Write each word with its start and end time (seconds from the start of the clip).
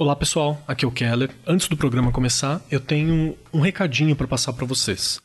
Olá 0.00 0.16
pessoal, 0.16 0.58
aqui 0.66 0.82
é 0.82 0.88
o 0.88 0.90
Keller. 0.90 1.28
Antes 1.46 1.68
do 1.68 1.76
programa 1.76 2.10
começar, 2.10 2.62
eu 2.70 2.80
tenho 2.80 3.36
um 3.52 3.60
recadinho 3.60 4.16
para 4.16 4.26
passar 4.26 4.54
para 4.54 4.64
vocês. 4.64 5.20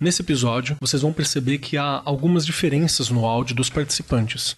Nesse 0.00 0.22
episódio, 0.22 0.76
vocês 0.80 1.02
vão 1.02 1.12
perceber 1.12 1.58
que 1.58 1.76
há 1.76 2.02
algumas 2.04 2.44
diferenças 2.44 3.10
no 3.10 3.24
áudio 3.24 3.54
dos 3.54 3.70
participantes. 3.70 4.56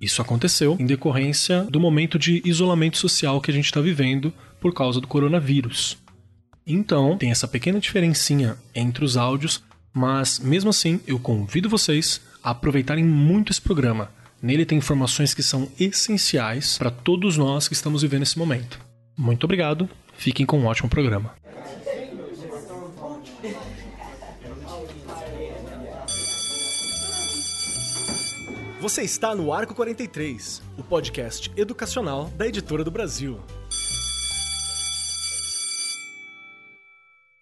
Isso 0.00 0.20
aconteceu 0.20 0.76
em 0.80 0.84
decorrência 0.84 1.62
do 1.70 1.78
momento 1.78 2.18
de 2.18 2.42
isolamento 2.44 2.98
social 2.98 3.40
que 3.40 3.52
a 3.52 3.54
gente 3.54 3.66
está 3.66 3.80
vivendo 3.80 4.34
por 4.60 4.74
causa 4.74 5.00
do 5.00 5.06
coronavírus. 5.06 5.96
Então, 6.66 7.16
tem 7.18 7.30
essa 7.30 7.46
pequena 7.46 7.78
diferencinha 7.78 8.56
entre 8.74 9.04
os 9.04 9.16
áudios, 9.16 9.62
mas 9.94 10.40
mesmo 10.40 10.70
assim, 10.70 11.00
eu 11.06 11.20
convido 11.20 11.68
vocês 11.68 12.20
a 12.42 12.50
aproveitarem 12.50 13.04
muito 13.04 13.52
esse 13.52 13.62
programa. 13.62 14.10
Nele 14.42 14.66
tem 14.66 14.78
informações 14.78 15.34
que 15.34 15.42
são 15.42 15.70
essenciais 15.78 16.76
para 16.78 16.90
todos 16.90 17.36
nós 17.36 17.68
que 17.68 17.74
estamos 17.74 18.02
vivendo 18.02 18.22
esse 18.22 18.36
momento. 18.36 18.87
Muito 19.18 19.42
obrigado, 19.42 19.90
fiquem 20.14 20.46
com 20.46 20.60
um 20.60 20.66
ótimo 20.66 20.88
programa. 20.88 21.34
Você 28.80 29.02
está 29.02 29.34
no 29.34 29.52
Arco 29.52 29.74
43, 29.74 30.62
o 30.78 30.84
podcast 30.84 31.50
educacional 31.56 32.26
da 32.36 32.46
Editora 32.46 32.84
do 32.84 32.92
Brasil. 32.92 33.40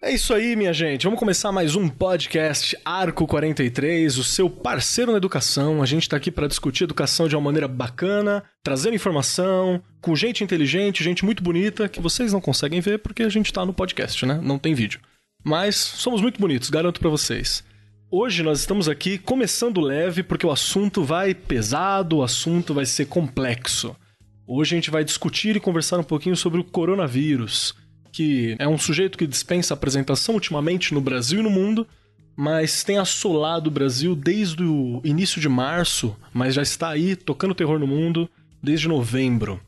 É 0.07 0.13
isso 0.13 0.33
aí, 0.33 0.55
minha 0.55 0.71
gente. 0.71 1.03
Vamos 1.03 1.19
começar 1.19 1.51
mais 1.51 1.75
um 1.75 1.89
podcast 1.89 2.77
Arco 2.85 3.27
43, 3.27 4.17
o 4.17 4.23
seu 4.23 4.49
parceiro 4.49 5.11
na 5.11 5.17
educação. 5.17 5.83
A 5.83 5.85
gente 5.85 6.03
está 6.03 6.15
aqui 6.15 6.31
para 6.31 6.47
discutir 6.47 6.85
educação 6.85 7.27
de 7.27 7.35
uma 7.35 7.41
maneira 7.41 7.67
bacana, 7.67 8.41
trazendo 8.63 8.95
informação, 8.95 9.83
com 9.99 10.15
gente 10.15 10.45
inteligente, 10.45 11.03
gente 11.03 11.25
muito 11.25 11.43
bonita, 11.43 11.89
que 11.89 11.99
vocês 11.99 12.31
não 12.31 12.39
conseguem 12.39 12.79
ver 12.79 12.99
porque 12.99 13.21
a 13.21 13.27
gente 13.27 13.47
está 13.47 13.65
no 13.65 13.73
podcast, 13.73 14.25
né? 14.25 14.39
Não 14.41 14.57
tem 14.57 14.73
vídeo. 14.73 15.01
Mas 15.43 15.75
somos 15.75 16.21
muito 16.21 16.39
bonitos, 16.39 16.69
garanto 16.69 17.01
para 17.01 17.09
vocês. 17.09 17.61
Hoje 18.09 18.43
nós 18.43 18.61
estamos 18.61 18.87
aqui 18.87 19.17
começando 19.17 19.81
leve 19.81 20.23
porque 20.23 20.47
o 20.47 20.51
assunto 20.51 21.03
vai 21.03 21.33
pesado, 21.33 22.19
o 22.19 22.23
assunto 22.23 22.73
vai 22.73 22.85
ser 22.85 23.07
complexo. 23.07 23.93
Hoje 24.47 24.73
a 24.73 24.77
gente 24.77 24.89
vai 24.89 25.03
discutir 25.03 25.57
e 25.57 25.59
conversar 25.59 25.99
um 25.99 26.03
pouquinho 26.03 26.37
sobre 26.37 26.61
o 26.61 26.63
coronavírus 26.63 27.75
que 28.11 28.55
é 28.59 28.67
um 28.67 28.77
sujeito 28.77 29.17
que 29.17 29.27
dispensa 29.27 29.73
apresentação 29.73 30.35
ultimamente 30.35 30.93
no 30.93 31.01
Brasil 31.01 31.39
e 31.39 31.43
no 31.43 31.49
mundo, 31.49 31.87
mas 32.35 32.83
tem 32.83 32.97
assolado 32.97 33.69
o 33.69 33.73
Brasil 33.73 34.15
desde 34.15 34.63
o 34.63 35.01
início 35.03 35.41
de 35.41 35.49
março, 35.49 36.15
mas 36.33 36.53
já 36.53 36.61
está 36.61 36.89
aí 36.89 37.15
tocando 37.15 37.55
terror 37.55 37.79
no 37.79 37.87
mundo 37.87 38.29
desde 38.61 38.87
novembro. 38.87 39.59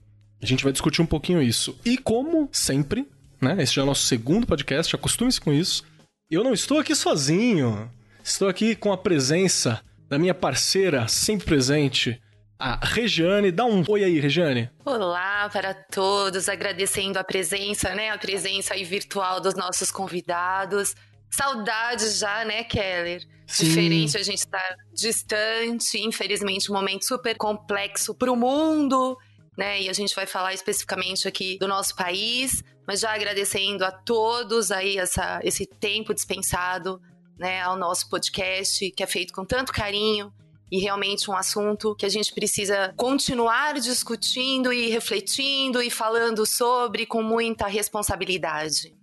A 0.41 0.45
gente 0.45 0.63
vai 0.63 0.71
discutir 0.71 1.01
um 1.01 1.05
pouquinho 1.05 1.41
isso. 1.41 1.77
E 1.83 1.97
como 1.97 2.47
sempre, 2.51 3.07
né? 3.41 3.57
Esse 3.61 3.75
já 3.75 3.81
é 3.81 3.83
o 3.83 3.87
nosso 3.87 4.05
segundo 4.05 4.47
podcast, 4.47 4.95
acostume-se 4.95 5.41
com 5.41 5.51
isso. 5.51 5.83
Eu 6.29 6.43
não 6.43 6.53
estou 6.53 6.79
aqui 6.79 6.95
sozinho. 6.95 7.89
Estou 8.23 8.47
aqui 8.47 8.75
com 8.75 8.93
a 8.93 8.97
presença 8.97 9.81
da 10.07 10.19
minha 10.19 10.33
parceira 10.33 11.07
sempre 11.07 11.45
presente, 11.45 12.21
a 12.59 12.77
Regiane. 12.85 13.51
Dá 13.51 13.63
um 13.63 13.83
oi 13.87 14.03
aí, 14.03 14.19
Regiane. 14.19 14.69
Olá 14.83 15.49
para 15.49 15.73
todos, 15.73 16.49
agradecendo 16.49 17.17
a 17.17 17.23
presença, 17.23 17.95
né? 17.95 18.09
A 18.09 18.17
presença 18.17 18.73
aí 18.73 18.83
virtual 18.83 19.39
dos 19.39 19.55
nossos 19.55 19.89
convidados. 19.89 20.93
Saudades 21.31 22.19
já, 22.19 22.43
né, 22.43 22.65
Keller? 22.65 23.25
Sim. 23.47 23.65
Diferente, 23.65 24.17
a 24.17 24.23
gente 24.23 24.45
tá 24.45 24.61
distante, 24.93 25.97
infelizmente, 25.99 26.69
um 26.69 26.75
momento 26.75 27.05
super 27.05 27.35
complexo 27.37 28.13
para 28.13 28.31
o 28.31 28.35
mundo, 28.35 29.17
né? 29.57 29.81
E 29.81 29.89
a 29.89 29.93
gente 29.93 30.13
vai 30.13 30.25
falar 30.25 30.53
especificamente 30.53 31.27
aqui 31.27 31.57
do 31.57 31.67
nosso 31.67 31.95
país, 31.95 32.61
mas 32.85 32.99
já 32.99 33.13
agradecendo 33.13 33.85
a 33.85 33.91
todos 33.91 34.69
aí 34.69 34.97
essa, 34.97 35.39
esse 35.43 35.65
tempo 35.65 36.13
dispensado, 36.13 36.99
né, 37.37 37.61
ao 37.61 37.77
nosso 37.77 38.09
podcast, 38.09 38.91
que 38.91 39.01
é 39.01 39.07
feito 39.07 39.33
com 39.33 39.45
tanto 39.45 39.71
carinho 39.71 40.33
e 40.71 40.79
realmente 40.79 41.29
um 41.29 41.35
assunto 41.35 41.95
que 41.95 42.05
a 42.05 42.09
gente 42.09 42.33
precisa 42.33 42.93
continuar 42.95 43.79
discutindo 43.79 44.71
e 44.71 44.89
refletindo 44.89 45.81
e 45.81 45.89
falando 45.89 46.45
sobre 46.45 47.05
com 47.05 47.23
muita 47.23 47.67
responsabilidade. 47.67 48.93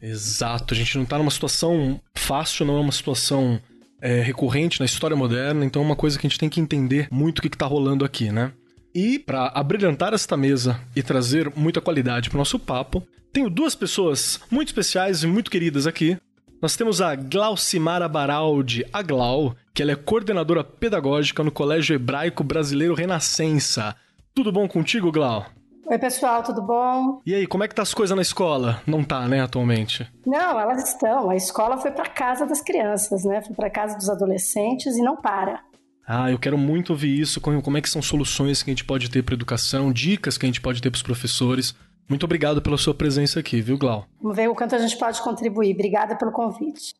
Exato, 0.00 0.74
a 0.74 0.76
gente 0.76 0.96
não 0.96 1.04
está 1.04 1.18
numa 1.18 1.30
situação 1.30 2.00
fácil, 2.14 2.64
não 2.64 2.76
é 2.76 2.80
uma 2.80 2.92
situação 2.92 3.60
é, 4.00 4.20
recorrente 4.20 4.78
na 4.78 4.86
história 4.86 5.16
moderna, 5.16 5.64
então 5.64 5.82
é 5.82 5.84
uma 5.84 5.96
coisa 5.96 6.18
que 6.18 6.26
a 6.26 6.30
gente 6.30 6.38
tem 6.38 6.48
que 6.48 6.60
entender 6.60 7.08
muito 7.10 7.38
o 7.38 7.42
que 7.42 7.48
está 7.48 7.66
rolando 7.66 8.04
aqui, 8.04 8.30
né? 8.30 8.52
E 8.94 9.18
para 9.18 9.48
abrilhantar 9.48 10.14
esta 10.14 10.36
mesa 10.36 10.80
e 10.94 11.02
trazer 11.02 11.52
muita 11.54 11.80
qualidade 11.80 12.30
para 12.30 12.36
o 12.36 12.38
nosso 12.38 12.58
papo, 12.58 13.06
tenho 13.32 13.50
duas 13.50 13.74
pessoas 13.74 14.40
muito 14.50 14.68
especiais 14.68 15.22
e 15.22 15.26
muito 15.26 15.50
queridas 15.50 15.86
aqui. 15.86 16.16
Nós 16.60 16.74
temos 16.74 17.00
a 17.00 17.14
Glaucimara 17.14 18.08
Baraldi, 18.08 18.84
a 18.92 19.00
Glau, 19.00 19.54
que 19.72 19.80
ela 19.80 19.92
é 19.92 19.94
coordenadora 19.94 20.64
pedagógica 20.64 21.44
no 21.44 21.52
Colégio 21.52 21.94
Hebraico 21.94 22.42
Brasileiro 22.42 22.94
Renascença. 22.94 23.94
Tudo 24.34 24.50
bom 24.50 24.66
contigo, 24.66 25.12
Glau? 25.12 25.46
Oi, 25.86 25.98
pessoal, 25.98 26.42
tudo 26.42 26.60
bom? 26.60 27.22
E 27.24 27.32
aí, 27.32 27.46
como 27.46 27.62
é 27.62 27.68
que 27.68 27.76
tá 27.76 27.82
as 27.82 27.94
coisas 27.94 28.14
na 28.14 28.22
escola? 28.22 28.82
Não 28.84 29.04
tá, 29.04 29.28
né, 29.28 29.40
atualmente? 29.40 30.04
Não, 30.26 30.58
elas 30.58 30.88
estão. 30.88 31.30
A 31.30 31.36
escola 31.36 31.78
foi 31.78 31.92
para 31.92 32.08
casa 32.08 32.44
das 32.44 32.60
crianças, 32.60 33.24
né? 33.24 33.40
Foi 33.40 33.54
para 33.54 33.70
casa 33.70 33.96
dos 33.96 34.10
adolescentes 34.10 34.96
e 34.96 35.00
não 35.00 35.16
para. 35.16 35.60
Ah, 36.04 36.28
eu 36.28 36.40
quero 36.40 36.58
muito 36.58 36.90
ouvir 36.90 37.20
isso, 37.20 37.40
como 37.40 37.78
é 37.78 37.80
que 37.80 37.88
são 37.88 38.02
soluções 38.02 38.64
que 38.64 38.70
a 38.70 38.72
gente 38.72 38.84
pode 38.84 39.08
ter 39.08 39.22
para 39.22 39.34
educação, 39.34 39.92
dicas 39.92 40.36
que 40.36 40.44
a 40.44 40.48
gente 40.48 40.60
pode 40.60 40.82
ter 40.82 40.90
para 40.90 40.96
os 40.96 41.02
professores. 41.02 41.72
Muito 42.08 42.24
obrigado 42.24 42.62
pela 42.62 42.78
sua 42.78 42.94
presença 42.94 43.38
aqui, 43.38 43.60
viu, 43.60 43.76
Glau? 43.76 44.06
Vamos 44.20 44.36
ver 44.36 44.48
o 44.48 44.54
quanto 44.54 44.74
a 44.74 44.78
gente 44.78 44.96
pode 44.96 45.20
contribuir. 45.20 45.74
Obrigada 45.74 46.16
pelo 46.16 46.32
convite. 46.32 46.94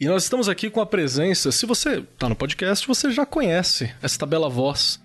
E 0.00 0.06
nós 0.06 0.24
estamos 0.24 0.48
aqui 0.48 0.68
com 0.68 0.80
a 0.80 0.86
presença, 0.86 1.52
se 1.52 1.64
você 1.64 2.00
está 2.00 2.28
no 2.28 2.34
podcast, 2.34 2.86
você 2.88 3.10
já 3.12 3.24
conhece 3.24 3.94
esta 4.02 4.26
bela 4.26 4.48
voz 4.48 5.00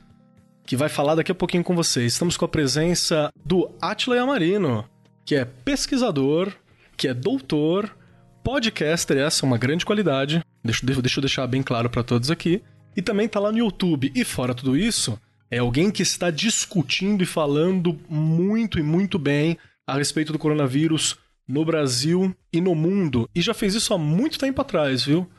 que 0.65 0.75
vai 0.75 0.89
falar 0.89 1.13
daqui 1.13 1.31
a 1.31 1.35
pouquinho 1.35 1.63
com 1.63 1.75
vocês. 1.75 2.13
Estamos 2.13 2.35
com 2.35 2.45
a 2.45 2.47
presença 2.47 3.31
do 3.45 3.69
Atila 3.79 4.15
Yamarino, 4.15 4.83
que 5.23 5.35
é 5.35 5.45
pesquisador, 5.45 6.51
que 6.97 7.07
é 7.07 7.13
doutor, 7.13 7.95
podcaster, 8.43 9.17
essa 9.17 9.45
é 9.45 9.47
uma 9.47 9.57
grande 9.57 9.85
qualidade, 9.85 10.43
deixa, 10.63 10.83
deixa 10.83 11.19
eu 11.19 11.21
deixar 11.21 11.45
bem 11.45 11.61
claro 11.61 11.89
para 11.89 12.03
todos 12.03 12.31
aqui, 12.31 12.63
e 12.95 13.01
também 13.01 13.27
está 13.27 13.39
lá 13.39 13.51
no 13.51 13.59
YouTube. 13.59 14.11
E 14.15 14.23
fora 14.23 14.55
tudo 14.55 14.75
isso, 14.75 15.17
é 15.49 15.59
alguém 15.59 15.89
que 15.89 16.01
está 16.01 16.29
discutindo 16.29 17.23
e 17.23 17.25
falando 17.25 17.97
muito 18.09 18.79
e 18.79 18.83
muito 18.83 19.17
bem 19.17 19.57
a 19.85 19.95
respeito 19.95 20.33
do 20.33 20.39
coronavírus 20.39 21.17
no 21.47 21.63
Brasil 21.63 22.35
e 22.51 22.59
no 22.59 22.75
mundo. 22.75 23.29
E 23.33 23.41
já 23.41 23.53
fez 23.53 23.73
isso 23.73 23.93
há 23.93 23.97
muito 23.97 24.37
tempo 24.37 24.61
atrás, 24.61 25.05
viu? 25.05 25.29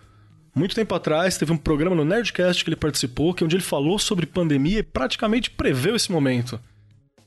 Muito 0.54 0.74
tempo 0.74 0.94
atrás, 0.94 1.36
teve 1.36 1.52
um 1.52 1.56
programa 1.56 1.94
no 1.94 2.04
Nerdcast 2.04 2.64
que 2.64 2.70
ele 2.70 2.76
participou, 2.76 3.34
que 3.34 3.44
é 3.44 3.46
onde 3.46 3.56
ele 3.56 3.62
falou 3.62 3.98
sobre 3.98 4.26
pandemia 4.26 4.78
e 4.78 4.82
praticamente 4.82 5.50
preveu 5.50 5.94
esse 5.94 6.10
momento. 6.10 6.58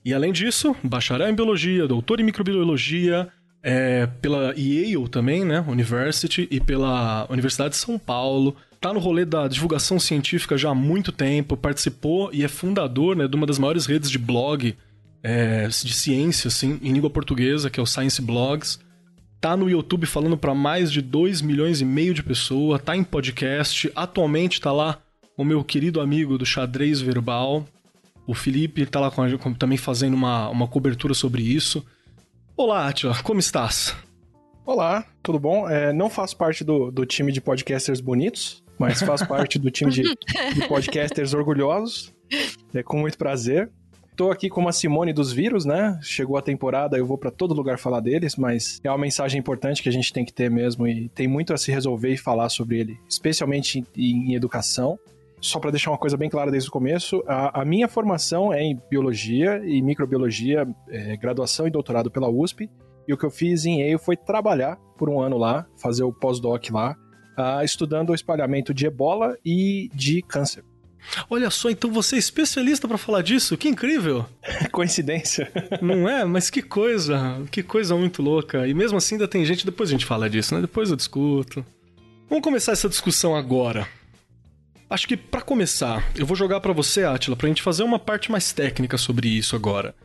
E 0.03 0.13
além 0.13 0.34
disso, 0.34 0.75
bacharel 0.84 1.30
em 1.30 1.36
biologia, 1.36 1.88
doutor 1.88 2.19
em 2.19 2.24
microbiologia, 2.24 3.30
é, 3.62 4.08
pela 4.08 4.53
Yale 4.58 5.08
também, 5.09 5.46
né, 5.46 5.63
University, 5.68 6.48
e 6.50 6.59
pela 6.59 7.28
Universidade 7.30 7.72
de 7.72 7.78
São 7.78 8.00
Paulo. 8.00 8.56
Tá 8.81 8.92
no 8.92 9.00
rolê 9.00 9.25
da 9.25 9.47
divulgação 9.47 10.00
científica 10.00 10.58
já 10.58 10.72
há 10.72 10.75
muito 10.75 11.12
tempo, 11.12 11.56
participou 11.56 12.31
e 12.34 12.44
é 12.44 12.47
fundador 12.47 13.16
né, 13.16 13.28
de 13.28 13.36
uma 13.36 13.46
das 13.46 13.59
maiores 13.59 13.86
redes 13.86 14.09
de 14.09 14.18
blog 14.18 14.75
é, 15.22 15.68
de 15.68 15.94
ciência, 15.94 16.47
assim, 16.47 16.80
em 16.81 16.92
língua 16.92 17.12
portuguesa, 17.12 17.69
que 17.69 17.80
é 17.80 17.84
o 17.84 17.86
Science 17.86 18.19
Blogs. 18.19 18.80
Tá 19.40 19.56
no 19.56 19.69
YouTube 19.69 20.08
falando 20.08 20.36
para 20.36 20.56
mais 20.56 20.92
de 20.92 21.00
2 21.00 21.44
milhões 21.44 21.80
e 21.80 21.86
meio 21.86 22.12
de 22.12 22.24
pessoas, 22.24 22.81
tá 22.81 22.97
em 22.97 23.03
podcast. 23.03 23.92
Atualmente 23.96 24.59
tá 24.59 24.72
lá 24.72 24.98
o 25.38 25.46
meu 25.46 25.63
querido 25.63 26.02
amigo 26.02 26.36
do 26.36 26.46
xadrez 26.46 27.00
verbal, 27.00 27.68
o 28.25 28.34
Felipe, 28.34 28.84
tá 28.88 29.00
lá 29.00 29.12
com 29.12 29.22
a, 29.22 29.38
com, 29.38 29.53
também 29.53 29.78
fazendo 29.78 30.16
uma, 30.16 30.50
uma 30.50 30.68
cobertura 30.68 31.13
sobre 31.13 31.44
isso. 31.44 31.86
Olá, 32.57 32.88
Atila, 32.88 33.16
como 33.22 33.39
estás? 33.39 33.95
Olá, 34.66 35.06
tudo 35.22 35.39
bom? 35.39 35.69
É, 35.69 35.94
não 35.94 36.10
faço 36.10 36.36
parte 36.36 36.63
do, 36.63 36.89
do 36.92 37.06
time 37.06 37.31
de 37.31 37.42
podcasters 37.42 38.00
bonitos, 38.00 38.63
mas 38.81 39.00
faz 39.00 39.22
parte 39.22 39.60
do 39.60 39.69
time 39.69 39.92
de, 39.92 40.01
de 40.56 40.68
podcasters 40.68 41.36
orgulhosos. 41.36 42.12
É 42.74 42.81
com 42.81 42.98
muito 42.98 43.16
prazer. 43.16 43.69
Tô 44.16 44.31
aqui 44.31 44.50
com 44.50 44.68
a 44.68 44.72
Simone 44.72 45.13
dos 45.13 45.31
vírus, 45.31 45.66
né? 45.66 46.00
Chegou 46.01 46.36
a 46.36 46.42
temporada, 46.42 46.98
eu 46.98 47.06
vou 47.06 47.18
para 47.18 47.30
todo 47.30 47.54
lugar 47.54 47.78
falar 47.78 48.00
deles, 48.00 48.36
mas 48.36 48.81
é 48.83 48.89
uma 48.89 48.98
mensagem 48.98 49.39
importante 49.39 49.83
que 49.83 49.89
a 49.89 49.92
gente 49.92 50.12
tem 50.12 50.25
que 50.25 50.33
ter 50.33 50.50
mesmo 50.50 50.88
e 50.88 51.10
tem 51.10 51.28
muito 51.28 51.54
a 51.54 51.57
se 51.57 51.72
resolver 51.72 52.12
e 52.12 52.18
falar 52.18 52.50
sobre 52.50 52.80
ele, 52.80 53.00
especialmente 53.07 53.83
em, 53.95 54.31
em 54.31 54.33
educação. 54.33 54.98
Só 55.39 55.60
para 55.60 55.72
deixar 55.72 55.92
uma 55.92 55.98
coisa 55.98 56.18
bem 56.18 56.30
clara 56.30 56.50
desde 56.50 56.69
o 56.69 56.72
começo, 56.72 57.24
a, 57.28 57.62
a 57.62 57.66
minha 57.66 57.88
formação 57.88 58.51
é 58.51 58.63
em 58.63 58.80
biologia 58.89 59.62
e 59.63 59.81
microbiologia, 59.81 60.68
é, 60.89 61.16
graduação 61.18 61.68
e 61.68 61.72
doutorado 61.72 62.10
pela 62.10 62.30
USP. 62.30 62.69
E 63.07 63.13
o 63.13 63.18
que 63.18 63.25
eu 63.25 63.31
fiz 63.31 63.66
em 63.66 63.81
Yale 63.81 64.00
foi 64.00 64.18
trabalhar 64.18 64.78
por 64.98 65.10
um 65.10 65.19
ano 65.19 65.38
lá, 65.38 65.68
fazer 65.78 66.04
o 66.04 66.13
pós-doc 66.13 66.69
lá, 66.72 66.95
uh, 67.38 67.63
estudando 67.63 68.10
o 68.12 68.16
espalhamento 68.16 68.74
de 68.74 68.86
ebola 68.86 69.38
e 69.45 69.89
de 69.94 70.22
câncer. 70.22 70.63
Olha 71.30 71.50
só, 71.50 71.69
então 71.69 71.92
você 71.92 72.16
é 72.16 72.19
especialista 72.19 72.88
para 72.88 72.98
falar 72.98 73.22
disso? 73.22 73.57
Que 73.57 73.68
incrível! 73.68 74.25
Coincidência. 74.72 75.51
Não 75.81 76.07
é? 76.07 76.24
Mas 76.25 76.50
que 76.50 76.62
coisa, 76.62 77.44
que 77.50 77.63
coisa 77.63 77.95
muito 77.95 78.22
louca. 78.22 78.68
E 78.68 78.74
mesmo 78.74 78.98
assim 78.98 79.16
ainda 79.16 79.28
tem 79.28 79.44
gente, 79.45 79.66
depois 79.66 79.89
a 79.89 79.94
gente 79.94 80.06
fala 80.06 80.30
disso, 80.30 80.54
né? 80.54 80.62
Depois 80.62 80.89
eu 80.89 80.95
discuto. 80.95 81.66
Vamos 82.30 82.44
começar 82.44 82.72
essa 82.72 82.88
discussão 82.88 83.36
agora. 83.36 83.88
Acho 84.89 85.07
que 85.07 85.18
para 85.18 85.42
começar, 85.42 86.06
eu 86.16 86.25
vou 86.25 86.36
jogar 86.36 86.60
para 86.60 86.74
você, 86.74 87.04
Atila, 87.04 87.36
pra 87.36 87.48
gente 87.48 87.62
fazer 87.62 87.83
uma 87.83 87.98
parte 87.98 88.31
mais 88.31 88.51
técnica 88.51 88.98
sobre 88.98 89.28
isso 89.28 89.56
agora. 89.56 89.95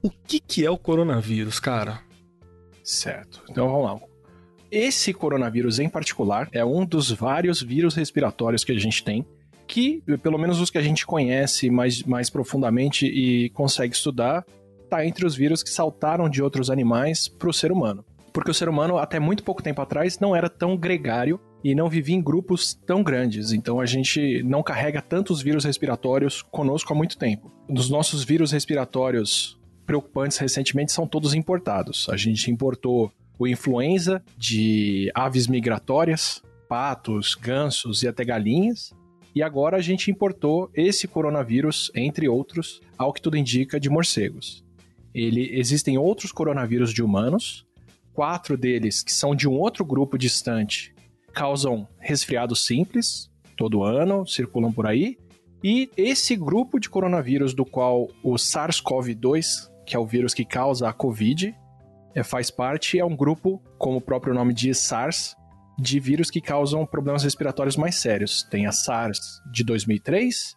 O 0.00 0.10
que 0.10 0.40
que 0.40 0.64
é 0.64 0.70
o 0.70 0.78
coronavírus, 0.78 1.60
cara? 1.60 2.00
Certo. 2.82 3.42
Então 3.50 3.68
vamos 3.68 3.84
lá. 3.84 4.11
Esse 4.72 5.12
coronavírus 5.12 5.78
em 5.78 5.86
particular 5.86 6.48
é 6.50 6.64
um 6.64 6.86
dos 6.86 7.10
vários 7.10 7.60
vírus 7.60 7.94
respiratórios 7.94 8.64
que 8.64 8.72
a 8.72 8.78
gente 8.78 9.04
tem, 9.04 9.22
que, 9.68 10.02
pelo 10.22 10.38
menos 10.38 10.60
os 10.62 10.70
que 10.70 10.78
a 10.78 10.82
gente 10.82 11.04
conhece 11.04 11.68
mais, 11.68 12.02
mais 12.04 12.30
profundamente 12.30 13.04
e 13.04 13.50
consegue 13.50 13.94
estudar, 13.94 14.42
está 14.82 15.04
entre 15.04 15.26
os 15.26 15.36
vírus 15.36 15.62
que 15.62 15.68
saltaram 15.68 16.26
de 16.26 16.42
outros 16.42 16.70
animais 16.70 17.28
para 17.28 17.50
o 17.50 17.52
ser 17.52 17.70
humano. 17.70 18.02
Porque 18.32 18.50
o 18.50 18.54
ser 18.54 18.66
humano, 18.66 18.96
até 18.96 19.20
muito 19.20 19.44
pouco 19.44 19.62
tempo 19.62 19.82
atrás, 19.82 20.18
não 20.18 20.34
era 20.34 20.48
tão 20.48 20.74
gregário 20.74 21.38
e 21.62 21.74
não 21.74 21.90
vivia 21.90 22.16
em 22.16 22.22
grupos 22.22 22.72
tão 22.72 23.02
grandes. 23.02 23.52
Então 23.52 23.78
a 23.78 23.84
gente 23.84 24.42
não 24.42 24.62
carrega 24.62 25.02
tantos 25.02 25.42
vírus 25.42 25.66
respiratórios 25.66 26.40
conosco 26.40 26.94
há 26.94 26.96
muito 26.96 27.18
tempo. 27.18 27.52
Dos 27.68 27.90
nossos 27.90 28.24
vírus 28.24 28.52
respiratórios 28.52 29.60
preocupantes 29.84 30.38
recentemente 30.38 30.92
são 30.92 31.06
todos 31.06 31.34
importados. 31.34 32.08
A 32.08 32.16
gente 32.16 32.50
importou 32.50 33.12
o 33.38 33.46
influenza 33.46 34.22
de 34.36 35.10
aves 35.14 35.46
migratórias, 35.46 36.42
patos, 36.68 37.34
gansos 37.34 38.02
e 38.02 38.08
até 38.08 38.24
galinhas. 38.24 38.92
E 39.34 39.42
agora 39.42 39.78
a 39.78 39.80
gente 39.80 40.10
importou 40.10 40.70
esse 40.74 41.08
coronavírus, 41.08 41.90
entre 41.94 42.28
outros, 42.28 42.80
ao 42.96 43.12
que 43.12 43.20
tudo 43.20 43.36
indica, 43.36 43.80
de 43.80 43.88
morcegos. 43.90 44.64
Ele, 45.14 45.50
existem 45.58 45.98
outros 45.98 46.32
coronavírus 46.32 46.92
de 46.92 47.02
humanos, 47.02 47.66
quatro 48.12 48.56
deles 48.56 49.02
que 49.02 49.12
são 49.12 49.34
de 49.34 49.48
um 49.48 49.58
outro 49.58 49.84
grupo 49.84 50.16
distante, 50.18 50.94
causam 51.32 51.88
resfriados 51.98 52.64
simples, 52.64 53.30
todo 53.56 53.82
ano, 53.82 54.26
circulam 54.26 54.72
por 54.72 54.86
aí. 54.86 55.16
E 55.64 55.90
esse 55.96 56.36
grupo 56.36 56.78
de 56.80 56.90
coronavírus 56.90 57.54
do 57.54 57.64
qual 57.64 58.08
o 58.22 58.34
SARS-CoV-2, 58.34 59.70
que 59.86 59.96
é 59.96 59.98
o 59.98 60.06
vírus 60.06 60.34
que 60.34 60.44
causa 60.44 60.88
a 60.88 60.92
Covid, 60.92 61.54
é, 62.14 62.22
faz 62.22 62.50
parte, 62.50 62.98
é 62.98 63.04
um 63.04 63.16
grupo, 63.16 63.62
como 63.78 63.96
o 63.96 64.00
próprio 64.00 64.34
nome 64.34 64.52
diz, 64.52 64.78
SARS, 64.78 65.34
de 65.78 65.98
vírus 65.98 66.30
que 66.30 66.40
causam 66.40 66.86
problemas 66.86 67.22
respiratórios 67.22 67.76
mais 67.76 67.96
sérios. 67.96 68.42
Tem 68.44 68.66
a 68.66 68.72
SARS 68.72 69.18
de 69.50 69.64
2003, 69.64 70.56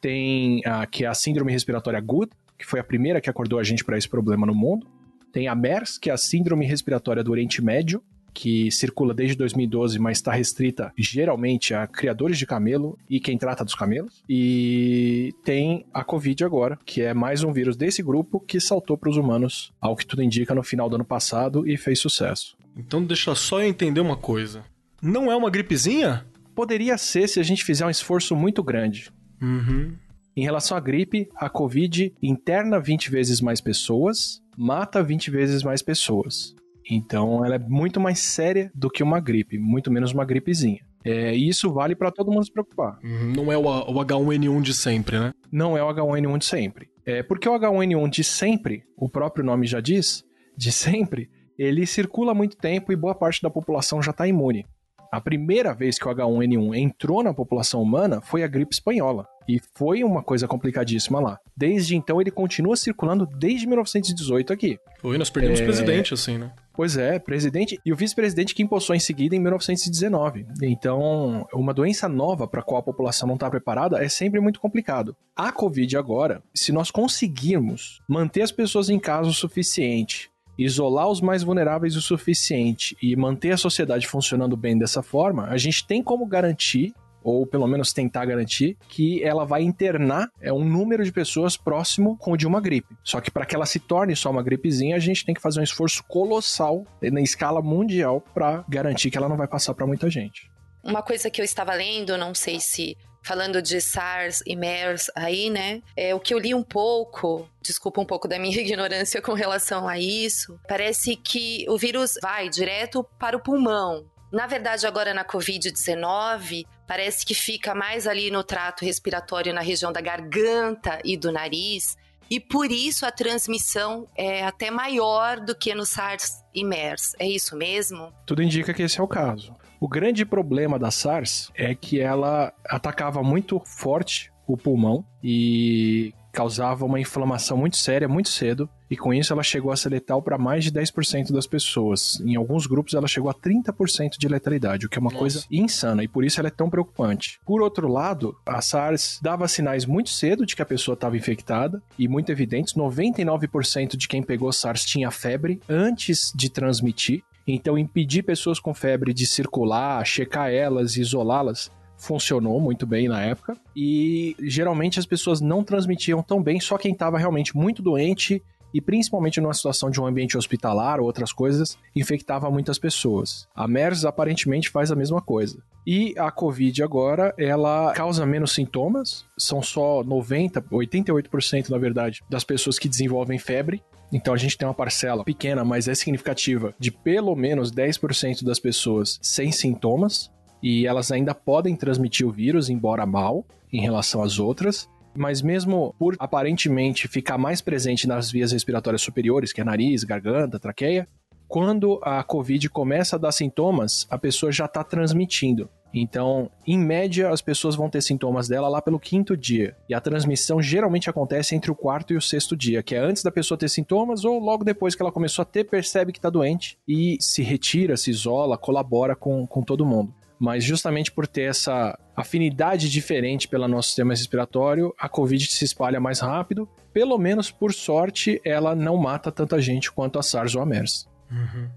tem 0.00 0.62
a 0.64 0.86
que 0.86 1.04
é 1.04 1.08
a 1.08 1.14
síndrome 1.14 1.52
respiratória 1.52 1.98
aguda, 1.98 2.34
que 2.58 2.66
foi 2.66 2.80
a 2.80 2.84
primeira 2.84 3.20
que 3.20 3.30
acordou 3.30 3.58
a 3.58 3.64
gente 3.64 3.84
para 3.84 3.96
esse 3.96 4.08
problema 4.08 4.46
no 4.46 4.54
mundo. 4.54 4.86
Tem 5.32 5.46
a 5.46 5.54
MERS, 5.54 5.98
que 5.98 6.10
é 6.10 6.12
a 6.12 6.16
síndrome 6.16 6.66
respiratória 6.66 7.22
do 7.22 7.30
Oriente 7.30 7.62
Médio, 7.62 8.02
que 8.38 8.70
circula 8.70 9.12
desde 9.12 9.36
2012, 9.36 9.98
mas 9.98 10.18
está 10.18 10.30
restrita 10.30 10.92
geralmente 10.96 11.74
a 11.74 11.88
criadores 11.88 12.38
de 12.38 12.46
camelo 12.46 12.96
e 13.10 13.18
quem 13.18 13.36
trata 13.36 13.64
dos 13.64 13.74
camelos. 13.74 14.22
E 14.28 15.34
tem 15.42 15.84
a 15.92 16.04
Covid 16.04 16.44
agora, 16.44 16.78
que 16.86 17.02
é 17.02 17.12
mais 17.12 17.42
um 17.42 17.52
vírus 17.52 17.76
desse 17.76 18.00
grupo 18.00 18.38
que 18.38 18.60
saltou 18.60 18.96
para 18.96 19.10
os 19.10 19.16
humanos, 19.16 19.72
ao 19.80 19.96
que 19.96 20.06
tudo 20.06 20.22
indica 20.22 20.54
no 20.54 20.62
final 20.62 20.88
do 20.88 20.94
ano 20.94 21.04
passado 21.04 21.66
e 21.66 21.76
fez 21.76 21.98
sucesso. 21.98 22.56
Então 22.76 23.04
deixa 23.04 23.34
só 23.34 23.60
eu 23.60 23.66
entender 23.66 24.00
uma 24.00 24.16
coisa. 24.16 24.62
Não 25.02 25.32
é 25.32 25.34
uma 25.34 25.50
gripezinha? 25.50 26.24
Poderia 26.54 26.96
ser 26.96 27.28
se 27.28 27.40
a 27.40 27.42
gente 27.42 27.64
fizer 27.64 27.86
um 27.86 27.90
esforço 27.90 28.36
muito 28.36 28.62
grande. 28.62 29.10
Uhum. 29.42 29.96
Em 30.36 30.42
relação 30.44 30.76
à 30.76 30.80
gripe, 30.80 31.28
a 31.34 31.50
Covid 31.50 32.14
interna 32.22 32.78
20 32.78 33.10
vezes 33.10 33.40
mais 33.40 33.60
pessoas, 33.60 34.40
mata 34.56 35.02
20 35.02 35.28
vezes 35.28 35.64
mais 35.64 35.82
pessoas. 35.82 36.54
Então 36.88 37.44
ela 37.44 37.56
é 37.56 37.58
muito 37.58 38.00
mais 38.00 38.18
séria 38.18 38.70
do 38.74 38.88
que 38.90 39.02
uma 39.02 39.20
gripe, 39.20 39.58
muito 39.58 39.90
menos 39.90 40.12
uma 40.12 40.24
gripezinha. 40.24 40.80
É, 41.04 41.34
e 41.34 41.48
isso 41.48 41.72
vale 41.72 41.94
para 41.94 42.10
todo 42.10 42.30
mundo 42.30 42.44
se 42.44 42.52
preocupar. 42.52 42.98
Uhum, 43.02 43.32
não 43.36 43.52
é 43.52 43.56
o, 43.56 43.62
o, 43.62 44.04
H1N1 44.04 44.60
de 44.62 44.74
sempre, 44.74 45.18
né? 45.18 45.32
Não 45.50 45.76
é 45.76 45.82
o 45.82 45.88
H1N1 45.88 46.38
de 46.38 46.44
sempre. 46.44 46.88
É, 47.06 47.22
porque 47.22 47.48
o 47.48 47.52
H1N1 47.52 48.10
de 48.10 48.24
sempre, 48.24 48.82
o 48.96 49.08
próprio 49.08 49.44
nome 49.44 49.66
já 49.66 49.80
diz, 49.80 50.24
de 50.56 50.72
sempre, 50.72 51.30
ele 51.58 51.86
circula 51.86 52.32
há 52.32 52.34
muito 52.34 52.56
tempo 52.56 52.92
e 52.92 52.96
boa 52.96 53.14
parte 53.14 53.40
da 53.42 53.50
população 53.50 54.02
já 54.02 54.10
está 54.10 54.26
imune. 54.26 54.66
A 55.10 55.20
primeira 55.20 55.74
vez 55.74 55.98
que 55.98 56.06
o 56.06 56.14
H1N1 56.14 56.76
entrou 56.76 57.22
na 57.22 57.32
população 57.32 57.82
humana 57.82 58.20
foi 58.20 58.42
a 58.42 58.46
gripe 58.46 58.74
espanhola. 58.74 59.26
E 59.48 59.58
foi 59.74 60.04
uma 60.04 60.22
coisa 60.22 60.46
complicadíssima 60.46 61.18
lá. 61.18 61.38
Desde 61.56 61.96
então 61.96 62.20
ele 62.20 62.30
continua 62.30 62.76
circulando 62.76 63.26
desde 63.26 63.66
1918 63.66 64.52
aqui. 64.52 64.78
Foi, 65.00 65.16
nós 65.16 65.30
perdemos 65.30 65.60
é... 65.60 65.64
presidente, 65.64 66.12
assim, 66.12 66.36
né? 66.36 66.52
Pois 66.74 66.96
é, 66.96 67.18
presidente 67.18 67.80
e 67.84 67.92
o 67.92 67.96
vice-presidente 67.96 68.54
que 68.54 68.62
empossou 68.62 68.94
em 68.94 69.00
seguida 69.00 69.34
em 69.34 69.40
1919. 69.40 70.46
Então, 70.62 71.44
uma 71.52 71.74
doença 71.74 72.08
nova 72.08 72.46
para 72.46 72.60
a 72.60 72.62
qual 72.62 72.80
a 72.80 72.84
população 72.84 73.26
não 73.26 73.34
está 73.34 73.50
preparada 73.50 74.04
é 74.04 74.08
sempre 74.08 74.38
muito 74.38 74.60
complicado. 74.60 75.16
A 75.34 75.50
Covid 75.50 75.96
agora, 75.96 76.42
se 76.54 76.70
nós 76.70 76.90
conseguirmos 76.90 78.00
manter 78.06 78.42
as 78.42 78.52
pessoas 78.52 78.90
em 78.90 78.98
casa 78.98 79.30
o 79.30 79.32
suficiente, 79.34 80.30
isolar 80.58 81.08
os 81.08 81.20
mais 81.20 81.42
vulneráveis 81.42 81.94
o 81.96 82.02
suficiente 82.02 82.96
e 83.00 83.14
manter 83.14 83.52
a 83.52 83.56
sociedade 83.56 84.06
funcionando 84.06 84.56
bem 84.56 84.76
dessa 84.76 85.02
forma, 85.02 85.46
a 85.46 85.56
gente 85.56 85.86
tem 85.86 86.02
como 86.02 86.26
garantir 86.26 86.92
ou 87.22 87.46
pelo 87.46 87.66
menos 87.66 87.92
tentar 87.92 88.24
garantir, 88.24 88.76
que 88.88 89.22
ela 89.22 89.44
vai 89.44 89.62
internar 89.62 90.30
é 90.40 90.52
um 90.52 90.64
número 90.64 91.04
de 91.04 91.12
pessoas 91.12 91.56
próximo 91.56 92.16
com 92.16 92.32
o 92.32 92.36
de 92.36 92.46
uma 92.46 92.60
gripe. 92.60 92.96
Só 93.02 93.20
que 93.20 93.30
para 93.30 93.44
que 93.44 93.54
ela 93.54 93.66
se 93.66 93.78
torne 93.78 94.16
só 94.16 94.30
uma 94.30 94.42
gripezinha, 94.42 94.96
a 94.96 95.00
gente 95.00 95.24
tem 95.24 95.34
que 95.34 95.42
fazer 95.42 95.60
um 95.60 95.64
esforço 95.64 96.02
colossal 96.04 96.86
na 97.02 97.20
escala 97.20 97.60
mundial 97.60 98.22
para 98.32 98.64
garantir 98.68 99.10
que 99.10 99.18
ela 99.18 99.28
não 99.28 99.36
vai 99.36 99.48
passar 99.48 99.74
para 99.74 99.86
muita 99.86 100.08
gente. 100.08 100.50
Uma 100.82 101.02
coisa 101.02 101.28
que 101.28 101.40
eu 101.40 101.44
estava 101.44 101.74
lendo, 101.74 102.16
não 102.16 102.34
sei 102.34 102.58
se 102.60 102.96
falando 103.22 103.60
de 103.60 103.80
SARS 103.80 104.42
e 104.46 104.56
MERS 104.56 105.10
aí, 105.14 105.50
né? 105.50 105.82
É, 105.96 106.14
o 106.14 106.20
que 106.20 106.32
eu 106.32 106.38
li 106.38 106.54
um 106.54 106.62
pouco, 106.62 107.48
desculpa 107.60 108.00
um 108.00 108.06
pouco 108.06 108.26
da 108.26 108.38
minha 108.38 108.58
ignorância 108.60 109.20
com 109.20 109.32
relação 109.32 109.88
a 109.88 109.98
isso, 109.98 110.58
parece 110.68 111.16
que 111.16 111.66
o 111.68 111.76
vírus 111.76 112.14
vai 112.22 112.48
direto 112.48 113.04
para 113.18 113.36
o 113.36 113.40
pulmão. 113.40 114.04
Na 114.30 114.46
verdade, 114.46 114.86
agora 114.86 115.14
na 115.14 115.24
Covid-19, 115.24 116.66
parece 116.86 117.24
que 117.24 117.34
fica 117.34 117.74
mais 117.74 118.06
ali 118.06 118.30
no 118.30 118.44
trato 118.44 118.84
respiratório, 118.84 119.54
na 119.54 119.62
região 119.62 119.90
da 119.90 120.02
garganta 120.02 120.98
e 121.02 121.16
do 121.16 121.32
nariz. 121.32 121.96
E 122.30 122.38
por 122.38 122.70
isso 122.70 123.06
a 123.06 123.10
transmissão 123.10 124.06
é 124.14 124.44
até 124.44 124.70
maior 124.70 125.40
do 125.40 125.54
que 125.54 125.74
no 125.74 125.86
SARS 125.86 126.44
e 126.54 126.62
MERS. 126.62 127.14
É 127.18 127.26
isso 127.26 127.56
mesmo? 127.56 128.12
Tudo 128.26 128.42
indica 128.42 128.74
que 128.74 128.82
esse 128.82 129.00
é 129.00 129.02
o 129.02 129.08
caso. 129.08 129.56
O 129.80 129.88
grande 129.88 130.24
problema 130.24 130.78
da 130.78 130.90
SARS 130.90 131.50
é 131.54 131.74
que 131.74 132.00
ela 132.00 132.52
atacava 132.68 133.22
muito 133.22 133.60
forte 133.64 134.32
o 134.46 134.56
pulmão 134.56 135.04
e 135.22 136.12
causava 136.32 136.84
uma 136.84 137.00
inflamação 137.00 137.56
muito 137.56 137.76
séria 137.76 138.08
muito 138.08 138.28
cedo, 138.28 138.68
e 138.90 138.96
com 138.96 139.12
isso 139.12 139.32
ela 139.32 139.42
chegou 139.42 139.72
a 139.72 139.76
ser 139.76 139.88
letal 139.88 140.22
para 140.22 140.38
mais 140.38 140.64
de 140.64 140.70
10% 140.70 141.32
das 141.32 141.46
pessoas. 141.46 142.20
Em 142.20 142.36
alguns 142.36 142.66
grupos 142.66 142.94
ela 142.94 143.08
chegou 143.08 143.28
a 143.28 143.34
30% 143.34 144.12
de 144.18 144.28
letalidade, 144.28 144.86
o 144.86 144.88
que 144.88 144.98
é 144.98 145.00
uma 145.00 145.10
Nossa. 145.10 145.18
coisa 145.18 145.44
insana, 145.50 146.04
e 146.04 146.08
por 146.08 146.24
isso 146.24 146.40
ela 146.40 146.48
é 146.48 146.52
tão 146.52 146.70
preocupante. 146.70 147.40
Por 147.44 147.60
outro 147.60 147.88
lado, 147.88 148.36
a 148.46 148.60
SARS 148.60 149.18
dava 149.20 149.48
sinais 149.48 149.84
muito 149.84 150.10
cedo 150.10 150.46
de 150.46 150.54
que 150.54 150.62
a 150.62 150.66
pessoa 150.66 150.94
estava 150.94 151.16
infectada, 151.16 151.82
e 151.98 152.06
muito 152.06 152.30
evidentes, 152.30 152.74
99% 152.74 153.96
de 153.96 154.06
quem 154.08 154.22
pegou 154.22 154.52
SARS 154.52 154.84
tinha 154.84 155.10
febre 155.10 155.60
antes 155.68 156.32
de 156.34 156.48
transmitir, 156.48 157.22
então, 157.52 157.78
impedir 157.78 158.22
pessoas 158.22 158.60
com 158.60 158.74
febre 158.74 159.12
de 159.14 159.26
circular, 159.26 160.04
checar 160.06 160.50
elas, 160.50 160.96
isolá-las, 160.96 161.70
funcionou 161.96 162.60
muito 162.60 162.86
bem 162.86 163.08
na 163.08 163.22
época. 163.22 163.56
E 163.74 164.36
geralmente 164.40 164.98
as 164.98 165.06
pessoas 165.06 165.40
não 165.40 165.64
transmitiam 165.64 166.22
tão 166.22 166.42
bem, 166.42 166.60
só 166.60 166.78
quem 166.78 166.92
estava 166.92 167.18
realmente 167.18 167.56
muito 167.56 167.82
doente 167.82 168.42
e 168.72 168.80
principalmente 168.80 169.40
numa 169.40 169.54
situação 169.54 169.90
de 169.90 170.00
um 170.00 170.06
ambiente 170.06 170.36
hospitalar 170.36 171.00
ou 171.00 171.06
outras 171.06 171.32
coisas, 171.32 171.78
infectava 171.94 172.50
muitas 172.50 172.78
pessoas. 172.78 173.48
A 173.54 173.66
MERS 173.66 174.04
aparentemente 174.04 174.68
faz 174.68 174.90
a 174.90 174.96
mesma 174.96 175.20
coisa. 175.20 175.62
E 175.86 176.14
a 176.18 176.30
Covid 176.30 176.82
agora, 176.82 177.34
ela 177.38 177.92
causa 177.94 178.26
menos 178.26 178.52
sintomas, 178.52 179.24
são 179.38 179.62
só 179.62 180.04
90, 180.04 180.60
88% 180.62 181.70
na 181.70 181.78
verdade, 181.78 182.22
das 182.28 182.44
pessoas 182.44 182.78
que 182.78 182.88
desenvolvem 182.88 183.38
febre. 183.38 183.82
Então 184.12 184.34
a 184.34 184.36
gente 184.36 184.56
tem 184.56 184.68
uma 184.68 184.74
parcela 184.74 185.24
pequena, 185.24 185.64
mas 185.64 185.88
é 185.88 185.94
significativa, 185.94 186.74
de 186.78 186.90
pelo 186.90 187.34
menos 187.34 187.72
10% 187.72 188.44
das 188.44 188.58
pessoas 188.58 189.18
sem 189.22 189.50
sintomas 189.50 190.30
e 190.62 190.86
elas 190.86 191.12
ainda 191.12 191.34
podem 191.34 191.76
transmitir 191.76 192.26
o 192.26 192.32
vírus, 192.32 192.68
embora 192.68 193.06
mal, 193.06 193.44
em 193.72 193.80
relação 193.80 194.22
às 194.22 194.38
outras. 194.38 194.88
Mas 195.18 195.42
mesmo 195.42 195.94
por 195.98 196.16
aparentemente 196.18 197.08
ficar 197.08 197.36
mais 197.36 197.60
presente 197.60 198.06
nas 198.06 198.30
vias 198.30 198.52
respiratórias 198.52 199.02
superiores, 199.02 199.52
que 199.52 199.60
é 199.60 199.64
nariz, 199.64 200.04
garganta, 200.04 200.58
traqueia, 200.58 201.08
quando 201.48 201.98
a 202.02 202.22
Covid 202.22 202.68
começa 202.68 203.16
a 203.16 203.18
dar 203.18 203.32
sintomas, 203.32 204.06
a 204.10 204.18
pessoa 204.18 204.52
já 204.52 204.66
está 204.66 204.84
transmitindo. 204.84 205.68
Então, 205.92 206.50
em 206.66 206.78
média, 206.78 207.30
as 207.30 207.40
pessoas 207.40 207.74
vão 207.74 207.88
ter 207.88 208.02
sintomas 208.02 208.46
dela 208.46 208.68
lá 208.68 208.82
pelo 208.82 209.00
quinto 209.00 209.36
dia. 209.36 209.74
E 209.88 209.94
a 209.94 210.00
transmissão 210.00 210.60
geralmente 210.60 211.08
acontece 211.08 211.54
entre 211.54 211.70
o 211.70 211.74
quarto 211.74 212.12
e 212.12 212.16
o 212.16 212.20
sexto 212.20 212.54
dia, 212.54 212.82
que 212.82 212.94
é 212.94 212.98
antes 212.98 213.22
da 213.22 213.30
pessoa 213.30 213.56
ter 213.56 213.68
sintomas 213.68 214.24
ou 214.24 214.38
logo 214.38 214.64
depois 214.64 214.94
que 214.94 215.02
ela 215.02 215.10
começou 215.10 215.42
a 215.42 215.46
ter, 215.46 215.64
percebe 215.64 216.12
que 216.12 216.18
está 216.18 216.28
doente 216.28 216.78
e 216.86 217.16
se 217.20 217.42
retira, 217.42 217.96
se 217.96 218.10
isola, 218.10 218.58
colabora 218.58 219.16
com, 219.16 219.46
com 219.46 219.62
todo 219.62 219.86
mundo. 219.86 220.14
Mas 220.38 220.62
justamente 220.62 221.10
por 221.10 221.26
ter 221.26 221.42
essa 221.42 221.98
afinidade 222.16 222.88
diferente 222.88 223.48
pelo 223.48 223.66
nosso 223.66 223.88
sistema 223.88 224.12
respiratório, 224.12 224.94
a 224.98 225.08
Covid 225.08 225.46
se 225.46 225.64
espalha 225.64 225.98
mais 225.98 226.20
rápido. 226.20 226.68
Pelo 226.92 227.18
menos 227.18 227.50
por 227.50 227.72
sorte, 227.72 228.40
ela 228.44 228.74
não 228.74 228.96
mata 228.96 229.32
tanta 229.32 229.60
gente 229.60 229.90
quanto 229.90 230.18
a 230.18 230.22
SARS 230.22 230.54
ou 230.54 230.62
a 230.62 230.66
MERS. 230.66 231.08
Uhum. 231.30 231.68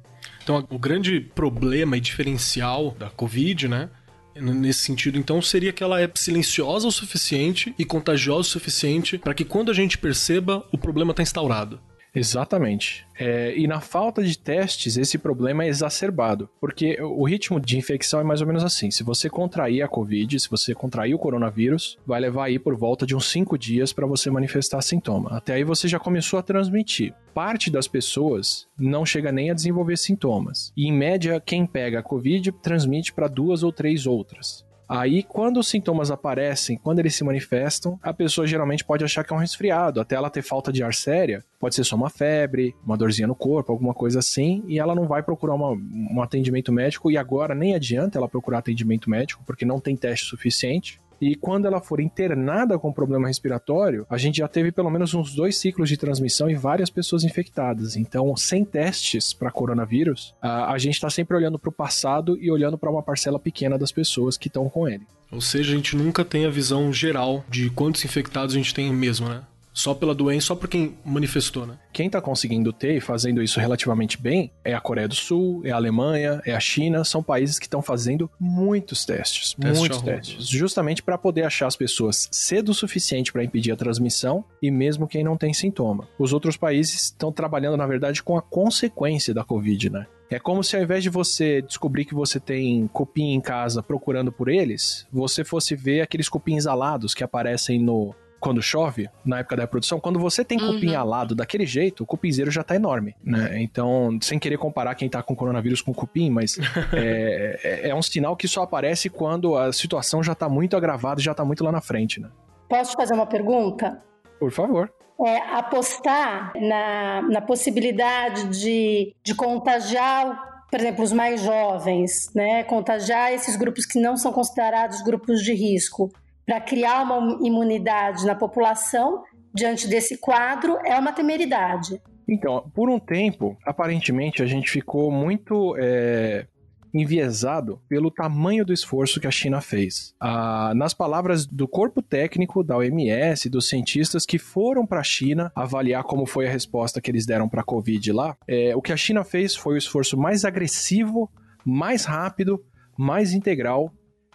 Então, 0.44 0.66
o 0.70 0.80
grande 0.80 1.20
problema 1.20 1.98
e 1.98 2.02
diferencial 2.02 2.92
da 2.98 3.10
Covid, 3.10 3.68
né? 3.68 3.90
Nesse 4.36 4.80
sentido, 4.80 5.18
então, 5.18 5.42
seria 5.42 5.74
que 5.74 5.84
ela 5.84 6.02
é 6.02 6.10
silenciosa 6.16 6.88
o 6.88 6.92
suficiente 6.92 7.76
e 7.78 7.84
contagiosa 7.84 8.42
o 8.42 8.44
suficiente 8.44 9.18
para 9.18 9.34
que 9.34 9.44
quando 9.44 9.70
a 9.70 9.74
gente 9.74 9.98
perceba, 9.98 10.66
o 10.72 10.78
problema 10.78 11.12
está 11.12 11.22
instaurado. 11.22 11.80
Exatamente. 12.14 13.06
É, 13.18 13.58
e 13.58 13.68
na 13.68 13.80
falta 13.80 14.24
de 14.24 14.38
testes, 14.38 14.98
esse 14.98 15.18
problema 15.18 15.64
é 15.64 15.68
exacerbado, 15.68 16.50
porque 16.60 17.02
o 17.02 17.24
ritmo 17.24 17.60
de 17.60 17.78
infecção 17.78 18.20
é 18.20 18.24
mais 18.24 18.42
ou 18.42 18.48
menos 18.48 18.64
assim. 18.64 18.92
Se 18.92 19.04
você 19.04 19.30
contrair 19.30 19.82
a 19.82 19.88
Covid, 19.88 20.40
se 20.40 20.50
você 20.50 20.74
contrair 20.74 21.14
o 21.14 21.20
coronavírus, 21.20 21.98
vai 22.06 22.20
levar 22.20 22.46
aí 22.46 22.60
por 22.60 22.76
volta 22.76 23.06
de 23.06 23.16
uns 23.16 23.30
5 23.30 23.58
dias 23.58 23.94
para 23.94 24.08
você 24.08 24.30
manifestar 24.30 24.82
sintoma. 24.82 25.38
Até 25.38 25.54
aí 25.54 25.64
você 25.64 25.88
já 25.88 26.00
começou 26.00 26.40
a 26.40 26.44
transmitir. 26.44 27.14
Parte 27.34 27.72
das 27.72 27.88
pessoas 27.88 28.68
não 28.78 29.06
chega 29.06 29.32
nem 29.32 29.50
a 29.50 29.54
desenvolver 29.54 29.98
sintomas. 29.98 30.74
E 30.76 30.88
em 30.88 30.92
média, 30.92 31.40
quem 31.40 31.66
pega 31.66 32.00
a 32.00 32.04
Covid 32.04 32.52
transmite 32.54 33.14
para 33.14 33.28
duas 33.28 33.64
ou 33.64 33.72
três 33.72 34.06
outras. 34.06 34.66
Aí, 34.94 35.24
quando 35.24 35.58
os 35.58 35.70
sintomas 35.70 36.12
aparecem, 36.12 36.78
quando 36.78 37.00
eles 37.00 37.16
se 37.16 37.24
manifestam, 37.24 37.98
a 38.04 38.14
pessoa 38.14 38.46
geralmente 38.46 38.84
pode 38.84 39.06
achar 39.06 39.24
que 39.24 39.32
é 39.32 39.36
um 39.38 39.40
resfriado, 39.40 40.02
até 40.02 40.18
ela 40.18 40.30
ter 40.30 40.42
falta 40.42 40.70
de 40.70 40.84
ar 40.84 40.94
séria. 40.94 41.46
Pode 41.58 41.76
ser 41.76 41.86
só 41.86 41.96
uma 41.96 42.10
febre, 42.10 42.76
uma 42.86 42.98
dorzinha 42.98 43.26
no 43.26 43.34
corpo, 43.34 43.72
alguma 43.72 43.94
coisa 43.94 44.20
assim, 44.20 44.66
e 44.68 44.80
ela 44.80 44.94
não 44.94 45.08
vai 45.08 45.24
procurar 45.24 45.56
uma, 45.56 45.72
um 45.72 46.22
atendimento 46.22 46.74
médico. 46.74 47.10
E 47.10 47.18
agora 47.18 47.56
nem 47.56 47.74
adianta 47.74 48.18
ela 48.18 48.28
procurar 48.28 48.58
atendimento 48.58 49.10
médico, 49.10 49.42
porque 49.48 49.64
não 49.64 49.80
tem 49.80 49.96
teste 49.96 50.26
suficiente. 50.26 51.00
E 51.22 51.36
quando 51.36 51.68
ela 51.68 51.80
for 51.80 52.00
internada 52.00 52.80
com 52.80 52.92
problema 52.92 53.28
respiratório, 53.28 54.08
a 54.10 54.18
gente 54.18 54.38
já 54.38 54.48
teve 54.48 54.72
pelo 54.72 54.90
menos 54.90 55.14
uns 55.14 55.36
dois 55.36 55.56
ciclos 55.56 55.88
de 55.88 55.96
transmissão 55.96 56.50
e 56.50 56.56
várias 56.56 56.90
pessoas 56.90 57.24
infectadas. 57.24 57.96
Então, 57.96 58.36
sem 58.36 58.66
testes 58.66 59.32
para 59.32 59.52
coronavírus, 59.52 60.34
a, 60.42 60.74
a 60.74 60.78
gente 60.80 60.96
está 60.96 61.12
sempre 61.12 61.38
olhando 61.38 61.60
para 61.60 61.70
o 61.70 61.74
passado 61.74 62.36
e 62.42 62.50
olhando 62.50 62.78
para 62.78 62.90
uma 62.90 63.04
parcela 63.04 63.38
pequena 63.38 63.78
das 63.78 63.92
pessoas 63.92 64.36
que 64.36 64.48
estão 64.48 64.68
com 64.68 64.88
ele. 64.88 65.06
Ou 65.32 65.40
seja, 65.40 65.72
a 65.72 65.76
gente 65.76 65.96
nunca 65.96 66.26
tem 66.26 66.46
a 66.46 66.50
visão 66.50 66.92
geral 66.92 67.46
de 67.48 67.70
quantos 67.70 68.04
infectados 68.04 68.56
a 68.56 68.58
gente 68.58 68.74
tem 68.74 68.92
mesmo, 68.92 69.30
né? 69.30 69.44
Só 69.74 69.94
pela 69.94 70.14
doença, 70.14 70.48
só 70.48 70.56
por 70.56 70.68
quem 70.68 70.98
manifestou, 71.06 71.66
né? 71.66 71.78
Quem 71.94 72.10
tá 72.10 72.22
conseguindo 72.22 72.72
ter 72.74 72.98
e 72.98 73.02
fazendo 73.02 73.42
isso 73.42 73.60
relativamente 73.60 74.22
bem 74.22 74.52
é 74.64 74.74
a 74.74 74.82
Coreia 74.82 75.08
do 75.08 75.16
Sul, 75.16 75.62
é 75.66 75.72
a 75.72 75.76
Alemanha, 75.76 76.42
é 76.46 76.54
a 76.54 76.60
China, 76.60 77.04
são 77.04 77.24
países 77.24 77.60
que 77.60 77.66
estão 77.66 77.82
fazendo 77.82 78.30
muitos 78.40 79.06
testes, 79.06 79.54
Teste 79.54 79.80
muitos 79.80 80.02
testes, 80.02 80.48
justamente 80.48 81.02
para 81.02 81.18
poder 81.18 81.44
achar 81.44 81.68
as 81.68 81.76
pessoas 81.76 82.28
cedo 82.32 82.70
o 82.70 82.74
suficiente 82.74 83.32
para 83.32 83.44
impedir 83.44 83.72
a 83.72 83.76
transmissão 83.76 84.44
e 84.62 84.70
mesmo 84.70 85.08
quem 85.08 85.24
não 85.24 85.38
tem 85.38 85.54
sintoma. 85.54 86.08
Os 86.18 86.34
outros 86.34 86.58
países 86.58 87.06
estão 87.06 87.32
trabalhando, 87.32 87.78
na 87.78 87.88
verdade, 87.88 88.24
com 88.24 88.38
a 88.38 88.42
consequência 88.42 89.34
da 89.34 89.44
Covid, 89.44 89.90
né? 89.90 90.06
É 90.32 90.40
como 90.40 90.64
se 90.64 90.78
ao 90.78 90.82
invés 90.82 91.04
de 91.04 91.10
você 91.10 91.62
descobrir 91.62 92.06
que 92.06 92.16
você 92.16 92.40
tem 92.40 92.88
cupim 92.88 93.34
em 93.34 93.42
casa 93.42 93.84
procurando 93.84 94.32
por 94.32 94.48
eles, 94.48 95.06
você 95.12 95.44
fosse 95.44 95.76
ver 95.76 96.00
aqueles 96.00 96.30
cupins 96.30 96.66
alados 96.66 97.14
que 97.14 97.22
aparecem 97.22 97.78
no 97.78 98.16
quando 98.42 98.62
chove, 98.62 99.08
na 99.24 99.40
época 99.40 99.56
da 99.56 99.64
reprodução, 99.64 100.00
quando 100.00 100.20
você 100.20 100.44
tem 100.44 100.58
cupim 100.58 100.90
uhum. 100.90 101.00
alado 101.00 101.36
daquele 101.36 101.66
jeito, 101.66 102.04
o 102.04 102.06
cupinzeiro 102.06 102.50
já 102.50 102.64
tá 102.64 102.76
enorme, 102.76 103.16
né? 103.24 103.62
Então, 103.62 104.18
sem 104.20 104.40
querer 104.40 104.58
comparar 104.58 104.96
quem 104.96 105.08
tá 105.08 105.22
com 105.22 105.36
coronavírus 105.36 105.82
com 105.82 105.94
cupim, 105.94 106.32
mas 106.32 106.58
é, 106.92 107.60
é, 107.64 107.90
é, 107.90 107.96
um 107.96 108.02
sinal 108.02 108.36
que 108.36 108.48
só 108.48 108.64
aparece 108.64 109.10
quando 109.10 109.56
a 109.56 109.72
situação 109.72 110.24
já 110.24 110.34
tá 110.34 110.50
muito 110.50 110.76
agravada 110.76 111.22
e 111.22 111.24
já 111.24 111.36
tá 111.36 111.46
muito 111.46 111.64
lá 111.64 111.72
na 111.72 111.82
frente, 111.82 112.20
né? 112.20 112.30
Posso 112.68 112.92
te 112.92 112.98
fazer 112.98 113.14
uma 113.14 113.28
pergunta? 113.28 114.02
Por 114.40 114.52
favor. 114.52 114.92
É, 115.24 115.38
apostar 115.56 116.52
na, 116.56 117.22
na 117.22 117.42
possibilidade 117.42 118.60
de, 118.60 119.14
de 119.24 119.36
contagiar 119.36 120.50
por 120.72 120.80
exemplo, 120.80 121.04
os 121.04 121.12
mais 121.12 121.42
jovens, 121.42 122.32
né, 122.34 122.64
contagiar 122.64 123.34
esses 123.34 123.58
grupos 123.58 123.86
que 123.86 124.00
não 124.00 124.16
são 124.16 124.32
considerados 124.32 125.02
grupos 125.02 125.44
de 125.44 125.54
risco 125.54 126.10
para 126.46 126.60
criar 126.60 127.04
uma 127.04 127.40
imunidade 127.46 128.26
na 128.26 128.36
população 128.36 129.24
diante 129.54 129.88
desse 129.88 130.18
quadro 130.18 130.78
é 130.86 130.98
uma 130.98 131.12
temeridade. 131.12 132.02
Então, 132.28 132.70
por 132.74 132.90
um 132.90 133.00
tempo, 133.00 133.58
aparentemente, 133.66 134.42
a 134.42 134.46
gente 134.46 134.70
ficou 134.70 135.12
muito 135.12 135.76
é, 135.78 136.48
enviesado 136.94 137.82
pelo 137.88 138.12
tamanho 138.12 138.66
do 138.66 138.74
esforço 138.74 139.20
que 139.20 139.28
a 139.28 139.32
China 139.32 139.62
fez. 139.62 140.14
Ah, 140.20 140.74
nas 140.76 140.94
palavras 140.94 141.46
do 141.46 141.68
corpo 141.68 142.02
técnico 142.02 142.64
da 142.64 142.78
OMS, 142.78 143.50
dos 143.50 143.68
cientistas 143.68 144.26
que 144.26 144.38
foram 144.38 144.86
para 144.86 145.00
a 145.00 145.04
China 145.04 145.52
avaliar 145.56 146.04
como 146.04 146.26
foi 146.26 146.48
a 146.48 146.52
resposta 146.52 147.02
que 147.02 147.10
eles 147.10 147.26
deram 147.26 147.50
para 147.50 147.62
a 147.62 147.66
Covid 147.66 148.12
lá, 148.12 148.36
é, 148.48 148.76
o 148.76 148.82
que 148.82 148.94
a 148.94 148.98
China 148.98 149.24
fez 149.24 149.56
foi 149.56 149.76
o 149.76 149.78
esforço 149.78 150.18
mais 150.18 150.46
agressivo, 150.46 151.30
mais 151.66 152.06
rápido, 152.06 152.64
mais 152.98 153.34
integral 153.34 153.92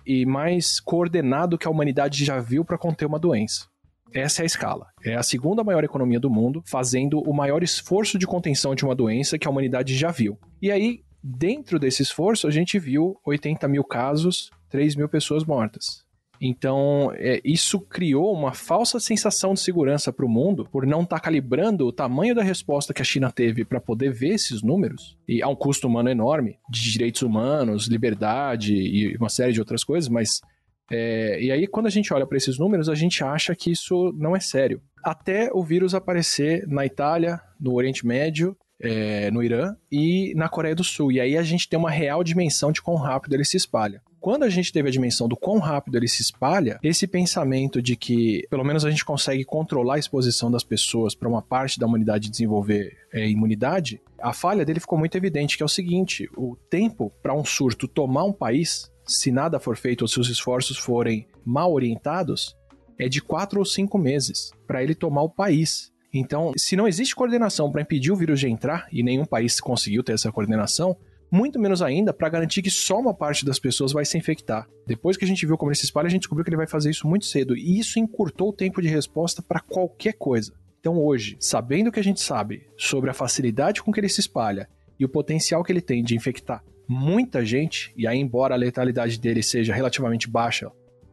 e 0.06 0.24
mais 0.24 0.78
coordenado 0.78 1.58
que 1.58 1.66
a 1.66 1.70
humanidade 1.70 2.24
já 2.24 2.38
viu 2.38 2.64
para 2.64 2.78
conter 2.78 3.06
uma 3.06 3.18
doença. 3.18 3.66
Essa 4.14 4.42
é 4.42 4.44
a 4.44 4.46
escala. 4.46 4.86
É 5.04 5.14
a 5.16 5.22
segunda 5.22 5.64
maior 5.64 5.82
economia 5.82 6.20
do 6.20 6.30
mundo, 6.30 6.62
fazendo 6.64 7.20
o 7.20 7.34
maior 7.34 7.62
esforço 7.62 8.18
de 8.18 8.26
contenção 8.26 8.74
de 8.74 8.84
uma 8.84 8.94
doença 8.94 9.38
que 9.38 9.46
a 9.46 9.50
humanidade 9.50 9.96
já 9.96 10.10
viu. 10.10 10.38
E 10.62 10.70
aí, 10.70 11.00
dentro 11.22 11.78
desse 11.78 12.02
esforço, 12.02 12.46
a 12.46 12.50
gente 12.50 12.78
viu 12.78 13.20
80 13.26 13.66
mil 13.66 13.82
casos, 13.82 14.50
3 14.70 14.94
mil 14.94 15.08
pessoas 15.08 15.44
mortas. 15.44 16.05
Então, 16.40 17.12
é, 17.14 17.40
isso 17.44 17.80
criou 17.80 18.32
uma 18.32 18.52
falsa 18.52 19.00
sensação 19.00 19.54
de 19.54 19.60
segurança 19.60 20.12
para 20.12 20.26
o 20.26 20.28
mundo 20.28 20.68
por 20.70 20.86
não 20.86 21.02
estar 21.02 21.16
tá 21.16 21.22
calibrando 21.22 21.86
o 21.86 21.92
tamanho 21.92 22.34
da 22.34 22.42
resposta 22.42 22.92
que 22.92 23.02
a 23.02 23.04
China 23.04 23.30
teve 23.30 23.64
para 23.64 23.80
poder 23.80 24.12
ver 24.12 24.34
esses 24.34 24.62
números, 24.62 25.16
e 25.26 25.42
há 25.42 25.48
um 25.48 25.56
custo 25.56 25.86
humano 25.86 26.08
enorme 26.08 26.58
de 26.70 26.92
direitos 26.92 27.22
humanos, 27.22 27.86
liberdade 27.86 28.74
e 28.74 29.16
uma 29.16 29.28
série 29.28 29.52
de 29.52 29.60
outras 29.60 29.84
coisas, 29.84 30.08
mas. 30.08 30.40
É, 30.88 31.42
e 31.42 31.50
aí, 31.50 31.66
quando 31.66 31.86
a 31.86 31.90
gente 31.90 32.14
olha 32.14 32.24
para 32.24 32.36
esses 32.36 32.58
números, 32.58 32.88
a 32.88 32.94
gente 32.94 33.24
acha 33.24 33.56
que 33.56 33.72
isso 33.72 34.14
não 34.16 34.36
é 34.36 34.40
sério. 34.40 34.80
Até 35.02 35.50
o 35.52 35.64
vírus 35.64 35.94
aparecer 35.96 36.64
na 36.68 36.86
Itália, 36.86 37.40
no 37.60 37.74
Oriente 37.74 38.06
Médio, 38.06 38.56
é, 38.80 39.28
no 39.32 39.42
Irã 39.42 39.74
e 39.90 40.32
na 40.36 40.48
Coreia 40.48 40.76
do 40.76 40.84
Sul. 40.84 41.10
E 41.10 41.20
aí 41.20 41.36
a 41.36 41.42
gente 41.42 41.68
tem 41.68 41.76
uma 41.76 41.90
real 41.90 42.22
dimensão 42.22 42.70
de 42.70 42.80
quão 42.80 42.96
rápido 42.96 43.34
ele 43.34 43.44
se 43.44 43.56
espalha 43.56 44.00
quando 44.26 44.42
a 44.42 44.48
gente 44.48 44.72
teve 44.72 44.88
a 44.88 44.90
dimensão 44.90 45.28
do 45.28 45.36
quão 45.36 45.60
rápido 45.60 45.96
ele 45.96 46.08
se 46.08 46.20
espalha, 46.20 46.80
esse 46.82 47.06
pensamento 47.06 47.80
de 47.80 47.94
que 47.94 48.44
pelo 48.50 48.64
menos 48.64 48.84
a 48.84 48.90
gente 48.90 49.04
consegue 49.04 49.44
controlar 49.44 49.94
a 49.94 49.98
exposição 50.00 50.50
das 50.50 50.64
pessoas 50.64 51.14
para 51.14 51.28
uma 51.28 51.40
parte 51.40 51.78
da 51.78 51.86
humanidade 51.86 52.28
desenvolver 52.28 52.92
é, 53.12 53.28
imunidade, 53.28 54.02
a 54.20 54.32
falha 54.32 54.64
dele 54.64 54.80
ficou 54.80 54.98
muito 54.98 55.16
evidente, 55.16 55.56
que 55.56 55.62
é 55.62 55.64
o 55.64 55.68
seguinte: 55.68 56.28
o 56.36 56.56
tempo 56.68 57.12
para 57.22 57.32
um 57.34 57.44
surto 57.44 57.86
tomar 57.86 58.24
um 58.24 58.32
país, 58.32 58.90
se 59.04 59.30
nada 59.30 59.60
for 59.60 59.76
feito 59.76 60.02
ou 60.02 60.08
se 60.08 60.18
os 60.18 60.28
esforços 60.28 60.76
forem 60.76 61.28
mal 61.44 61.72
orientados, 61.72 62.56
é 62.98 63.08
de 63.08 63.22
quatro 63.22 63.60
ou 63.60 63.64
cinco 63.64 63.96
meses 63.96 64.50
para 64.66 64.82
ele 64.82 64.96
tomar 64.96 65.22
o 65.22 65.30
país. 65.30 65.92
Então, 66.12 66.50
se 66.56 66.74
não 66.74 66.88
existe 66.88 67.14
coordenação 67.14 67.70
para 67.70 67.82
impedir 67.82 68.10
o 68.10 68.16
vírus 68.16 68.40
de 68.40 68.48
entrar, 68.48 68.88
e 68.90 69.04
nenhum 69.04 69.24
país 69.24 69.60
conseguiu 69.60 70.02
ter 70.02 70.14
essa 70.14 70.32
coordenação, 70.32 70.96
muito 71.30 71.58
menos 71.58 71.82
ainda 71.82 72.12
para 72.12 72.28
garantir 72.28 72.62
que 72.62 72.70
só 72.70 72.98
uma 72.98 73.14
parte 73.14 73.44
das 73.44 73.58
pessoas 73.58 73.92
vai 73.92 74.04
se 74.04 74.16
infectar. 74.16 74.68
Depois 74.86 75.16
que 75.16 75.24
a 75.24 75.28
gente 75.28 75.44
viu 75.44 75.56
como 75.56 75.70
ele 75.70 75.78
se 75.78 75.84
espalha, 75.84 76.06
a 76.06 76.10
gente 76.10 76.22
descobriu 76.22 76.44
que 76.44 76.50
ele 76.50 76.56
vai 76.56 76.66
fazer 76.66 76.90
isso 76.90 77.06
muito 77.06 77.26
cedo, 77.26 77.56
e 77.56 77.78
isso 77.78 77.98
encurtou 77.98 78.50
o 78.50 78.52
tempo 78.52 78.80
de 78.80 78.88
resposta 78.88 79.42
para 79.42 79.60
qualquer 79.60 80.14
coisa. 80.14 80.52
Então 80.80 80.98
hoje, 80.98 81.36
sabendo 81.40 81.88
o 81.88 81.92
que 81.92 82.00
a 82.00 82.04
gente 82.04 82.20
sabe 82.20 82.62
sobre 82.76 83.10
a 83.10 83.14
facilidade 83.14 83.82
com 83.82 83.92
que 83.92 83.98
ele 83.98 84.08
se 84.08 84.20
espalha 84.20 84.68
e 84.98 85.04
o 85.04 85.08
potencial 85.08 85.64
que 85.64 85.72
ele 85.72 85.80
tem 85.80 86.02
de 86.02 86.14
infectar 86.14 86.62
muita 86.88 87.44
gente, 87.44 87.92
e 87.96 88.06
aí 88.06 88.18
embora 88.18 88.54
a 88.54 88.58
letalidade 88.58 89.18
dele 89.18 89.42
seja 89.42 89.74
relativamente 89.74 90.28
baixa, 90.28 90.70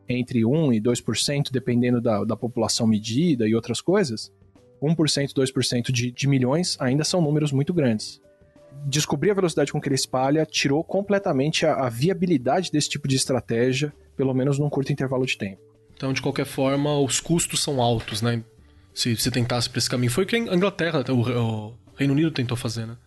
entre 0.07 0.45
1 0.45 0.73
e 0.73 0.81
2%, 0.81 1.51
dependendo 1.51 2.01
da, 2.01 2.23
da 2.23 2.35
população 2.35 2.85
medida 2.85 3.47
e 3.47 3.55
outras 3.55 3.81
coisas, 3.81 4.31
1%, 4.81 5.33
2% 5.33 5.91
de, 5.91 6.11
de 6.11 6.27
milhões 6.27 6.77
ainda 6.79 7.03
são 7.03 7.21
números 7.21 7.51
muito 7.51 7.73
grandes 7.73 8.21
descobrir 8.85 9.31
a 9.31 9.33
velocidade 9.33 9.71
com 9.71 9.79
que 9.79 9.87
ele 9.87 9.95
espalha 9.95 10.45
tirou 10.45 10.83
completamente 10.83 11.65
a, 11.65 11.85
a 11.85 11.89
viabilidade 11.89 12.71
desse 12.71 12.89
tipo 12.89 13.07
de 13.07 13.15
estratégia, 13.15 13.93
pelo 14.15 14.33
menos 14.33 14.59
num 14.59 14.69
curto 14.69 14.91
intervalo 14.91 15.25
de 15.25 15.37
tempo. 15.37 15.61
Então, 15.95 16.11
de 16.11 16.21
qualquer 16.21 16.45
forma, 16.45 16.99
os 16.99 17.19
custos 17.19 17.63
são 17.63 17.81
altos, 17.81 18.21
né? 18.21 18.43
Se 18.93 19.15
você 19.15 19.31
tentasse 19.31 19.69
por 19.69 19.77
esse 19.77 19.89
caminho. 19.89 20.11
Foi 20.11 20.23
o 20.23 20.27
que 20.27 20.35
a 20.35 20.39
Inglaterra, 20.39 21.03
o, 21.09 21.69
o 21.69 21.73
Reino 21.95 22.13
Unido 22.13 22.31
tentou 22.31 22.57
fazer, 22.57 22.85
né? 22.85 22.97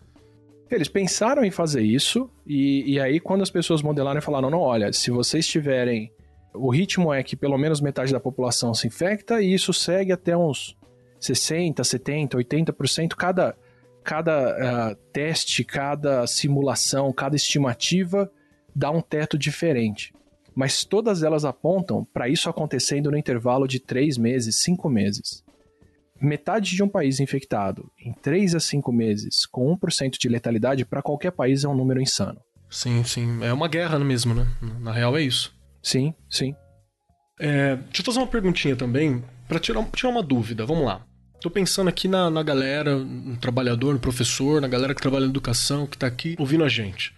Eles 0.69 0.89
pensaram 0.89 1.45
em 1.45 1.51
fazer 1.51 1.81
isso, 1.81 2.29
e, 2.45 2.93
e 2.93 2.99
aí 2.99 3.19
quando 3.19 3.41
as 3.41 3.49
pessoas 3.49 3.81
modelaram 3.81 4.19
e 4.19 4.23
falaram, 4.23 4.49
não, 4.49 4.59
olha, 4.59 4.91
se 4.91 5.11
vocês 5.11 5.47
tiverem... 5.47 6.11
O 6.53 6.71
ritmo 6.71 7.13
é 7.13 7.21
que 7.21 7.35
pelo 7.35 7.57
menos 7.57 7.79
metade 7.79 8.11
da 8.11 8.19
população 8.19 8.73
se 8.73 8.87
infecta, 8.87 9.41
e 9.41 9.53
isso 9.53 9.71
segue 9.71 10.11
até 10.11 10.35
uns 10.35 10.75
60, 11.19 11.83
70, 11.83 12.37
80%. 12.37 13.15
Cada, 13.15 13.55
cada 14.07 14.93
uh, 14.93 14.95
teste, 15.11 15.65
cada 15.65 16.25
simulação, 16.25 17.11
cada 17.11 17.35
estimativa 17.35 18.31
dá 18.73 18.89
um 18.89 19.01
teto 19.01 19.37
diferente. 19.37 20.13
Mas 20.55 20.85
todas 20.85 21.23
elas 21.23 21.43
apontam 21.43 22.05
para 22.05 22.29
isso 22.29 22.49
acontecendo 22.49 23.11
no 23.11 23.17
intervalo 23.17 23.67
de 23.67 23.79
3 23.79 24.17
meses, 24.17 24.63
5 24.63 24.89
meses 24.89 25.43
metade 26.21 26.75
de 26.75 26.83
um 26.83 26.89
país 26.89 27.19
infectado 27.19 27.91
em 27.99 28.11
3 28.11 28.55
a 28.55 28.59
5 28.59 28.91
meses 28.91 29.45
com 29.45 29.75
1% 29.77 30.17
de 30.19 30.27
letalidade, 30.27 30.85
para 30.85 31.01
qualquer 31.01 31.31
país 31.31 31.63
é 31.63 31.67
um 31.67 31.75
número 31.75 32.01
insano. 32.01 32.39
Sim, 32.69 33.03
sim. 33.03 33.43
É 33.43 33.53
uma 33.53 33.67
guerra 33.67 33.97
mesmo, 33.99 34.33
né? 34.33 34.47
Na 34.79 34.91
real 34.91 35.17
é 35.17 35.21
isso. 35.21 35.53
Sim, 35.81 36.13
sim. 36.29 36.53
É, 37.39 37.75
deixa 37.75 38.01
eu 38.01 38.05
fazer 38.05 38.19
uma 38.19 38.27
perguntinha 38.27 38.75
também, 38.75 39.23
para 39.47 39.59
tirar, 39.59 39.83
tirar 39.91 40.09
uma 40.09 40.23
dúvida. 40.23 40.65
Vamos 40.65 40.85
lá. 40.85 41.05
Tô 41.39 41.51
pensando 41.51 41.87
aqui 41.87 42.07
na, 42.07 42.29
na 42.29 42.41
galera, 42.41 42.97
no 42.97 43.37
trabalhador, 43.37 43.93
no 43.93 43.99
professor, 43.99 44.59
na 44.59 44.67
galera 44.67 44.95
que 44.95 45.01
trabalha 45.01 45.25
na 45.25 45.31
educação, 45.31 45.85
que 45.85 45.97
tá 45.97 46.07
aqui 46.07 46.35
ouvindo 46.39 46.63
a 46.63 46.69
gente. 46.69 47.13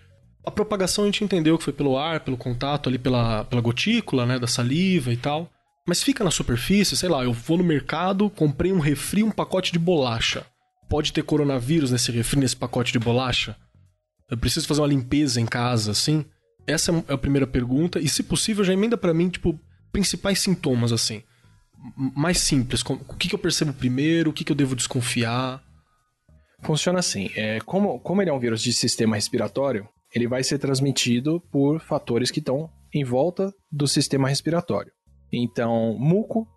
A 0.45 0.51
propagação 0.51 1.03
a 1.03 1.07
gente 1.07 1.23
entendeu 1.23 1.57
que 1.57 1.63
foi 1.63 1.73
pelo 1.73 1.97
ar, 1.97 2.19
pelo 2.19 2.35
contato 2.35 2.89
ali, 2.89 2.97
pela, 2.97 3.45
pela 3.45 3.61
gotícula, 3.61 4.25
né, 4.25 4.37
da 4.37 4.47
saliva 4.47 5.13
e 5.13 5.17
tal. 5.17 5.49
Mas 5.87 6.03
fica 6.03 6.23
na 6.23 6.31
superfície, 6.31 6.97
sei 6.97 7.07
lá, 7.07 7.23
eu 7.23 7.31
vou 7.31 7.57
no 7.57 7.63
mercado, 7.63 8.29
comprei 8.29 8.71
um 8.71 8.79
refri, 8.79 9.23
um 9.23 9.31
pacote 9.31 9.71
de 9.71 9.79
bolacha. 9.79 10.45
Pode 10.89 11.13
ter 11.13 11.23
coronavírus 11.23 11.91
nesse 11.91 12.11
refri, 12.11 12.39
nesse 12.39 12.55
pacote 12.55 12.91
de 12.91 12.99
bolacha? 12.99 13.55
Eu 14.29 14.37
preciso 14.37 14.67
fazer 14.67 14.81
uma 14.81 14.87
limpeza 14.87 15.39
em 15.39 15.45
casa, 15.45 15.91
assim? 15.91 16.25
Essa 16.67 16.91
é 17.07 17.13
a 17.13 17.17
primeira 17.17 17.47
pergunta. 17.47 17.99
E 17.99 18.09
se 18.09 18.21
possível, 18.21 18.63
já 18.63 18.73
emenda 18.73 18.97
para 18.97 19.13
mim, 19.13 19.29
tipo, 19.29 19.59
principais 19.91 20.39
sintomas, 20.39 20.91
assim. 20.91 21.23
Mais 22.15 22.39
simples. 22.39 22.81
O 22.81 23.15
que, 23.15 23.29
que 23.29 23.35
eu 23.35 23.39
percebo 23.39 23.73
primeiro? 23.73 24.29
O 24.29 24.33
que, 24.33 24.43
que 24.43 24.51
eu 24.51 24.55
devo 24.55 24.75
desconfiar? 24.75 25.63
Funciona 26.61 26.99
assim. 26.99 27.29
É, 27.35 27.59
como, 27.61 27.99
como 27.99 28.21
ele 28.21 28.29
é 28.29 28.33
um 28.33 28.39
vírus 28.39 28.61
de 28.61 28.73
sistema 28.73 29.15
respiratório, 29.15 29.87
ele 30.13 30.27
vai 30.27 30.43
ser 30.43 30.57
transmitido 30.57 31.41
por 31.51 31.79
fatores 31.79 32.31
que 32.31 32.39
estão 32.39 32.69
em 32.93 33.03
volta 33.03 33.53
do 33.71 33.87
sistema 33.87 34.27
respiratório. 34.27 34.91
Então, 35.31 35.95
muco 35.97 36.47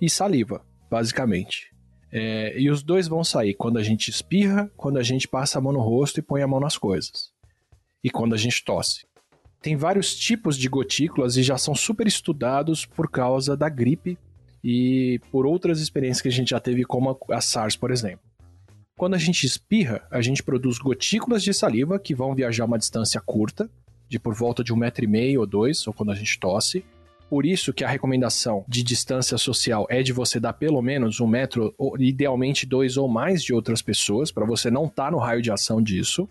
e 0.00 0.08
saliva, 0.08 0.64
basicamente. 0.90 1.68
É, 2.12 2.58
e 2.58 2.70
os 2.70 2.82
dois 2.82 3.06
vão 3.06 3.22
sair 3.22 3.54
quando 3.54 3.78
a 3.78 3.82
gente 3.82 4.08
espirra, 4.08 4.70
quando 4.76 4.98
a 4.98 5.02
gente 5.02 5.28
passa 5.28 5.58
a 5.58 5.60
mão 5.60 5.72
no 5.72 5.80
rosto 5.80 6.18
e 6.18 6.22
põe 6.22 6.42
a 6.42 6.46
mão 6.46 6.60
nas 6.60 6.78
coisas. 6.78 7.30
E 8.02 8.10
quando 8.10 8.34
a 8.34 8.38
gente 8.38 8.64
tosse. 8.64 9.06
Tem 9.60 9.76
vários 9.76 10.14
tipos 10.16 10.56
de 10.56 10.68
gotículas 10.68 11.36
e 11.36 11.42
já 11.42 11.58
são 11.58 11.74
super 11.74 12.06
estudados 12.06 12.86
por 12.86 13.10
causa 13.10 13.56
da 13.56 13.68
gripe 13.68 14.18
e 14.62 15.20
por 15.30 15.46
outras 15.46 15.80
experiências 15.80 16.20
que 16.20 16.28
a 16.28 16.32
gente 16.32 16.50
já 16.50 16.60
teve, 16.60 16.84
como 16.84 17.18
a 17.30 17.40
SARS, 17.40 17.76
por 17.76 17.90
exemplo. 17.90 18.20
Quando 18.96 19.14
a 19.14 19.18
gente 19.18 19.46
espirra, 19.46 20.06
a 20.10 20.20
gente 20.20 20.42
produz 20.42 20.78
gotículas 20.78 21.42
de 21.42 21.54
saliva 21.54 21.98
que 21.98 22.14
vão 22.14 22.34
viajar 22.34 22.66
uma 22.66 22.78
distância 22.78 23.20
curta, 23.20 23.70
de 24.08 24.18
por 24.18 24.34
volta 24.34 24.62
de 24.62 24.72
um 24.72 24.76
metro 24.76 25.04
e 25.04 25.08
meio 25.08 25.40
ou 25.40 25.46
dois, 25.46 25.86
ou 25.86 25.94
quando 25.94 26.12
a 26.12 26.14
gente 26.14 26.38
tosse, 26.38 26.84
por 27.30 27.46
isso 27.46 27.72
que 27.72 27.84
a 27.84 27.88
recomendação 27.88 28.64
de 28.68 28.82
distância 28.82 29.38
social 29.38 29.86
é 29.88 30.02
de 30.02 30.12
você 30.12 30.40
dar 30.40 30.52
pelo 30.52 30.82
menos 30.82 31.20
um 31.20 31.28
metro, 31.28 31.72
ou 31.78 31.96
idealmente 31.96 32.66
dois 32.66 32.96
ou 32.96 33.08
mais 33.08 33.40
de 33.40 33.54
outras 33.54 33.80
pessoas, 33.80 34.32
para 34.32 34.44
você 34.44 34.68
não 34.68 34.86
estar 34.86 35.04
tá 35.04 35.10
no 35.12 35.18
raio 35.18 35.40
de 35.40 35.52
ação 35.52 35.80
disso, 35.80 36.28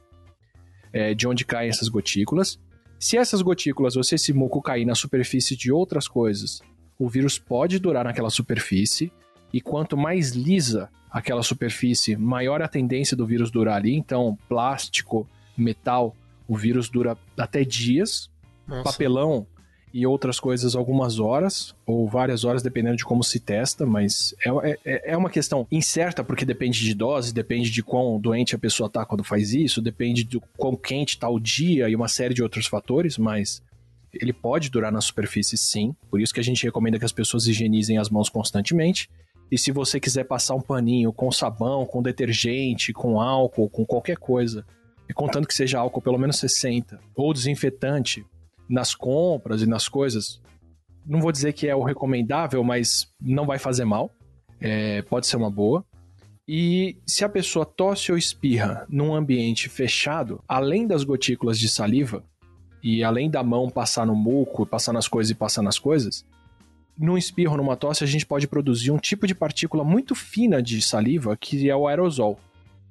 é, 0.92 1.14
de 1.14 1.26
onde 1.26 1.46
caem 1.46 1.70
essas 1.70 1.88
gotículas. 1.88 2.60
Se 3.00 3.16
essas 3.16 3.42
gotículas 3.42 3.96
ou 3.96 4.04
se 4.04 4.16
esse 4.16 4.34
muco 4.34 4.62
cair 4.62 4.84
na 4.84 4.94
superfície 4.94 5.56
de 5.56 5.72
outras 5.72 6.06
coisas, 6.06 6.62
o 7.00 7.08
vírus 7.08 7.40
pode 7.40 7.80
durar 7.80 8.04
naquela 8.04 8.30
superfície, 8.30 9.12
e 9.52 9.62
quanto 9.62 9.98
mais 9.98 10.32
lisa 10.32 10.90
aquela 11.10 11.42
superfície, 11.42 12.16
maior 12.16 12.62
a 12.62 12.68
tendência 12.68 13.18
do 13.18 13.26
vírus 13.26 13.50
durar 13.50 13.78
ali. 13.78 13.96
Então, 13.96 14.38
plástico, 14.48 15.28
metal, 15.58 16.16
o 16.48 16.56
vírus 16.56 16.90
dura 16.90 17.18
até 17.36 17.64
dias. 17.64 18.30
Nossa. 18.68 18.84
Papelão, 18.84 19.48
e 19.94 20.06
outras 20.06 20.40
coisas 20.40 20.76
algumas 20.76 21.20
horas, 21.20 21.76
ou 21.86 22.08
várias 22.08 22.44
horas, 22.44 22.62
dependendo 22.62 22.98
de 22.98 23.06
como 23.06 23.24
se 23.24 23.40
testa, 23.40 23.86
mas 23.86 24.36
é, 24.46 24.80
é, 24.86 25.12
é 25.14 25.18
uma 25.18 25.30
questão 25.30 25.66
incerta, 25.72 26.24
porque 26.24 26.46
depende 26.46 26.80
de 26.80 26.94
dose, 26.94 27.34
depende 27.34 27.72
de 27.72 27.82
quão 27.82 28.20
doente 28.20 28.56
a 28.56 28.60
pessoa 28.60 28.90
tá 28.90 29.06
quando 29.06 29.24
faz 29.24 29.54
isso, 29.54 29.82
depende 29.82 30.24
do 30.24 30.42
quão 30.58 30.76
quente 30.76 31.18
tá 31.18 31.28
o 31.28 31.40
dia 31.40 31.90
e 31.90 31.96
uma 31.96 32.08
série 32.08 32.34
de 32.34 32.44
outros 32.44 32.68
fatores, 32.68 33.18
mas 33.18 33.62
ele 34.14 34.34
pode 34.34 34.70
durar 34.70 34.92
na 34.92 35.02
superfície 35.02 35.58
sim, 35.58 35.96
por 36.10 36.20
isso 36.20 36.34
que 36.34 36.40
a 36.40 36.44
gente 36.44 36.64
recomenda 36.64 37.00
que 37.00 37.06
as 37.06 37.12
pessoas 37.12 37.48
higienizem 37.48 37.98
as 37.98 38.10
mãos 38.10 38.30
constantemente. 38.30 39.10
E 39.52 39.58
se 39.58 39.72
você 39.72 40.00
quiser 40.00 40.26
passar 40.26 40.56
um 40.56 40.62
paninho 40.62 41.12
com 41.12 41.32
sabão, 41.32 41.86
com 41.86 42.02
detergente, 42.02 42.94
com 42.94 43.20
álcool, 43.20 43.70
com 43.70 43.86
qualquer 43.86 44.18
coisa, 44.18 44.66
e 45.10 45.14
contando 45.14 45.48
que 45.48 45.54
seja 45.54 45.80
álcool 45.80 46.02
pelo 46.02 46.20
menos 46.20 46.38
60, 46.38 47.00
ou 47.16 47.34
desinfetante, 47.34 48.24
nas 48.70 48.94
compras 48.94 49.64
e 49.64 49.66
nas 49.66 49.90
coisas, 49.90 50.40
não 51.04 51.20
vou 51.20 51.32
dizer 51.32 51.54
que 51.54 51.68
é 51.68 51.76
o 51.76 51.84
recomendável, 51.84 52.64
mas 52.64 53.12
não 53.20 53.48
vai 53.48 53.58
fazer 53.58 53.86
mal. 53.86 54.12
É, 54.62 55.02
pode 55.02 55.26
ser 55.26 55.38
uma 55.38 55.50
boa. 55.50 55.84
E 56.48 56.98
se 57.06 57.24
a 57.24 57.30
pessoa 57.30 57.66
tosse 57.66 58.12
ou 58.12 58.18
espirra 58.18 58.86
num 58.90 59.16
ambiente 59.16 59.70
fechado, 59.70 60.44
além 60.48 60.86
das 60.86 61.04
gotículas 61.04 61.58
de 61.58 61.70
saliva, 61.70 62.24
e 62.84 63.04
além 63.04 63.30
da 63.30 63.44
mão 63.44 63.70
passar 63.70 64.06
no 64.06 64.16
muco, 64.16 64.66
passar 64.66 64.94
nas 64.94 65.08
coisas 65.08 65.32
e 65.32 65.36
passar 65.36 65.62
nas 65.62 65.78
coisas, 65.78 66.26
num 66.98 67.18
espirro, 67.18 67.56
numa 67.56 67.78
tosse, 67.78 68.04
a 68.04 68.08
gente 68.08 68.26
pode 68.26 68.48
produzir 68.48 68.92
um 68.92 68.98
tipo 68.98 69.26
de 69.26 69.34
partícula 69.34 69.84
muito 69.84 70.14
fina 70.14 70.62
de 70.62 70.82
saliva, 70.82 71.38
que 71.38 71.70
é 71.70 71.76
o 71.76 71.88
aerosol. 71.88 72.38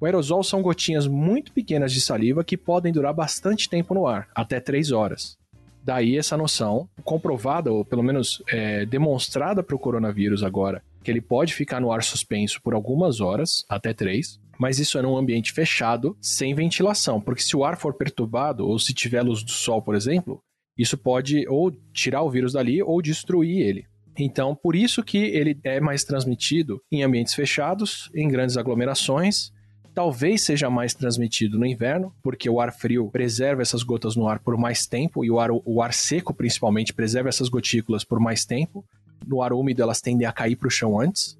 O 0.01 0.05
aerosol 0.05 0.43
são 0.43 0.61
gotinhas 0.61 1.05
muito 1.05 1.51
pequenas 1.51 1.91
de 1.91 2.01
saliva 2.01 2.43
que 2.43 2.57
podem 2.57 2.91
durar 2.91 3.13
bastante 3.13 3.69
tempo 3.69 3.93
no 3.93 4.07
ar, 4.07 4.27
até 4.33 4.59
3 4.59 4.91
horas. 4.91 5.37
Daí 5.83 6.17
essa 6.17 6.35
noção 6.35 6.89
comprovada, 7.03 7.71
ou 7.71 7.85
pelo 7.85 8.03
menos 8.03 8.41
é, 8.47 8.85
demonstrada 8.85 9.61
para 9.61 9.75
o 9.75 9.79
coronavírus 9.79 10.43
agora, 10.43 10.81
que 11.03 11.11
ele 11.11 11.21
pode 11.21 11.53
ficar 11.53 11.79
no 11.79 11.91
ar 11.91 12.03
suspenso 12.03 12.61
por 12.61 12.73
algumas 12.73 13.21
horas, 13.21 13.63
até 13.69 13.93
três, 13.93 14.39
mas 14.59 14.77
isso 14.77 14.97
é 14.97 15.01
num 15.01 15.17
ambiente 15.17 15.53
fechado, 15.53 16.17
sem 16.19 16.53
ventilação, 16.53 17.21
porque 17.21 17.41
se 17.41 17.55
o 17.55 17.63
ar 17.63 17.77
for 17.77 17.93
perturbado, 17.93 18.67
ou 18.67 18.77
se 18.77 18.93
tiver 18.93 19.21
luz 19.21 19.41
do 19.41 19.51
sol, 19.51 19.81
por 19.81 19.95
exemplo, 19.95 20.43
isso 20.77 20.97
pode 20.97 21.47
ou 21.47 21.71
tirar 21.93 22.21
o 22.23 22.29
vírus 22.29 22.53
dali 22.53 22.83
ou 22.83 23.01
destruir 23.01 23.61
ele. 23.61 23.85
Então, 24.17 24.53
por 24.53 24.75
isso 24.75 25.01
que 25.01 25.17
ele 25.17 25.57
é 25.63 25.79
mais 25.79 26.03
transmitido 26.03 26.81
em 26.91 27.03
ambientes 27.03 27.33
fechados, 27.33 28.09
em 28.13 28.27
grandes 28.27 28.57
aglomerações, 28.57 29.51
talvez 29.93 30.43
seja 30.43 30.69
mais 30.69 30.93
transmitido 30.93 31.57
no 31.57 31.65
inverno, 31.65 32.13
porque 32.21 32.49
o 32.49 32.59
ar 32.59 32.73
frio 32.73 33.09
preserva 33.09 33.61
essas 33.61 33.81
gotas 33.81 34.17
no 34.17 34.27
ar 34.27 34.39
por 34.39 34.57
mais 34.57 34.85
tempo 34.85 35.23
e 35.23 35.31
o 35.31 35.39
ar, 35.39 35.49
o 35.51 35.81
ar 35.81 35.93
seco, 35.93 36.33
principalmente, 36.33 36.93
preserva 36.93 37.29
essas 37.29 37.47
gotículas 37.47 38.03
por 38.03 38.19
mais 38.19 38.43
tempo. 38.43 38.85
No 39.25 39.41
ar 39.41 39.53
úmido, 39.53 39.81
elas 39.81 40.01
tendem 40.01 40.27
a 40.27 40.33
cair 40.33 40.57
para 40.57 40.67
o 40.67 40.71
chão 40.71 40.99
antes. 40.99 41.37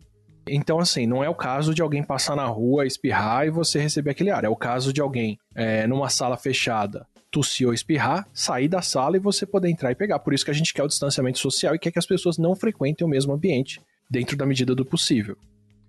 Então, 0.51 0.79
assim, 0.79 1.05
não 1.05 1.23
é 1.23 1.29
o 1.29 1.35
caso 1.35 1.73
de 1.73 1.81
alguém 1.81 2.03
passar 2.03 2.35
na 2.35 2.45
rua, 2.45 2.85
espirrar 2.85 3.47
e 3.47 3.49
você 3.49 3.79
receber 3.79 4.12
aquele 4.12 4.31
ar. 4.31 4.43
É 4.43 4.49
o 4.49 4.55
caso 4.55 4.91
de 4.91 5.01
alguém 5.01 5.38
é, 5.55 5.88
numa 5.88 6.09
sala 6.09 6.38
fechada 6.38 7.05
tossir 7.31 7.67
ou 7.67 7.73
espirrar, 7.73 8.27
sair 8.33 8.67
da 8.67 8.81
sala 8.81 9.15
e 9.15 9.19
você 9.19 9.45
poder 9.45 9.69
entrar 9.69 9.91
e 9.91 9.95
pegar. 9.95 10.19
Por 10.19 10.33
isso 10.33 10.43
que 10.43 10.51
a 10.51 10.53
gente 10.53 10.73
quer 10.73 10.83
o 10.83 10.88
distanciamento 10.88 11.39
social 11.39 11.75
e 11.75 11.79
quer 11.79 11.91
que 11.91 11.99
as 11.99 12.05
pessoas 12.05 12.38
não 12.38 12.55
frequentem 12.55 13.05
o 13.05 13.09
mesmo 13.09 13.33
ambiente, 13.33 13.79
dentro 14.09 14.35
da 14.35 14.45
medida 14.45 14.73
do 14.73 14.83
possível. 14.83 15.38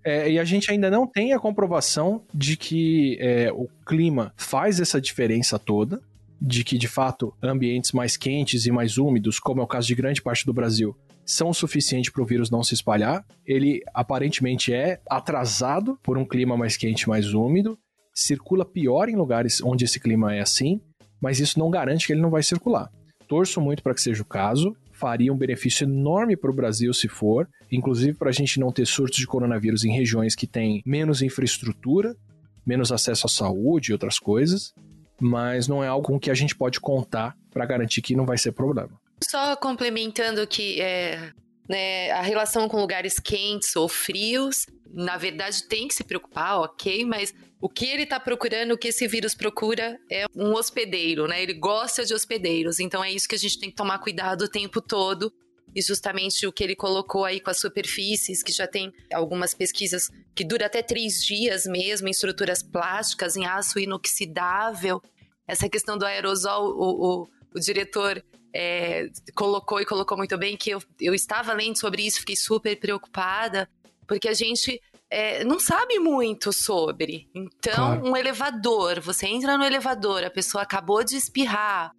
É, 0.03 0.31
e 0.31 0.39
a 0.39 0.43
gente 0.43 0.71
ainda 0.71 0.89
não 0.89 1.05
tem 1.05 1.33
a 1.33 1.39
comprovação 1.39 2.23
de 2.33 2.57
que 2.57 3.17
é, 3.19 3.51
o 3.51 3.67
clima 3.85 4.33
faz 4.35 4.79
essa 4.79 4.99
diferença 4.99 5.59
toda, 5.59 6.01
de 6.41 6.63
que 6.63 6.77
de 6.77 6.87
fato 6.87 7.33
ambientes 7.41 7.91
mais 7.91 8.17
quentes 8.17 8.65
e 8.65 8.71
mais 8.71 8.97
úmidos, 8.97 9.39
como 9.39 9.61
é 9.61 9.63
o 9.63 9.67
caso 9.67 9.87
de 9.87 9.95
grande 9.95 10.21
parte 10.21 10.45
do 10.45 10.53
Brasil, 10.53 10.95
são 11.25 11.49
o 11.49 11.53
suficiente 11.53 12.11
para 12.11 12.21
o 12.21 12.25
vírus 12.25 12.49
não 12.49 12.63
se 12.63 12.73
espalhar. 12.73 13.25
Ele 13.45 13.81
aparentemente 13.93 14.73
é 14.73 14.99
atrasado 15.09 15.97
por 16.03 16.17
um 16.17 16.25
clima 16.25 16.57
mais 16.57 16.77
quente, 16.77 17.07
mais 17.07 17.33
úmido, 17.33 17.77
circula 18.13 18.65
pior 18.65 19.09
em 19.09 19.15
lugares 19.15 19.61
onde 19.63 19.85
esse 19.85 19.99
clima 19.99 20.35
é 20.35 20.41
assim, 20.41 20.81
mas 21.21 21.39
isso 21.39 21.57
não 21.59 21.69
garante 21.69 22.07
que 22.07 22.13
ele 22.13 22.21
não 22.21 22.29
vai 22.29 22.43
circular. 22.43 22.89
Torço 23.27 23.61
muito 23.61 23.81
para 23.81 23.93
que 23.93 24.01
seja 24.01 24.21
o 24.21 24.25
caso 24.25 24.75
faria 25.01 25.33
um 25.33 25.37
benefício 25.37 25.83
enorme 25.83 26.37
para 26.37 26.51
o 26.51 26.53
Brasil 26.53 26.93
se 26.93 27.07
for, 27.07 27.49
inclusive 27.71 28.15
para 28.15 28.29
a 28.29 28.31
gente 28.31 28.59
não 28.59 28.71
ter 28.71 28.85
surtos 28.85 29.17
de 29.17 29.25
coronavírus 29.25 29.83
em 29.83 29.91
regiões 29.91 30.35
que 30.35 30.45
têm 30.45 30.83
menos 30.85 31.23
infraestrutura, 31.23 32.15
menos 32.63 32.91
acesso 32.91 33.25
à 33.25 33.29
saúde 33.29 33.89
e 33.89 33.93
outras 33.93 34.19
coisas, 34.19 34.75
mas 35.19 35.67
não 35.67 35.83
é 35.83 35.87
algo 35.87 36.05
com 36.05 36.19
que 36.19 36.29
a 36.29 36.35
gente 36.35 36.55
pode 36.55 36.79
contar 36.79 37.35
para 37.51 37.65
garantir 37.65 38.03
que 38.03 38.15
não 38.15 38.27
vai 38.27 38.37
ser 38.37 38.51
problema. 38.51 39.00
Só 39.23 39.55
complementando 39.55 40.45
que 40.47 40.81
é, 40.81 41.31
né, 41.69 42.11
a 42.11 42.21
relação 42.21 42.67
com 42.67 42.81
lugares 42.81 43.19
quentes 43.19 43.75
ou 43.75 43.87
frios, 43.87 44.65
na 44.93 45.17
verdade 45.17 45.63
tem 45.67 45.87
que 45.87 45.93
se 45.93 46.03
preocupar, 46.03 46.59
ok, 46.59 47.05
mas 47.05 47.33
o 47.61 47.69
que 47.69 47.85
ele 47.85 48.03
está 48.03 48.19
procurando, 48.19 48.71
o 48.73 48.77
que 48.77 48.87
esse 48.87 49.07
vírus 49.07 49.35
procura 49.35 49.99
é 50.09 50.25
um 50.35 50.53
hospedeiro, 50.53 51.27
né? 51.27 51.43
Ele 51.43 51.53
gosta 51.53 52.03
de 52.03 52.13
hospedeiros. 52.13 52.79
Então 52.79 53.03
é 53.03 53.11
isso 53.11 53.27
que 53.27 53.35
a 53.35 53.37
gente 53.37 53.59
tem 53.59 53.69
que 53.69 53.75
tomar 53.75 53.99
cuidado 53.99 54.45
o 54.45 54.49
tempo 54.49 54.81
todo. 54.81 55.31
E 55.73 55.81
justamente 55.81 56.45
o 56.47 56.51
que 56.51 56.63
ele 56.63 56.75
colocou 56.75 57.23
aí 57.23 57.39
com 57.39 57.51
as 57.51 57.59
superfícies, 57.59 58.41
que 58.43 58.51
já 58.51 58.67
tem 58.67 58.91
algumas 59.13 59.53
pesquisas 59.53 60.09
que 60.35 60.43
dura 60.43 60.65
até 60.65 60.81
três 60.81 61.23
dias 61.23 61.65
mesmo, 61.65 62.07
em 62.07 62.11
estruturas 62.11 62.63
plásticas, 62.63 63.37
em 63.37 63.45
aço 63.45 63.79
inoxidável. 63.79 65.01
Essa 65.47 65.69
questão 65.69 65.97
do 65.97 66.05
aerosol, 66.05 66.65
o, 66.75 67.21
o, 67.21 67.27
o 67.55 67.59
diretor 67.59 68.21
é, 68.53 69.09
colocou 69.35 69.79
e 69.79 69.85
colocou 69.85 70.17
muito 70.17 70.37
bem, 70.37 70.57
que 70.57 70.69
eu, 70.71 70.81
eu 70.99 71.13
estava 71.13 71.53
lendo 71.53 71.77
sobre 71.77 72.05
isso, 72.05 72.19
fiquei 72.19 72.35
super 72.35 72.77
preocupada, 72.79 73.69
porque 74.07 74.27
a 74.27 74.33
gente 74.33 74.81
é, 75.09 75.43
não 75.43 75.59
sabe 75.59 75.99
muito 75.99 76.51
sobre. 76.53 77.29
Então, 77.33 77.97
claro. 77.97 78.09
um 78.09 78.15
elevador, 78.15 78.99
você 78.99 79.27
entra 79.27 79.57
no 79.57 79.63
elevador, 79.63 80.23
a 80.23 80.29
pessoa 80.29 80.63
acabou 80.63 81.03
de 81.03 81.15
espirrar, 81.15 81.91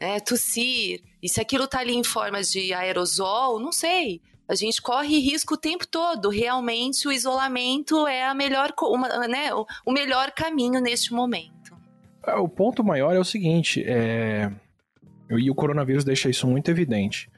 né, 0.00 0.20
tossir, 0.20 1.02
e 1.22 1.28
se 1.28 1.40
aquilo 1.40 1.66
tá 1.66 1.80
ali 1.80 1.94
em 1.94 2.04
forma 2.04 2.42
de 2.42 2.72
aerosol, 2.72 3.58
não 3.58 3.72
sei. 3.72 4.20
A 4.48 4.54
gente 4.54 4.80
corre 4.80 5.18
risco 5.18 5.54
o 5.54 5.56
tempo 5.56 5.86
todo. 5.86 6.28
Realmente, 6.28 7.08
o 7.08 7.12
isolamento 7.12 8.06
é 8.06 8.24
a 8.24 8.34
melhor, 8.34 8.72
uma, 8.82 9.08
né, 9.26 9.52
o, 9.52 9.66
o 9.84 9.92
melhor 9.92 10.30
caminho 10.30 10.80
neste 10.80 11.12
momento. 11.12 11.76
É, 12.24 12.34
o 12.34 12.48
ponto 12.48 12.84
maior 12.84 13.14
é 13.14 13.18
o 13.18 13.24
seguinte, 13.24 13.82
é... 13.84 14.50
e 15.30 15.50
o 15.50 15.54
coronavírus 15.54 16.04
deixa 16.04 16.28
isso 16.28 16.46
muito 16.46 16.70
evidente. 16.70 17.28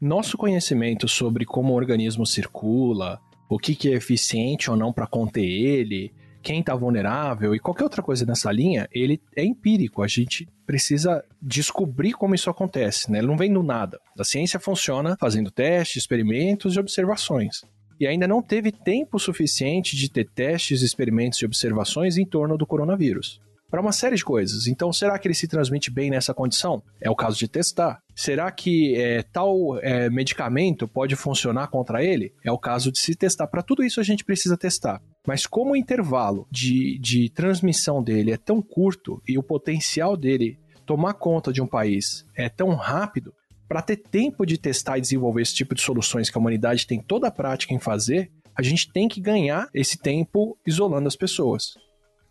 Nosso 0.00 0.36
conhecimento 0.36 1.08
sobre 1.08 1.44
como 1.44 1.72
o 1.72 1.76
organismo 1.76 2.26
circula, 2.26 3.18
o 3.48 3.58
que, 3.58 3.74
que 3.74 3.88
é 3.88 3.94
eficiente 3.94 4.70
ou 4.70 4.76
não 4.76 4.92
para 4.92 5.06
conter 5.06 5.44
ele, 5.44 6.12
quem 6.42 6.60
está 6.60 6.74
vulnerável 6.74 7.54
e 7.54 7.58
qualquer 7.58 7.84
outra 7.84 8.02
coisa 8.02 8.26
nessa 8.26 8.52
linha, 8.52 8.88
ele 8.92 9.20
é 9.34 9.44
empírico. 9.44 10.02
A 10.02 10.06
gente 10.06 10.46
precisa 10.66 11.24
descobrir 11.40 12.12
como 12.12 12.34
isso 12.34 12.50
acontece, 12.50 13.10
né? 13.10 13.18
Ele 13.18 13.26
não 13.26 13.36
vem 13.36 13.52
do 13.52 13.62
nada. 13.62 13.98
A 14.18 14.24
ciência 14.24 14.60
funciona 14.60 15.16
fazendo 15.18 15.50
testes, 15.50 16.02
experimentos 16.02 16.74
e 16.74 16.78
observações. 16.80 17.62
E 17.98 18.06
ainda 18.06 18.28
não 18.28 18.42
teve 18.42 18.70
tempo 18.70 19.18
suficiente 19.18 19.96
de 19.96 20.10
ter 20.10 20.28
testes, 20.28 20.82
experimentos 20.82 21.40
e 21.40 21.46
observações 21.46 22.18
em 22.18 22.26
torno 22.26 22.58
do 22.58 22.66
coronavírus 22.66 23.40
para 23.76 23.82
uma 23.82 23.92
série 23.92 24.16
de 24.16 24.24
coisas. 24.24 24.66
Então, 24.66 24.90
será 24.90 25.18
que 25.18 25.28
ele 25.28 25.34
se 25.34 25.46
transmite 25.46 25.90
bem 25.90 26.08
nessa 26.08 26.32
condição? 26.32 26.82
É 26.98 27.10
o 27.10 27.14
caso 27.14 27.36
de 27.36 27.46
testar. 27.46 28.00
Será 28.14 28.50
que 28.50 28.96
é, 28.96 29.22
tal 29.22 29.78
é, 29.80 30.08
medicamento 30.08 30.88
pode 30.88 31.14
funcionar 31.14 31.66
contra 31.66 32.02
ele? 32.02 32.32
É 32.42 32.50
o 32.50 32.56
caso 32.56 32.90
de 32.90 32.98
se 32.98 33.14
testar. 33.14 33.46
Para 33.46 33.62
tudo 33.62 33.84
isso 33.84 34.00
a 34.00 34.02
gente 34.02 34.24
precisa 34.24 34.56
testar. 34.56 35.02
Mas 35.26 35.46
como 35.46 35.72
o 35.72 35.76
intervalo 35.76 36.48
de, 36.50 36.98
de 37.00 37.28
transmissão 37.28 38.02
dele 38.02 38.32
é 38.32 38.38
tão 38.38 38.62
curto 38.62 39.20
e 39.28 39.36
o 39.36 39.42
potencial 39.42 40.16
dele 40.16 40.58
tomar 40.86 41.12
conta 41.12 41.52
de 41.52 41.60
um 41.60 41.66
país 41.66 42.24
é 42.34 42.48
tão 42.48 42.74
rápido, 42.76 43.34
para 43.68 43.82
ter 43.82 43.98
tempo 43.98 44.46
de 44.46 44.56
testar 44.56 44.96
e 44.96 45.02
desenvolver 45.02 45.42
esse 45.42 45.54
tipo 45.54 45.74
de 45.74 45.82
soluções 45.82 46.30
que 46.30 46.38
a 46.38 46.40
humanidade 46.40 46.86
tem 46.86 46.98
toda 46.98 47.28
a 47.28 47.30
prática 47.30 47.74
em 47.74 47.78
fazer, 47.78 48.30
a 48.56 48.62
gente 48.62 48.90
tem 48.90 49.06
que 49.06 49.20
ganhar 49.20 49.68
esse 49.74 49.98
tempo 49.98 50.56
isolando 50.66 51.08
as 51.08 51.16
pessoas. 51.16 51.74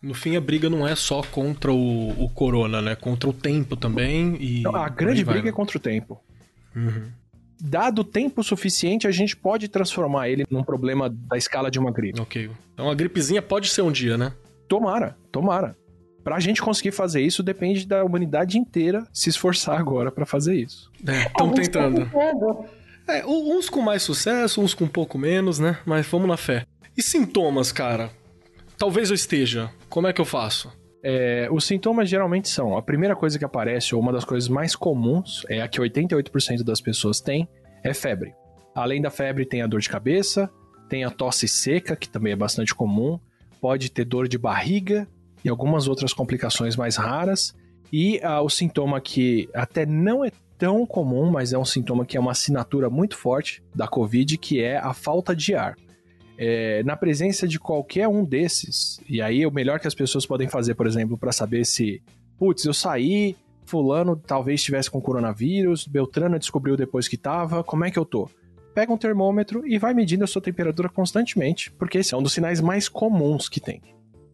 No 0.06 0.14
fim, 0.14 0.36
a 0.36 0.40
briga 0.40 0.70
não 0.70 0.86
é 0.86 0.94
só 0.94 1.20
contra 1.20 1.72
o, 1.72 2.10
o 2.10 2.30
Corona, 2.30 2.80
né? 2.80 2.94
Contra 2.94 3.28
o 3.28 3.32
tempo 3.32 3.74
também. 3.74 4.36
E 4.38 4.62
não, 4.62 4.76
a 4.76 4.88
grande 4.88 5.24
vai, 5.24 5.34
briga 5.34 5.48
é 5.48 5.50
né? 5.50 5.50
é 5.50 5.52
contra 5.52 5.76
o 5.76 5.80
tempo. 5.80 6.20
Uhum. 6.76 7.10
Dado 7.60 8.04
tempo 8.04 8.40
suficiente, 8.44 9.08
a 9.08 9.10
gente 9.10 9.36
pode 9.36 9.66
transformar 9.66 10.28
ele 10.28 10.44
num 10.48 10.62
problema 10.62 11.10
da 11.10 11.36
escala 11.36 11.72
de 11.72 11.80
uma 11.80 11.90
gripe. 11.90 12.20
Ok. 12.20 12.48
Então 12.72 12.88
a 12.88 12.94
gripezinha 12.94 13.42
pode 13.42 13.68
ser 13.68 13.82
um 13.82 13.90
dia, 13.90 14.16
né? 14.16 14.32
Tomara, 14.68 15.16
tomara. 15.32 15.76
Pra 16.22 16.38
gente 16.38 16.62
conseguir 16.62 16.92
fazer 16.92 17.22
isso, 17.22 17.42
depende 17.42 17.84
da 17.84 18.04
humanidade 18.04 18.58
inteira 18.58 19.04
se 19.12 19.28
esforçar 19.28 19.76
agora 19.76 20.12
para 20.12 20.24
fazer 20.24 20.54
isso. 20.54 20.88
É, 21.04 21.26
estamos 21.26 21.58
tentando. 21.58 22.08
É, 23.08 23.26
uns 23.26 23.68
com 23.68 23.82
mais 23.82 24.04
sucesso, 24.04 24.60
uns 24.60 24.72
com 24.72 24.84
um 24.84 24.88
pouco 24.88 25.18
menos, 25.18 25.58
né? 25.58 25.78
Mas 25.84 26.06
vamos 26.06 26.28
na 26.28 26.36
fé. 26.36 26.64
E 26.96 27.02
sintomas, 27.02 27.72
cara? 27.72 28.10
Talvez 28.78 29.10
eu 29.10 29.14
esteja. 29.16 29.68
Como 29.88 30.06
é 30.06 30.12
que 30.12 30.20
eu 30.20 30.24
faço? 30.24 30.70
É, 31.02 31.48
os 31.52 31.64
sintomas 31.64 32.08
geralmente 32.08 32.48
são: 32.48 32.76
a 32.76 32.82
primeira 32.82 33.14
coisa 33.14 33.38
que 33.38 33.44
aparece, 33.44 33.94
ou 33.94 34.00
uma 34.00 34.12
das 34.12 34.24
coisas 34.24 34.48
mais 34.48 34.74
comuns, 34.74 35.44
é 35.48 35.62
a 35.62 35.68
que 35.68 35.80
88% 35.80 36.62
das 36.62 36.80
pessoas 36.80 37.20
têm, 37.20 37.48
é 37.82 37.94
febre. 37.94 38.34
Além 38.74 39.00
da 39.00 39.10
febre, 39.10 39.46
tem 39.46 39.62
a 39.62 39.66
dor 39.66 39.80
de 39.80 39.88
cabeça, 39.88 40.50
tem 40.88 41.04
a 41.04 41.10
tosse 41.10 41.46
seca, 41.46 41.96
que 41.96 42.08
também 42.08 42.32
é 42.32 42.36
bastante 42.36 42.74
comum, 42.74 43.18
pode 43.60 43.90
ter 43.90 44.04
dor 44.04 44.28
de 44.28 44.36
barriga 44.36 45.08
e 45.44 45.48
algumas 45.48 45.86
outras 45.88 46.12
complicações 46.12 46.76
mais 46.76 46.96
raras. 46.96 47.54
E 47.92 48.20
ah, 48.22 48.42
o 48.42 48.50
sintoma 48.50 49.00
que 49.00 49.48
até 49.54 49.86
não 49.86 50.24
é 50.24 50.32
tão 50.58 50.84
comum, 50.84 51.30
mas 51.30 51.52
é 51.52 51.58
um 51.58 51.64
sintoma 51.64 52.04
que 52.04 52.16
é 52.16 52.20
uma 52.20 52.32
assinatura 52.32 52.90
muito 52.90 53.16
forte 53.16 53.62
da 53.74 53.86
Covid, 53.86 54.36
que 54.38 54.60
é 54.60 54.76
a 54.76 54.92
falta 54.92 55.36
de 55.36 55.54
ar 55.54 55.76
é, 56.38 56.82
na 56.82 56.96
presença 56.96 57.46
de 57.46 57.58
qualquer 57.58 58.08
um 58.08 58.24
desses, 58.24 59.00
e 59.08 59.22
aí 59.22 59.46
o 59.46 59.50
melhor 59.50 59.80
que 59.80 59.86
as 59.86 59.94
pessoas 59.94 60.26
podem 60.26 60.48
fazer, 60.48 60.74
por 60.74 60.86
exemplo, 60.86 61.16
para 61.16 61.32
saber 61.32 61.64
se, 61.64 62.02
putz, 62.38 62.64
eu 62.64 62.74
saí, 62.74 63.36
fulano 63.64 64.16
talvez 64.16 64.60
estivesse 64.60 64.90
com 64.90 65.00
coronavírus, 65.00 65.86
Beltrana 65.86 66.38
descobriu 66.38 66.76
depois 66.76 67.08
que 67.08 67.16
tava, 67.16 67.64
como 67.64 67.84
é 67.84 67.90
que 67.90 67.98
eu 67.98 68.04
tô? 68.04 68.28
Pega 68.74 68.92
um 68.92 68.98
termômetro 68.98 69.66
e 69.66 69.78
vai 69.78 69.94
medindo 69.94 70.24
a 70.24 70.26
sua 70.26 70.42
temperatura 70.42 70.88
constantemente, 70.88 71.72
porque 71.72 71.98
esse 71.98 72.14
é 72.14 72.16
um 72.16 72.22
dos 72.22 72.34
sinais 72.34 72.60
mais 72.60 72.88
comuns 72.88 73.48
que 73.48 73.60
tem. 73.60 73.80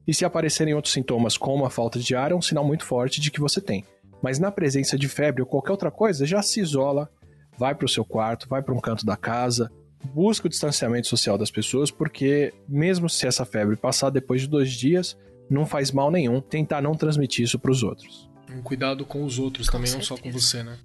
E 0.07 0.13
se 0.13 0.25
aparecerem 0.25 0.75
outros 0.75 0.93
sintomas, 0.93 1.37
como 1.37 1.65
a 1.65 1.71
falta 1.71 2.01
de 2.01 2.15
ar, 2.17 2.33
é 2.33 2.35
um 2.35 2.43
sinal 2.43 2.65
muito 2.65 2.85
forte 2.85 3.21
de 3.21 3.31
que 3.31 3.41
você 3.41 3.61
tem. 3.61 3.85
Mas 4.21 4.41
na 4.41 4.51
presença 4.51 4.99
de 4.99 5.09
febre 5.09 5.43
ou 5.43 5.47
qualquer 5.47 5.71
outra 5.71 5.91
coisa, 5.93 6.27
já 6.27 6.43
se 6.43 6.61
isola, 6.61 7.09
vai 7.57 7.75
para 7.75 7.87
o 7.87 7.89
seu 7.89 8.05
quarto, 8.05 8.49
vai 8.49 8.63
para 8.63 8.75
um 8.75 8.81
canto 8.81 9.07
da 9.07 9.17
casa, 9.17 9.71
busca 10.05 10.47
o 10.47 10.51
distanciamento 10.51 11.07
social 11.07 11.39
das 11.39 11.51
pessoas, 11.51 11.91
porque 11.91 12.53
mesmo 12.69 13.09
se 13.09 13.27
essa 13.27 13.45
febre 13.45 13.77
passar 13.77 14.11
depois 14.11 14.43
de 14.43 14.49
dois 14.49 14.73
dias, 14.73 15.17
não 15.49 15.67
faz 15.67 15.91
mal 15.91 16.11
nenhum 16.11 16.41
tentar 16.41 16.81
não 16.81 16.95
transmitir 16.95 17.45
isso 17.45 17.59
para 17.59 17.71
os 17.71 17.83
outros. 17.83 18.29
Um 18.51 18.63
cuidado 18.63 19.05
com 19.05 19.25
os 19.25 19.39
outros 19.39 19.69
com 19.69 19.73
também, 19.73 19.91
certeza. 19.91 20.11
não 20.11 20.17
só 20.17 20.23
com 20.23 20.31
você, 20.31 20.63
né? 20.63 20.79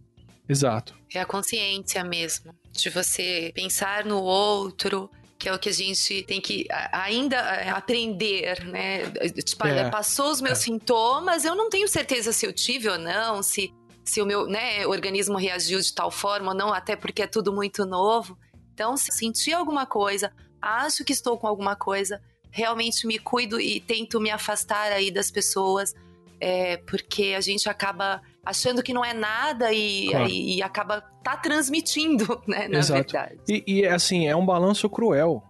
Exato. 0.48 0.96
É 1.14 1.20
a 1.20 1.26
consciência 1.26 2.04
mesmo, 2.04 2.54
de 2.72 2.90
você 2.90 3.52
pensar 3.54 4.06
no 4.06 4.22
outro, 4.22 5.10
que 5.38 5.50
é 5.50 5.54
o 5.54 5.60
que 5.60 5.70
a 5.70 5.74
gente 5.74 6.24
tem 6.24 6.42
que 6.42 6.66
ainda 6.92 7.38
é, 7.38 7.70
aprender, 7.70 8.64
né? 8.66 9.10
Tipo, 9.44 9.68
é. 9.68 9.90
passou 9.90 10.32
os 10.32 10.42
meus 10.42 10.60
é. 10.60 10.62
sintomas, 10.62 11.46
eu 11.46 11.56
não 11.56 11.70
tenho 11.70 11.88
certeza 11.88 12.32
se 12.32 12.46
eu 12.46 12.54
tive 12.54 12.90
ou 12.90 12.98
não, 12.98 13.44
se, 13.44 13.74
se 14.04 14.22
o 14.22 14.26
meu 14.26 14.48
né, 14.48 14.88
organismo 14.88 15.38
reagiu 15.38 15.80
de 15.80 15.94
tal 15.94 16.10
forma 16.10 16.52
ou 16.52 16.58
não, 16.58 16.74
até 16.74 16.96
porque 16.96 17.22
é 17.22 17.28
tudo 17.28 17.54
muito 17.54 17.86
novo. 17.86 18.38
Então, 18.78 18.96
se 18.96 19.12
sentir 19.12 19.54
alguma 19.54 19.88
coisa, 19.88 20.32
acho 20.62 21.04
que 21.04 21.12
estou 21.12 21.36
com 21.36 21.48
alguma 21.48 21.76
coisa, 21.76 22.22
realmente 22.52 23.08
me 23.08 23.18
cuido 23.18 23.60
e 23.60 23.80
tento 23.80 24.22
me 24.22 24.30
afastar 24.30 24.92
aí 24.92 25.10
das 25.10 25.32
pessoas, 25.32 25.96
é, 26.40 26.78
porque 26.78 27.34
a 27.36 27.42
gente 27.42 27.68
acaba 27.68 28.22
achando 28.46 28.84
que 28.84 28.94
não 28.94 29.04
é 29.04 29.16
nada 29.16 29.74
e, 29.74 30.10
claro. 30.12 30.30
e, 30.30 30.58
e 30.58 30.62
acaba 30.62 31.02
tá 31.24 31.36
transmitindo, 31.36 32.40
né, 32.48 32.68
na 32.68 32.78
Exato. 32.78 33.12
verdade. 33.12 33.40
E, 33.50 33.64
e, 33.66 33.88
assim, 33.88 34.28
é 34.28 34.36
um 34.36 34.46
balanço 34.46 34.88
cruel, 34.88 35.42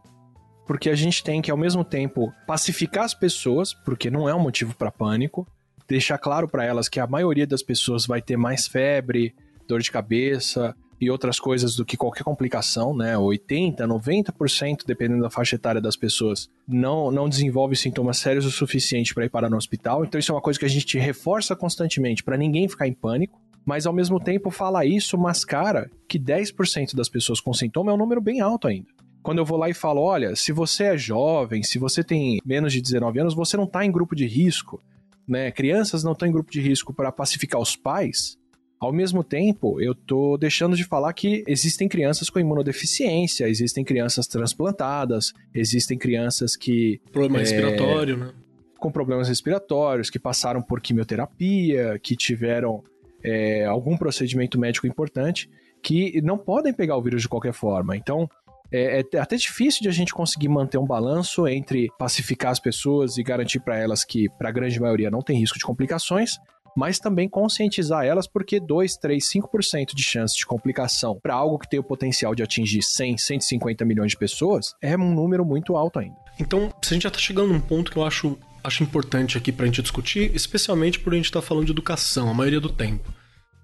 porque 0.66 0.90
a 0.90 0.96
gente 0.96 1.22
tem 1.22 1.42
que, 1.42 1.52
ao 1.52 1.58
mesmo 1.58 1.84
tempo, 1.84 2.32
pacificar 2.48 3.04
as 3.04 3.14
pessoas, 3.14 3.74
porque 3.74 4.10
não 4.10 4.30
é 4.30 4.34
um 4.34 4.40
motivo 4.40 4.74
para 4.74 4.90
pânico, 4.90 5.46
deixar 5.86 6.18
claro 6.18 6.48
para 6.48 6.64
elas 6.64 6.88
que 6.88 7.02
a 7.02 7.06
maioria 7.06 7.46
das 7.46 7.62
pessoas 7.62 8.06
vai 8.06 8.22
ter 8.22 8.38
mais 8.38 8.68
febre, 8.68 9.36
dor 9.68 9.82
de 9.82 9.92
cabeça, 9.92 10.74
e 11.00 11.10
outras 11.10 11.40
coisas 11.40 11.76
do 11.76 11.86
que 11.86 11.96
qualquer 11.96 12.24
complicação, 12.24 12.96
né? 12.96 13.18
80, 13.18 13.88
90%, 13.88 14.80
dependendo 14.86 15.22
da 15.22 15.30
faixa 15.30 15.56
etária 15.56 15.80
das 15.80 15.96
pessoas, 15.96 16.50
não, 16.68 17.12
não 17.12 17.30
desenvolve 17.30 17.76
sintomas 17.76 18.18
sérios 18.18 18.46
o 18.46 18.52
suficiente 18.52 19.14
para 19.14 19.26
ir 19.26 19.30
parar 19.30 19.50
no 19.50 19.58
hospital. 19.58 20.04
Então 20.04 20.20
isso 20.20 20.32
é 20.32 20.36
uma 20.36 20.42
coisa 20.42 20.60
que 20.60 20.66
a 20.66 20.70
gente 20.70 20.98
reforça 20.98 21.56
constantemente 21.56 22.24
para 22.24 22.38
ninguém 22.38 22.68
ficar 22.68 22.88
em 22.88 22.94
pânico. 22.94 23.40
Mas 23.64 23.86
ao 23.86 23.94
mesmo 23.94 24.18
tempo, 24.20 24.50
fala 24.50 24.86
isso 24.86 25.18
mascara 25.18 25.92
que 26.08 26.18
10% 26.18 26.96
das 26.96 27.10
pessoas 27.10 27.42
com 27.42 27.54
sintoma 27.54 27.92
é 27.92 27.94
um 27.94 27.98
número 27.98 28.22
bem 28.22 28.40
alto 28.40 28.68
ainda. 28.68 28.88
Quando 29.22 29.40
eu 29.40 29.46
vou 29.46 29.58
lá 29.58 29.70
e 29.70 29.74
falo, 29.74 30.02
olha, 30.02 30.38
se 30.38 30.54
você 30.54 30.86
é 30.86 30.98
jovem, 30.98 31.62
se 31.62 31.78
você 31.78 32.02
tem 32.02 32.40
menos 32.46 32.72
de 32.72 32.82
19 32.82 33.20
anos, 33.20 33.36
você 33.36 33.58
não 33.58 33.66
está 33.66 33.86
em 33.86 33.92
grupo 33.92 34.16
de 34.16 34.26
risco, 34.26 34.82
né? 35.28 35.52
Crianças 35.52 36.02
não 36.02 36.14
estão 36.14 36.30
em 36.30 36.32
grupo 36.32 36.50
de 36.50 36.62
risco 36.62 36.94
para 36.94 37.12
pacificar 37.12 37.60
os 37.60 37.76
pais 37.76 38.37
ao 38.80 38.94
mesmo 38.94 39.24
tempo, 39.24 39.82
eu 39.82 39.96
tô 39.96 40.38
deixando 40.38 40.76
de 40.76 40.84
falar 40.84 41.12
que 41.14 41.44
existem 41.48 41.88
crianças 41.88 42.30
com 42.30 42.40
imunodeficiência, 42.40 43.48
existem 43.48 43.84
crianças 43.84 44.28
transplantadas, 44.28 45.34
existem 45.54 45.98
crianças 45.98 46.56
que. 46.56 47.02
Problema 47.12 47.38
é, 47.38 47.40
respiratório, 47.42 48.18
né? 48.18 48.32
Com 48.78 48.92
problemas 48.92 49.28
respiratórios, 49.28 50.10
que 50.10 50.20
passaram 50.20 50.62
por 50.62 50.80
quimioterapia, 50.80 51.98
que 51.98 52.16
tiveram 52.16 52.84
é, 53.24 53.66
algum 53.66 53.98
procedimento 53.98 54.60
médico 54.60 54.86
importante, 54.86 55.50
que 55.82 56.22
não 56.22 56.38
podem 56.38 56.72
pegar 56.72 56.96
o 56.98 57.02
vírus 57.02 57.24
de 57.24 57.30
qualquer 57.30 57.54
forma. 57.54 57.98
Então, 57.98 58.30
é, 58.72 59.04
é, 59.14 59.20
até 59.20 59.36
difícil 59.36 59.82
de 59.82 59.88
a 59.88 59.92
gente 59.92 60.14
conseguir 60.14 60.50
manter 60.50 60.78
um 60.78 60.86
balanço 60.86 61.48
entre 61.48 61.90
pacificar 61.98 62.52
as 62.52 62.60
pessoas 62.60 63.18
e 63.18 63.24
garantir 63.24 63.60
para 63.60 63.78
elas 63.78 64.04
que, 64.04 64.30
para 64.38 64.50
a 64.50 64.52
grande 64.52 64.80
maioria, 64.80 65.10
não 65.10 65.22
tem 65.22 65.40
risco 65.40 65.58
de 65.58 65.66
complicações, 65.66 66.38
mas 66.78 67.00
também 67.00 67.28
conscientizar 67.28 68.06
elas, 68.06 68.28
porque 68.28 68.60
2, 68.60 68.98
3, 68.98 69.32
5% 69.32 69.96
de 69.96 70.04
chance 70.04 70.38
de 70.38 70.46
complicação 70.46 71.20
para 71.20 71.34
algo 71.34 71.58
que 71.58 71.68
tem 71.68 71.80
o 71.80 71.84
potencial 71.84 72.36
de 72.36 72.44
atingir 72.44 72.84
100, 72.84 73.18
150 73.18 73.84
milhões 73.84 74.12
de 74.12 74.18
pessoas 74.18 74.76
é 74.80 74.96
um 74.96 75.12
número 75.12 75.44
muito 75.44 75.76
alto 75.76 75.98
ainda. 75.98 76.16
Então, 76.40 76.72
se 76.84 76.94
a 76.94 76.94
gente 76.94 77.04
já 77.04 77.10
está 77.10 77.20
chegando 77.20 77.52
num 77.52 77.60
ponto 77.60 77.92
que 77.92 77.98
eu 77.98 78.06
acho, 78.06 78.38
acho 78.64 78.84
importante 78.84 79.40
aqui 79.40 79.52
para 79.52 79.64
a 79.64 79.66
gente 79.66 79.82
discutir, 79.82 80.30
especialmente 80.36 81.00
por 81.00 81.14
a 81.14 81.16
gente 81.16 81.26
estar 81.26 81.42
tá 81.42 81.48
falando 81.48 81.66
de 81.66 81.72
educação 81.72 82.30
a 82.30 82.34
maioria 82.36 82.62
do 82.62 82.70
tempo. 82.70 83.12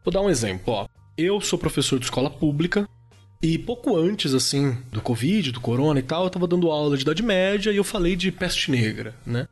Vou 0.03 0.11
dar 0.11 0.21
um 0.21 0.29
exemplo, 0.29 0.73
ó. 0.73 0.87
Eu 1.15 1.39
sou 1.39 1.59
professor 1.59 1.99
de 1.99 2.05
escola 2.05 2.31
pública, 2.31 2.89
e 3.43 3.59
pouco 3.59 3.95
antes, 3.95 4.33
assim, 4.33 4.75
do 4.91 5.01
Covid, 5.01 5.51
do 5.51 5.61
Corona 5.61 5.99
e 5.99 6.03
tal, 6.03 6.23
eu 6.23 6.29
tava 6.31 6.47
dando 6.47 6.71
aula 6.71 6.95
de 6.95 7.03
Idade 7.03 7.21
Média 7.21 7.71
e 7.71 7.77
eu 7.77 7.83
falei 7.83 8.15
de 8.15 8.31
peste 8.31 8.71
negra, 8.71 9.13
né? 9.23 9.47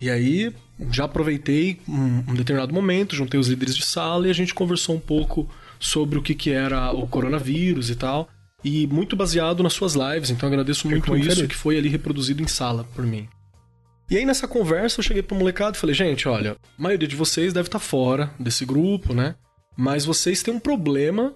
E 0.00 0.10
aí, 0.10 0.52
já 0.90 1.04
aproveitei 1.04 1.80
um, 1.88 2.24
um, 2.30 2.34
determinado 2.34 2.74
momento, 2.74 3.14
juntei 3.14 3.38
os 3.38 3.48
líderes 3.48 3.76
de 3.76 3.84
sala 3.84 4.26
e 4.26 4.30
a 4.30 4.34
gente 4.34 4.54
conversou 4.54 4.96
um 4.96 5.00
pouco 5.00 5.48
sobre 5.78 6.18
o 6.18 6.22
que, 6.22 6.34
que 6.34 6.50
era 6.50 6.92
o 6.92 7.06
coronavírus 7.06 7.90
e 7.90 7.94
tal. 7.94 8.28
E 8.62 8.86
muito 8.86 9.14
baseado 9.14 9.62
nas 9.62 9.74
suas 9.74 9.94
lives, 9.94 10.30
então 10.30 10.48
agradeço 10.48 10.88
muito, 10.88 11.10
muito 11.10 11.28
isso 11.28 11.46
que 11.46 11.54
foi 11.54 11.76
ali 11.76 11.88
reproduzido 11.88 12.42
em 12.42 12.46
sala 12.48 12.84
por 12.94 13.06
mim. 13.06 13.28
E 14.10 14.16
aí 14.16 14.24
nessa 14.24 14.48
conversa 14.48 15.00
eu 15.00 15.04
cheguei 15.04 15.22
pro 15.22 15.36
molecado 15.36 15.76
e 15.76 15.80
falei, 15.80 15.94
gente, 15.94 16.28
olha, 16.28 16.52
a 16.78 16.82
maioria 16.82 17.08
de 17.08 17.16
vocês 17.16 17.52
deve 17.52 17.68
estar 17.68 17.78
tá 17.78 17.84
fora 17.84 18.30
desse 18.38 18.64
grupo, 18.64 19.14
né? 19.14 19.34
Mas 19.76 20.04
vocês 20.04 20.42
têm 20.42 20.54
um 20.54 20.60
problema 20.60 21.34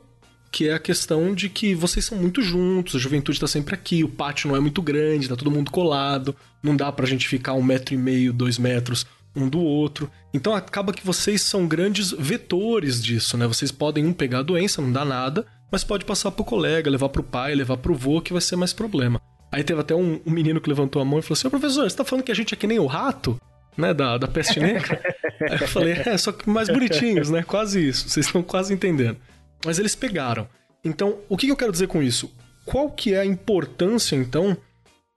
que 0.51 0.69
é 0.69 0.75
a 0.75 0.79
questão 0.79 1.35
de 1.35 1.49
que 1.49 1.75
vocês 1.75 2.05
são 2.05 2.17
muito 2.19 2.43
juntos, 2.43 2.97
a 2.97 2.99
juventude 2.99 3.39
tá 3.39 3.47
sempre 3.47 3.75
aqui, 3.75 4.03
o 4.03 4.09
pátio 4.09 4.49
não 4.49 4.57
é 4.57 4.61
muito 4.61 4.81
grande, 4.81 5.29
tá 5.29 5.37
todo 5.37 5.51
mundo 5.51 5.71
colado, 5.71 6.35
não 6.63 6.75
dá 6.75 6.91
pra 6.91 7.07
gente 7.07 7.29
ficar 7.29 7.53
um 7.53 7.63
metro 7.63 7.95
e 7.95 7.99
meio, 7.99 8.33
dois 8.33 8.59
metros 8.59 9.07
um 9.37 9.49
do 9.49 9.61
outro. 9.61 10.11
Então 10.33 10.55
acaba 10.55 10.93
que 10.93 11.07
vocês 11.07 11.43
são 11.43 11.67
grandes 11.67 12.11
vetores 12.13 13.03
disso, 13.03 13.37
né? 13.37 13.47
Vocês 13.47 13.71
podem 13.71 14.05
um 14.05 14.13
pegar 14.13 14.41
a 14.41 14.43
doença, 14.43 14.83
não 14.83 14.93
dá 14.93 15.05
nada, 15.05 15.47
mas 15.71 15.85
pode 15.85 16.05
passar 16.05 16.31
pro 16.31 16.45
colega, 16.45 16.91
levar 16.91 17.09
pro 17.09 17.23
pai, 17.23 17.55
levar 17.55 17.77
pro 17.77 17.95
vô, 17.95 18.21
que 18.21 18.33
vai 18.33 18.43
ser 18.43 18.57
mais 18.57 18.73
problema. 18.73 19.21
Aí 19.51 19.65
teve 19.65 19.81
até 19.81 19.95
um, 19.95 20.21
um 20.27 20.31
menino 20.31 20.61
que 20.61 20.69
levantou 20.69 21.01
a 21.01 21.05
mão 21.05 21.19
e 21.19 21.23
falou 21.23 21.35
assim: 21.35 21.49
Ô 21.49 21.51
professor, 21.51 21.89
você 21.89 21.97
tá 21.97 22.05
falando 22.05 22.25
que 22.25 22.33
a 22.33 22.35
gente 22.35 22.53
é 22.53 22.57
que 22.57 22.67
nem 22.67 22.79
o 22.79 22.87
rato? 22.87 23.41
Né, 23.77 23.95
da, 23.95 24.19
da 24.19 24.27
peste 24.27 24.59
negra? 24.59 25.01
Aí 25.49 25.61
eu 25.61 25.69
falei, 25.69 25.93
é, 25.93 26.19
só 26.19 26.33
que 26.33 26.51
mais 26.51 26.69
bonitinhos, 26.69 27.31
né? 27.31 27.45
Quase 27.45 27.87
isso. 27.87 28.09
Vocês 28.09 28.27
estão 28.27 28.43
quase 28.43 28.75
entendendo. 28.75 29.19
Mas 29.65 29.79
eles 29.79 29.95
pegaram. 29.95 30.49
Então, 30.85 31.19
o 31.29 31.37
que 31.37 31.49
eu 31.49 31.57
quero 31.57 31.73
dizer 31.73 31.89
com 31.89 32.03
isso? 32.03 32.33
Qual 32.65 32.91
que 32.91 33.15
é 33.15 33.21
a 33.21 33.27
importância, 33.27 34.15
então, 34.15 34.57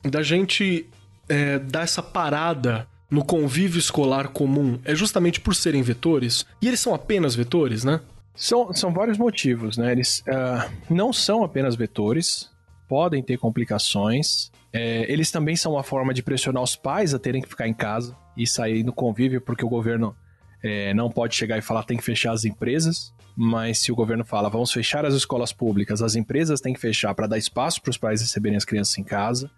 da 0.03 0.23
gente 0.23 0.87
é, 1.29 1.59
dar 1.59 1.83
essa 1.83 2.01
parada 2.01 2.87
no 3.09 3.23
convívio 3.23 3.79
escolar 3.79 4.29
comum? 4.29 4.79
É 4.83 4.95
justamente 4.95 5.39
por 5.39 5.55
serem 5.55 5.81
vetores? 5.81 6.45
E 6.61 6.67
eles 6.67 6.79
são 6.79 6.93
apenas 6.93 7.35
vetores, 7.35 7.83
né? 7.83 8.01
São, 8.35 8.73
são 8.73 8.93
vários 8.93 9.17
motivos, 9.17 9.77
né? 9.77 9.91
Eles 9.91 10.19
uh, 10.21 10.71
não 10.89 11.11
são 11.11 11.43
apenas 11.43 11.75
vetores, 11.75 12.49
podem 12.87 13.21
ter 13.21 13.37
complicações. 13.37 14.51
É, 14.73 15.11
eles 15.11 15.29
também 15.29 15.55
são 15.55 15.73
uma 15.73 15.83
forma 15.83 16.13
de 16.13 16.23
pressionar 16.23 16.63
os 16.63 16.75
pais 16.75 17.13
a 17.13 17.19
terem 17.19 17.41
que 17.41 17.49
ficar 17.49 17.67
em 17.67 17.73
casa 17.73 18.15
e 18.35 18.47
sair 18.47 18.83
no 18.83 18.93
convívio, 18.93 19.41
porque 19.41 19.65
o 19.65 19.69
governo 19.69 20.15
é, 20.63 20.93
não 20.93 21.09
pode 21.09 21.35
chegar 21.35 21.57
e 21.57 21.61
falar 21.61 21.83
tem 21.83 21.97
que 21.97 22.03
fechar 22.03 22.31
as 22.31 22.45
empresas. 22.45 23.13
Mas 23.35 23.79
se 23.79 23.91
o 23.91 23.95
governo 23.95 24.25
fala, 24.25 24.49
vamos 24.49 24.71
fechar 24.71 25.05
as 25.05 25.13
escolas 25.13 25.53
públicas, 25.53 26.01
as 26.01 26.15
empresas 26.15 26.59
têm 26.59 26.73
que 26.73 26.79
fechar 26.79 27.15
para 27.15 27.27
dar 27.27 27.37
espaço 27.37 27.81
para 27.81 27.89
os 27.89 27.97
pais 27.97 28.21
receberem 28.21 28.57
as 28.57 28.65
crianças 28.65 28.97
em 28.97 29.03
casa. 29.03 29.49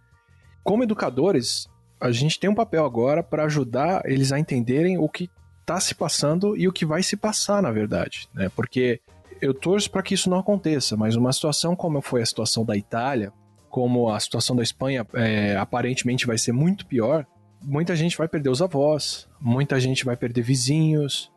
Como 0.63 0.83
educadores, 0.83 1.67
a 1.99 2.11
gente 2.11 2.39
tem 2.39 2.49
um 2.49 2.55
papel 2.55 2.85
agora 2.85 3.23
para 3.23 3.45
ajudar 3.45 4.03
eles 4.05 4.31
a 4.31 4.39
entenderem 4.39 4.97
o 4.97 5.09
que 5.09 5.29
está 5.61 5.79
se 5.79 5.95
passando 5.95 6.55
e 6.55 6.67
o 6.67 6.73
que 6.73 6.85
vai 6.85 7.01
se 7.01 7.17
passar, 7.17 7.61
na 7.61 7.71
verdade, 7.71 8.27
né? 8.33 8.49
Porque 8.55 9.01
eu 9.41 9.53
torço 9.53 9.89
para 9.89 10.03
que 10.03 10.13
isso 10.13 10.29
não 10.29 10.39
aconteça, 10.39 10.95
mas 10.95 11.15
uma 11.15 11.33
situação 11.33 11.75
como 11.75 12.01
foi 12.01 12.21
a 12.21 12.25
situação 12.25 12.63
da 12.63 12.77
Itália, 12.77 13.31
como 13.69 14.09
a 14.09 14.19
situação 14.19 14.55
da 14.55 14.63
Espanha 14.63 15.05
é, 15.13 15.57
aparentemente 15.57 16.27
vai 16.27 16.37
ser 16.37 16.51
muito 16.51 16.85
pior, 16.85 17.25
muita 17.63 17.95
gente 17.95 18.17
vai 18.17 18.27
perder 18.27 18.49
os 18.49 18.61
avós, 18.61 19.27
muita 19.39 19.79
gente 19.79 20.05
vai 20.05 20.15
perder 20.15 20.41
vizinhos, 20.41 21.31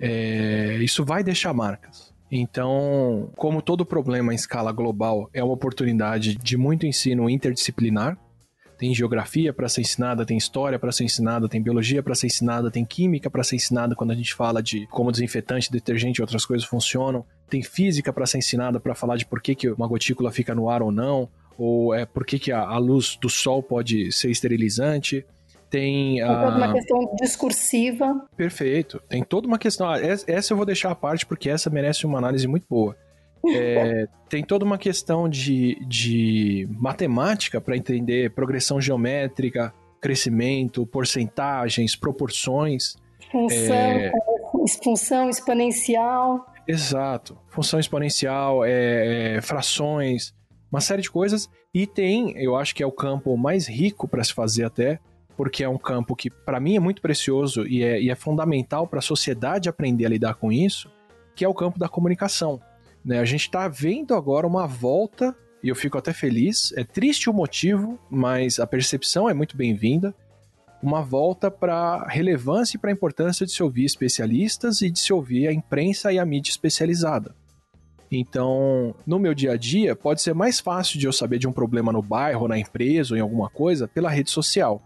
é, 0.00 0.78
isso 0.80 1.04
vai 1.04 1.22
deixar 1.22 1.52
marcas. 1.52 2.12
Então, 2.30 3.30
como 3.36 3.60
todo 3.60 3.84
problema 3.84 4.32
em 4.32 4.36
escala 4.36 4.72
global 4.72 5.28
é 5.34 5.44
uma 5.44 5.52
oportunidade 5.52 6.34
de 6.34 6.56
muito 6.56 6.86
ensino 6.86 7.28
interdisciplinar, 7.28 8.16
tem 8.78 8.94
geografia 8.94 9.52
para 9.52 9.68
ser 9.68 9.82
ensinada, 9.82 10.24
tem 10.24 10.36
história 10.36 10.78
para 10.78 10.90
ser 10.90 11.04
ensinada, 11.04 11.48
tem 11.48 11.62
biologia 11.62 12.02
para 12.02 12.16
ser 12.16 12.26
ensinada, 12.26 12.70
tem 12.70 12.84
química 12.84 13.30
para 13.30 13.44
ser 13.44 13.56
ensinada 13.56 13.94
quando 13.94 14.10
a 14.10 14.14
gente 14.14 14.34
fala 14.34 14.62
de 14.62 14.86
como 14.88 15.12
desinfetante, 15.12 15.70
detergente 15.70 16.18
e 16.18 16.22
outras 16.22 16.44
coisas 16.44 16.66
funcionam, 16.66 17.24
tem 17.48 17.62
física 17.62 18.12
para 18.12 18.26
ser 18.26 18.38
ensinada 18.38 18.80
para 18.80 18.94
falar 18.94 19.16
de 19.16 19.26
por 19.26 19.40
que, 19.40 19.54
que 19.54 19.70
uma 19.70 19.86
gotícula 19.86 20.32
fica 20.32 20.54
no 20.54 20.68
ar 20.68 20.82
ou 20.82 20.90
não, 20.90 21.28
ou 21.56 21.94
é 21.94 22.04
por 22.04 22.24
que, 22.26 22.38
que 22.38 22.50
a, 22.50 22.60
a 22.60 22.78
luz 22.78 23.16
do 23.20 23.28
sol 23.28 23.62
pode 23.62 24.10
ser 24.10 24.30
esterilizante 24.30 25.24
tem 25.72 26.20
a... 26.20 26.44
toda 26.44 26.56
uma 26.58 26.72
questão 26.74 27.14
discursiva. 27.18 28.26
Perfeito. 28.36 29.02
Tem 29.08 29.24
toda 29.24 29.46
uma 29.46 29.58
questão. 29.58 29.88
Ah, 29.88 29.98
essa 29.98 30.52
eu 30.52 30.56
vou 30.56 30.66
deixar 30.66 30.90
à 30.90 30.94
parte 30.94 31.24
porque 31.24 31.48
essa 31.48 31.70
merece 31.70 32.04
uma 32.04 32.18
análise 32.18 32.46
muito 32.46 32.66
boa. 32.68 32.94
É, 33.44 34.06
tem 34.28 34.44
toda 34.44 34.64
uma 34.64 34.78
questão 34.78 35.28
de, 35.28 35.76
de 35.88 36.68
matemática 36.78 37.60
para 37.60 37.76
entender 37.76 38.30
progressão 38.30 38.80
geométrica, 38.80 39.74
crescimento, 40.00 40.86
porcentagens, 40.86 41.96
proporções. 41.96 42.94
Função, 43.32 43.74
é... 43.74 44.12
função 44.84 45.28
exponencial. 45.28 46.46
Exato. 46.68 47.36
Função 47.48 47.80
exponencial, 47.80 48.64
é, 48.64 49.38
é, 49.38 49.40
frações, 49.40 50.32
uma 50.70 50.80
série 50.80 51.02
de 51.02 51.10
coisas. 51.10 51.50
E 51.74 51.84
tem, 51.84 52.40
eu 52.40 52.54
acho 52.54 52.72
que 52.76 52.82
é 52.84 52.86
o 52.86 52.92
campo 52.92 53.36
mais 53.36 53.66
rico 53.66 54.06
para 54.06 54.22
se 54.22 54.32
fazer 54.32 54.62
até, 54.62 55.00
porque 55.36 55.64
é 55.64 55.68
um 55.68 55.78
campo 55.78 56.14
que 56.14 56.30
para 56.30 56.60
mim 56.60 56.76
é 56.76 56.80
muito 56.80 57.00
precioso 57.00 57.66
e 57.66 57.82
é, 57.82 58.00
e 58.00 58.10
é 58.10 58.14
fundamental 58.14 58.86
para 58.86 58.98
a 58.98 59.02
sociedade 59.02 59.68
aprender 59.68 60.06
a 60.06 60.08
lidar 60.08 60.34
com 60.34 60.52
isso, 60.52 60.90
que 61.34 61.44
é 61.44 61.48
o 61.48 61.54
campo 61.54 61.78
da 61.78 61.88
comunicação. 61.88 62.60
Né? 63.04 63.18
A 63.18 63.24
gente 63.24 63.42
está 63.42 63.68
vendo 63.68 64.14
agora 64.14 64.46
uma 64.46 64.66
volta, 64.66 65.34
e 65.62 65.68
eu 65.68 65.76
fico 65.76 65.98
até 65.98 66.12
feliz, 66.12 66.72
é 66.76 66.84
triste 66.84 67.30
o 67.30 67.32
motivo, 67.32 67.98
mas 68.10 68.58
a 68.58 68.66
percepção 68.66 69.28
é 69.28 69.34
muito 69.34 69.56
bem-vinda, 69.56 70.14
uma 70.82 71.00
volta 71.00 71.50
para 71.50 71.74
a 71.74 72.08
relevância 72.08 72.76
e 72.76 72.80
para 72.80 72.90
a 72.90 72.92
importância 72.92 73.46
de 73.46 73.52
se 73.52 73.62
ouvir 73.62 73.84
especialistas 73.84 74.82
e 74.82 74.90
de 74.90 74.98
se 74.98 75.12
ouvir 75.12 75.46
a 75.46 75.52
imprensa 75.52 76.12
e 76.12 76.18
a 76.18 76.26
mídia 76.26 76.50
especializada. 76.50 77.34
Então, 78.10 78.94
no 79.06 79.18
meu 79.18 79.32
dia 79.32 79.52
a 79.52 79.56
dia, 79.56 79.96
pode 79.96 80.20
ser 80.20 80.34
mais 80.34 80.60
fácil 80.60 80.98
de 80.98 81.06
eu 81.06 81.12
saber 81.12 81.38
de 81.38 81.48
um 81.48 81.52
problema 81.52 81.92
no 81.92 82.02
bairro, 82.02 82.48
na 82.48 82.58
empresa 82.58 83.14
ou 83.14 83.18
em 83.18 83.22
alguma 83.22 83.48
coisa 83.48 83.88
pela 83.88 84.10
rede 84.10 84.30
social 84.30 84.82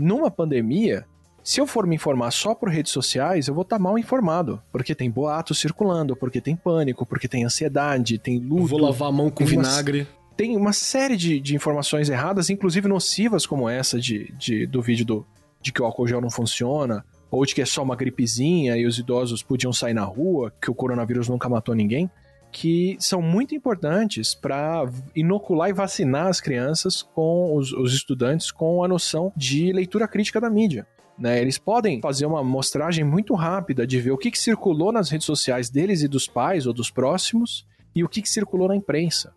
numa 0.00 0.30
pandemia, 0.30 1.06
se 1.42 1.60
eu 1.60 1.66
for 1.66 1.86
me 1.86 1.96
informar 1.96 2.30
só 2.30 2.54
por 2.54 2.68
redes 2.68 2.92
sociais, 2.92 3.48
eu 3.48 3.54
vou 3.54 3.62
estar 3.62 3.76
tá 3.76 3.82
mal 3.82 3.98
informado. 3.98 4.60
Porque 4.72 4.94
tem 4.94 5.10
boatos 5.10 5.58
circulando, 5.58 6.16
porque 6.16 6.40
tem 6.40 6.56
pânico, 6.56 7.06
porque 7.06 7.28
tem 7.28 7.44
ansiedade, 7.44 8.18
tem 8.18 8.38
luto. 8.38 8.66
Vou 8.66 8.80
lavar 8.80 9.08
a 9.08 9.12
mão 9.12 9.30
com 9.30 9.44
vinagre. 9.44 10.00
Uma, 10.00 10.36
tem 10.36 10.56
uma 10.56 10.72
série 10.72 11.16
de, 11.16 11.40
de, 11.40 11.54
informações 11.54 12.08
erradas, 12.08 12.50
inclusive 12.50 12.88
nocivas, 12.88 13.46
como 13.46 13.68
essa 13.68 13.98
de, 13.98 14.32
de, 14.38 14.66
do 14.66 14.80
vídeo 14.80 15.04
do, 15.04 15.26
de 15.60 15.72
que 15.72 15.82
o 15.82 15.84
álcool 15.84 16.06
gel 16.06 16.20
não 16.20 16.30
funciona, 16.30 17.04
ou 17.30 17.44
de 17.44 17.54
que 17.54 17.62
é 17.62 17.66
só 17.66 17.82
uma 17.82 17.96
gripezinha 17.96 18.76
e 18.76 18.86
os 18.86 18.98
idosos 18.98 19.42
podiam 19.42 19.72
sair 19.72 19.94
na 19.94 20.04
rua, 20.04 20.52
que 20.60 20.70
o 20.70 20.74
coronavírus 20.74 21.28
nunca 21.28 21.48
matou 21.48 21.74
ninguém 21.74 22.10
que 22.50 22.96
são 22.98 23.22
muito 23.22 23.54
importantes 23.54 24.34
para 24.34 24.88
inocular 25.14 25.70
e 25.70 25.72
vacinar 25.72 26.26
as 26.26 26.40
crianças 26.40 27.02
com 27.02 27.54
os, 27.54 27.72
os, 27.72 27.94
estudantes 27.94 28.50
com 28.50 28.82
a 28.82 28.88
noção 28.88 29.32
de 29.36 29.72
leitura 29.72 30.08
crítica 30.08 30.40
da 30.40 30.50
mídia. 30.50 30.86
Né? 31.18 31.40
Eles 31.40 31.58
podem 31.58 32.00
fazer 32.00 32.26
uma 32.26 32.42
mostragem 32.42 33.04
muito 33.04 33.34
rápida 33.34 33.86
de 33.86 34.00
ver 34.00 34.10
o 34.10 34.18
que, 34.18 34.30
que 34.30 34.38
circulou 34.38 34.90
nas 34.90 35.10
redes 35.10 35.26
sociais 35.26 35.68
deles 35.68 36.02
e 36.02 36.08
dos 36.08 36.26
pais 36.26 36.66
ou 36.66 36.72
dos 36.72 36.90
próximos 36.90 37.66
e 37.94 38.02
o 38.02 38.08
que, 38.08 38.22
que 38.22 38.28
circulou 38.28 38.68
na 38.68 38.76
imprensa. 38.76 39.32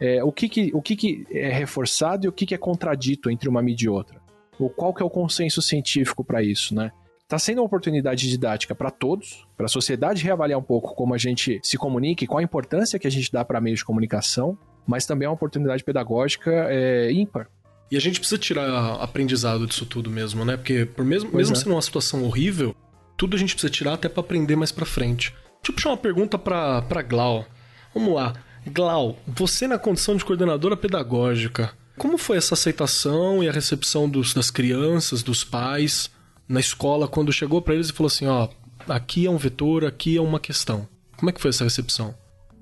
É, 0.00 0.22
o 0.22 0.30
que, 0.30 0.48
que, 0.48 0.70
o 0.72 0.80
que, 0.80 1.26
é 1.30 1.48
reforçado 1.48 2.26
e 2.26 2.28
o 2.28 2.32
que, 2.32 2.54
é 2.54 2.58
contradito 2.58 3.30
entre 3.30 3.48
uma 3.48 3.62
mídia 3.62 3.86
e 3.86 3.88
outra. 3.88 4.20
Ou 4.58 4.70
qual 4.70 4.92
que 4.92 5.02
é 5.02 5.06
o 5.06 5.10
consenso 5.10 5.60
científico 5.62 6.24
para 6.24 6.42
isso, 6.42 6.74
né? 6.74 6.92
Está 7.28 7.38
sendo 7.38 7.58
uma 7.58 7.66
oportunidade 7.66 8.26
didática 8.26 8.74
para 8.74 8.90
todos, 8.90 9.46
para 9.54 9.66
a 9.66 9.68
sociedade 9.68 10.24
reavaliar 10.24 10.58
um 10.58 10.62
pouco 10.62 10.94
como 10.94 11.12
a 11.12 11.18
gente 11.18 11.60
se 11.62 11.76
comunica 11.76 12.24
e 12.24 12.26
qual 12.26 12.38
a 12.38 12.42
importância 12.42 12.98
que 12.98 13.06
a 13.06 13.10
gente 13.10 13.30
dá 13.30 13.44
para 13.44 13.60
meios 13.60 13.80
de 13.80 13.84
comunicação, 13.84 14.56
mas 14.86 15.04
também 15.04 15.26
é 15.26 15.28
uma 15.28 15.34
oportunidade 15.34 15.84
pedagógica 15.84 16.50
é, 16.70 17.12
ímpar. 17.12 17.50
E 17.90 17.98
a 17.98 18.00
gente 18.00 18.18
precisa 18.18 18.40
tirar 18.40 18.94
aprendizado 18.94 19.66
disso 19.66 19.84
tudo 19.84 20.08
mesmo, 20.08 20.42
né? 20.42 20.56
Porque 20.56 20.86
por 20.86 21.04
mesmo, 21.04 21.30
mesmo 21.36 21.54
é. 21.54 21.58
sendo 21.58 21.72
uma 21.72 21.82
situação 21.82 22.24
horrível, 22.24 22.74
tudo 23.14 23.36
a 23.36 23.38
gente 23.38 23.52
precisa 23.52 23.70
tirar 23.70 23.92
até 23.92 24.08
para 24.08 24.20
aprender 24.20 24.56
mais 24.56 24.72
para 24.72 24.86
frente. 24.86 25.34
Deixa 25.56 25.68
eu 25.68 25.74
puxar 25.74 25.90
uma 25.90 25.98
pergunta 25.98 26.38
para 26.38 27.02
Glau. 27.02 27.44
Vamos 27.92 28.14
lá. 28.14 28.32
Glau, 28.66 29.18
você 29.26 29.68
na 29.68 29.78
condição 29.78 30.16
de 30.16 30.24
coordenadora 30.24 30.78
pedagógica, 30.78 31.76
Como 31.98 32.16
foi 32.16 32.38
essa 32.38 32.54
aceitação 32.54 33.44
e 33.44 33.48
a 33.50 33.52
recepção 33.52 34.08
dos, 34.08 34.32
das 34.32 34.50
crianças, 34.50 35.22
dos 35.22 35.44
pais 35.44 36.10
na 36.48 36.60
escola 36.60 37.06
quando 37.06 37.32
chegou 37.32 37.60
para 37.60 37.74
eles 37.74 37.90
e 37.90 37.92
falou 37.92 38.08
assim, 38.08 38.26
ó, 38.26 38.48
aqui 38.88 39.26
é 39.26 39.30
um 39.30 39.36
vetor, 39.36 39.84
aqui 39.84 40.16
é 40.16 40.20
uma 40.20 40.40
questão. 40.40 40.88
Como 41.16 41.30
é 41.30 41.32
que 41.32 41.40
foi 41.40 41.50
essa 41.50 41.64
recepção? 41.64 42.14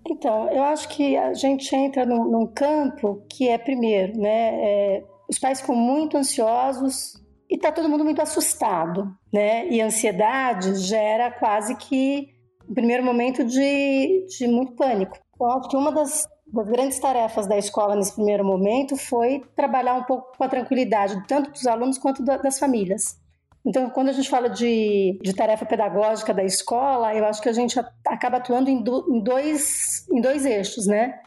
Então, 0.09 0.51
eu 0.51 0.63
acho 0.63 0.89
que 0.89 1.17
a 1.17 1.35
gente 1.35 1.75
entra 1.75 2.07
num, 2.07 2.31
num 2.31 2.47
campo 2.47 3.25
que 3.29 3.49
é 3.49 3.59
primeiro, 3.59 4.19
né? 4.19 4.55
É, 4.55 5.05
os 5.29 5.39
pais 5.39 5.61
ficam 5.61 5.75
muito 5.75 6.17
ansiosos 6.17 7.21
e 7.51 7.59
tá 7.59 7.73
todo 7.73 7.89
mundo 7.89 8.05
muito 8.05 8.23
assustado, 8.23 9.13
né? 9.33 9.69
E 9.69 9.81
ansiedade 9.81 10.77
gera 10.77 11.31
quase 11.31 11.75
que 11.77 12.29
um 12.69 12.75
primeiro 12.75 13.05
momento 13.05 13.45
de, 13.45 14.27
de 14.27 14.49
muito 14.49 14.73
pânico. 14.73 15.19
Eu 15.41 15.47
acho 15.51 15.69
que 15.69 15.77
uma 15.77 15.93
das 15.93 16.25
das 16.47 16.69
grandes 16.69 16.99
tarefas 16.99 17.47
da 17.47 17.59
escola 17.59 17.97
nesse 17.97 18.15
primeiro 18.15 18.45
momento 18.45 18.97
foi 18.97 19.43
trabalhar 19.57 19.95
um 19.95 20.05
pouco 20.05 20.37
com 20.37 20.45
a 20.45 20.49
tranquilidade, 20.49 21.27
tanto 21.27 21.51
dos 21.51 21.67
alunos 21.67 21.99
quanto 21.99 22.25
das 22.25 22.59
famílias. 22.59 23.19
Então, 23.67 23.91
quando 23.91 24.09
a 24.09 24.13
gente 24.13 24.29
fala 24.29 24.49
de, 24.49 25.19
de 25.23 25.35
tarefa 25.35 25.67
pedagógica 25.67 26.33
da 26.33 26.45
escola, 26.45 27.15
eu 27.15 27.25
acho 27.25 27.43
que 27.43 27.49
a 27.49 27.53
gente 27.53 27.79
acaba 28.07 28.37
atuando 28.37 28.71
em, 28.71 28.83
do, 28.83 29.05
em 29.13 29.21
dois, 29.21 30.07
em 30.11 30.21
dois 30.21 30.47
eixos, 30.47 30.87
né? 30.87 31.19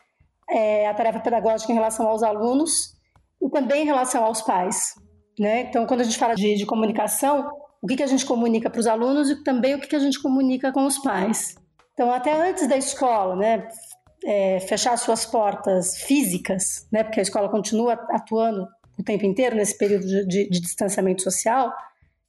É 0.50 0.88
a 0.88 0.94
tarefa 0.94 1.20
pedagógica 1.20 1.72
em 1.72 1.76
relação 1.76 2.08
aos 2.08 2.24
alunos 2.24 2.94
e 3.42 3.50
também 3.50 3.84
em 3.84 3.86
relação 3.86 4.24
aos 4.24 4.42
pais, 4.42 4.96
né? 5.38 5.62
Então, 5.62 5.86
quando 5.86 6.02
a 6.02 6.06
gente 6.06 6.18
fala 6.18 6.34
de, 6.34 6.56
de 6.56 6.66
comunicação, 6.66 7.52
o 7.82 7.88
que, 7.88 7.98
que 7.98 8.04
a 8.04 8.08
gente 8.08 8.26
comunica 8.26 8.70
para 8.70 8.80
os 8.80 8.88
alunos 8.88 9.30
e 9.30 9.44
também 9.44 9.76
o 9.76 9.80
que, 9.80 9.88
que 9.88 9.96
a 9.96 10.00
gente 10.00 10.22
comunica 10.22 10.72
com 10.72 10.86
os 10.86 10.98
pais. 11.00 11.56
Então, 11.94 12.12
até 12.14 12.32
antes 12.32 12.68
da 12.68 12.78
escola, 12.78 13.36
né? 13.36 13.68
é, 14.24 14.60
fechar 14.60 14.98
suas 14.98 15.26
portas 15.26 15.98
físicas, 15.98 16.88
né, 16.92 17.04
porque 17.04 17.20
a 17.20 17.24
escola 17.24 17.50
continua 17.50 17.94
atuando 18.12 18.68
o 18.98 19.04
tempo 19.04 19.26
inteiro 19.26 19.56
nesse 19.56 19.78
período 19.78 20.06
de, 20.06 20.26
de, 20.26 20.50
de 20.50 20.60
distanciamento 20.60 21.22
social, 21.22 21.72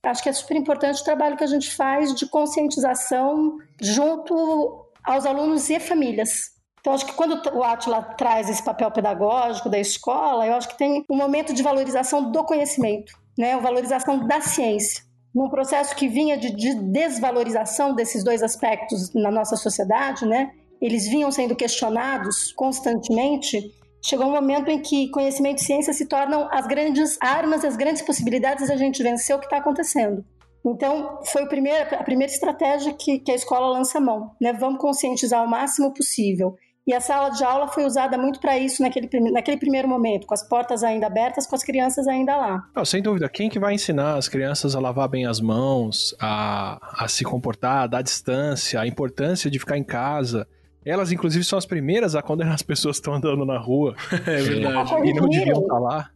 acho 0.05 0.23
que 0.23 0.29
é 0.29 0.33
super 0.33 0.57
importante 0.57 1.01
o 1.01 1.05
trabalho 1.05 1.37
que 1.37 1.45
a 1.45 1.49
gente 1.49 1.75
faz 1.75 2.15
de 2.15 2.27
conscientização 2.27 3.59
junto 3.81 4.87
aos 5.05 5.27
alunos 5.27 5.69
e 5.71 5.79
famílias. 5.79 6.59
Então, 6.81 6.95
acho 6.95 7.05
que 7.05 7.13
quando 7.13 7.41
o 7.55 7.63
Atila 7.63 8.03
traz 8.17 8.49
esse 8.49 8.63
papel 8.63 8.91
pedagógico 8.91 9.69
da 9.69 9.79
escola, 9.79 10.47
eu 10.47 10.55
acho 10.55 10.69
que 10.69 10.79
tem 10.79 11.05
um 11.11 11.17
momento 11.17 11.53
de 11.53 11.63
valorização 11.63 12.31
do 12.31 12.43
conhecimento, 12.45 13.13
né? 13.39 13.59
Valorização 13.59 14.27
da 14.27 14.41
ciência. 14.41 15.05
Num 15.35 15.51
processo 15.51 15.95
que 15.95 16.09
vinha 16.09 16.39
de, 16.39 16.51
de 16.51 16.75
desvalorização 16.75 17.95
desses 17.95 18.25
dois 18.25 18.43
aspectos 18.43 19.13
na 19.15 19.31
nossa 19.31 19.57
sociedade, 19.57 20.25
né? 20.27 20.51
eles 20.81 21.07
vinham 21.07 21.31
sendo 21.31 21.55
questionados 21.55 22.53
constantemente, 22.53 23.71
chegou 24.03 24.27
um 24.27 24.33
momento 24.33 24.69
em 24.69 24.81
que 24.81 25.09
conhecimento 25.11 25.59
e 25.59 25.65
ciência 25.65 25.93
se 25.93 26.07
tornam 26.07 26.49
as 26.51 26.67
grandes 26.67 27.19
armas, 27.21 27.65
as 27.65 27.77
grandes 27.77 28.03
possibilidades 28.03 28.67
de 28.67 28.73
a 28.73 28.77
gente 28.77 29.03
vencer 29.03 29.35
o 29.35 29.39
que 29.39 29.47
está 29.47 29.59
acontecendo. 29.59 30.25
Então, 30.65 31.21
foi 31.25 31.47
primeiro, 31.47 31.95
a 31.95 32.03
primeira 32.03 32.33
estratégia 32.33 32.93
que, 32.93 33.19
que, 33.19 33.33
a 33.33 33.35
escola 33.35 33.79
lança 33.79 33.99
a 33.99 34.01
mão, 34.01 34.33
né? 34.41 34.53
Vamos 34.53 34.81
conscientizar 34.81 35.43
o 35.43 35.49
máximo 35.49 35.93
possível. 35.95 36.55
E 36.87 36.95
a 36.95 37.01
sala 37.01 37.31
de 37.31 37.45
aula 37.45 37.69
foi 37.69 37.85
usada 37.85 38.19
muito 38.19 38.41
para 38.41 38.59
isso 38.59 38.83
naquele, 38.83 39.09
naquele 39.31 39.57
primeiro 39.57 39.87
momento, 39.87 40.27
com 40.27 40.35
as 40.35 40.47
portas 40.47 40.83
ainda 40.83 41.07
abertas, 41.07 41.47
com 41.47 41.55
as 41.55 41.63
crianças 41.63 42.09
ainda 42.09 42.37
lá. 42.37 42.63
Não, 42.75 42.85
sem 42.85 43.01
dúvida. 43.01 43.29
Quem 43.29 43.49
que 43.49 43.59
vai 43.59 43.75
ensinar 43.75 44.17
as 44.17 44.29
crianças 44.29 44.75
a 44.75 44.81
lavar 44.81 45.09
bem 45.09 45.27
as 45.27 45.41
mãos, 45.41 46.15
a, 46.19 47.05
a 47.05 47.07
se 47.07 47.23
comportar, 47.23 47.85
a 47.85 47.87
dar 47.87 48.03
distância, 48.03 48.81
a 48.81 48.87
importância 48.87 49.51
de 49.51 49.59
ficar 49.59 49.79
em 49.79 49.85
casa? 49.85 50.49
Elas, 50.85 51.13
inclusive, 51.13 51.45
são 51.45 51.59
as 51.59 51.67
primeiras 51.67 52.15
a 52.15 52.23
condenar 52.23 52.55
as 52.55 52.63
pessoas 52.63 52.97
que 52.97 53.01
estão 53.01 53.15
andando 53.15 53.45
na 53.45 53.59
rua. 53.59 53.95
é 54.27 54.43
verdade. 54.43 54.95
E 55.09 55.13
não 55.13 55.29
deviam 55.29 55.61
estar 55.61 55.79
lá. 55.79 56.11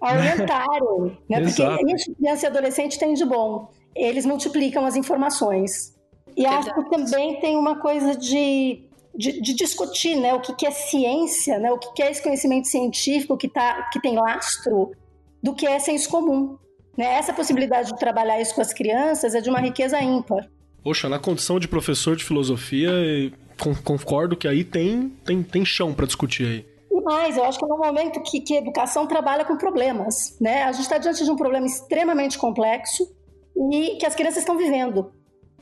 Orientaram. 0.00 1.16
né? 1.28 1.40
Porque 1.42 1.94
isso 1.94 2.14
criança 2.14 2.46
e 2.46 2.48
adolescente 2.48 2.98
tem 2.98 3.14
de 3.14 3.24
bom. 3.24 3.70
Eles 3.94 4.24
multiplicam 4.24 4.84
as 4.84 4.96
informações. 4.96 5.94
E 6.36 6.42
verdade. 6.42 6.70
acho 6.70 6.74
que 6.74 6.90
também 6.90 7.38
tem 7.40 7.56
uma 7.56 7.76
coisa 7.76 8.16
de, 8.16 8.82
de, 9.14 9.40
de, 9.40 9.54
discutir 9.54 10.16
né? 10.16 10.32
o 10.32 10.40
que, 10.40 10.54
que 10.54 10.66
é 10.66 10.70
ciência, 10.70 11.58
né? 11.58 11.70
o 11.70 11.78
que, 11.78 11.92
que 11.92 12.02
é 12.02 12.10
esse 12.10 12.22
conhecimento 12.22 12.66
científico 12.66 13.36
que, 13.36 13.48
tá, 13.48 13.88
que 13.92 14.00
tem 14.00 14.16
lastro, 14.16 14.92
do 15.42 15.54
que 15.54 15.66
é 15.66 15.78
senso 15.78 16.08
comum. 16.08 16.56
Né? 16.96 17.04
Essa 17.04 17.32
possibilidade 17.32 17.92
de 17.92 17.98
trabalhar 17.98 18.40
isso 18.40 18.54
com 18.54 18.60
as 18.60 18.72
crianças 18.72 19.34
é 19.34 19.40
de 19.40 19.50
uma 19.50 19.60
riqueza 19.60 20.00
ímpar. 20.00 20.48
Poxa, 20.82 21.08
na 21.08 21.18
condição 21.18 21.60
de 21.60 21.68
professor 21.68 22.16
de 22.16 22.24
filosofia, 22.24 22.90
concordo 23.84 24.36
que 24.36 24.48
aí 24.48 24.64
tem, 24.64 25.08
tem, 25.24 25.42
tem 25.42 25.64
chão 25.64 25.92
para 25.92 26.06
discutir 26.06 26.46
aí. 26.46 26.66
E 26.90 27.00
mais, 27.02 27.36
eu 27.36 27.44
acho 27.44 27.58
que 27.58 27.64
é 27.64 27.68
um 27.68 27.78
momento 27.78 28.20
que, 28.22 28.40
que 28.40 28.54
a 28.54 28.58
educação 28.58 29.06
trabalha 29.06 29.44
com 29.44 29.56
problemas, 29.56 30.36
né? 30.40 30.64
A 30.64 30.72
gente 30.72 30.82
está 30.82 30.98
diante 30.98 31.24
de 31.24 31.30
um 31.30 31.36
problema 31.36 31.66
extremamente 31.66 32.38
complexo 32.38 33.06
e 33.70 33.96
que 33.96 34.06
as 34.06 34.14
crianças 34.14 34.38
estão 34.38 34.56
vivendo. 34.56 35.12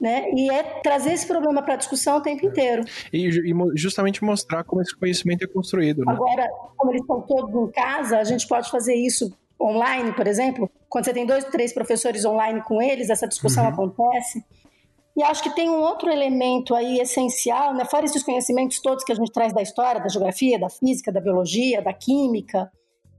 Né? 0.01 0.31
E 0.33 0.49
é 0.49 0.63
trazer 0.81 1.13
esse 1.13 1.27
problema 1.27 1.61
para 1.61 1.75
a 1.75 1.77
discussão 1.77 2.19
o 2.19 2.21
tempo 2.21 2.47
inteiro. 2.47 2.85
E, 3.13 3.27
e, 3.27 3.53
justamente 3.75 4.23
mostrar 4.23 4.63
como 4.63 4.81
esse 4.81 4.97
conhecimento 4.97 5.43
é 5.43 5.47
construído. 5.49 6.05
Né? 6.05 6.13
Agora, 6.13 6.49
como 6.77 6.93
eles 6.93 7.01
estão 7.01 7.21
todos 7.23 7.69
em 7.69 7.73
casa, 7.73 8.17
a 8.17 8.23
gente 8.23 8.47
pode 8.47 8.71
fazer 8.71 8.95
isso 8.95 9.37
online, 9.61 10.13
por 10.13 10.29
exemplo. 10.29 10.71
Quando 10.89 11.05
você 11.05 11.13
tem 11.13 11.27
dois, 11.27 11.45
três 11.47 11.73
professores 11.73 12.25
online 12.25 12.63
com 12.63 12.81
eles, 12.81 13.11
essa 13.11 13.27
discussão 13.27 13.65
uhum. 13.65 13.71
acontece. 13.71 14.45
E 15.19 15.23
acho 15.25 15.43
que 15.43 15.51
tem 15.51 15.69
um 15.69 15.81
outro 15.81 16.09
elemento 16.09 16.77
aí 16.77 17.01
essencial, 17.01 17.75
né? 17.75 17.85
fora 17.85 18.05
esses 18.05 18.23
conhecimentos 18.23 18.81
todos 18.81 19.03
que 19.03 19.11
a 19.11 19.17
gente 19.17 19.33
traz 19.33 19.53
da 19.53 19.61
história, 19.61 20.01
da 20.01 20.09
geografia, 20.09 20.57
da 20.61 20.71
física, 20.71 21.11
da 21.11 21.21
biologia, 21.21 21.83
da 21.83 21.93
química, 21.93 22.71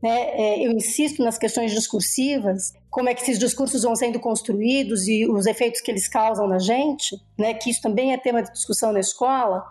né? 0.01 0.29
É, 0.31 0.65
eu 0.65 0.71
insisto 0.71 1.21
nas 1.21 1.37
questões 1.37 1.73
discursivas, 1.73 2.71
como 2.89 3.09
é 3.09 3.13
que 3.13 3.21
esses 3.21 3.37
discursos 3.37 3.83
vão 3.83 3.97
sendo 3.97 4.17
construídos 4.17 5.09
e 5.09 5.27
os 5.27 5.45
efeitos 5.45 5.81
que 5.81 5.91
eles 5.91 6.07
causam 6.07 6.47
na 6.47 6.57
gente, 6.57 7.17
né? 7.37 7.53
que 7.53 7.69
isso 7.69 7.81
também 7.81 8.13
é 8.13 8.17
tema 8.17 8.41
de 8.41 8.49
discussão 8.49 8.93
na 8.93 9.01
escola. 9.01 9.61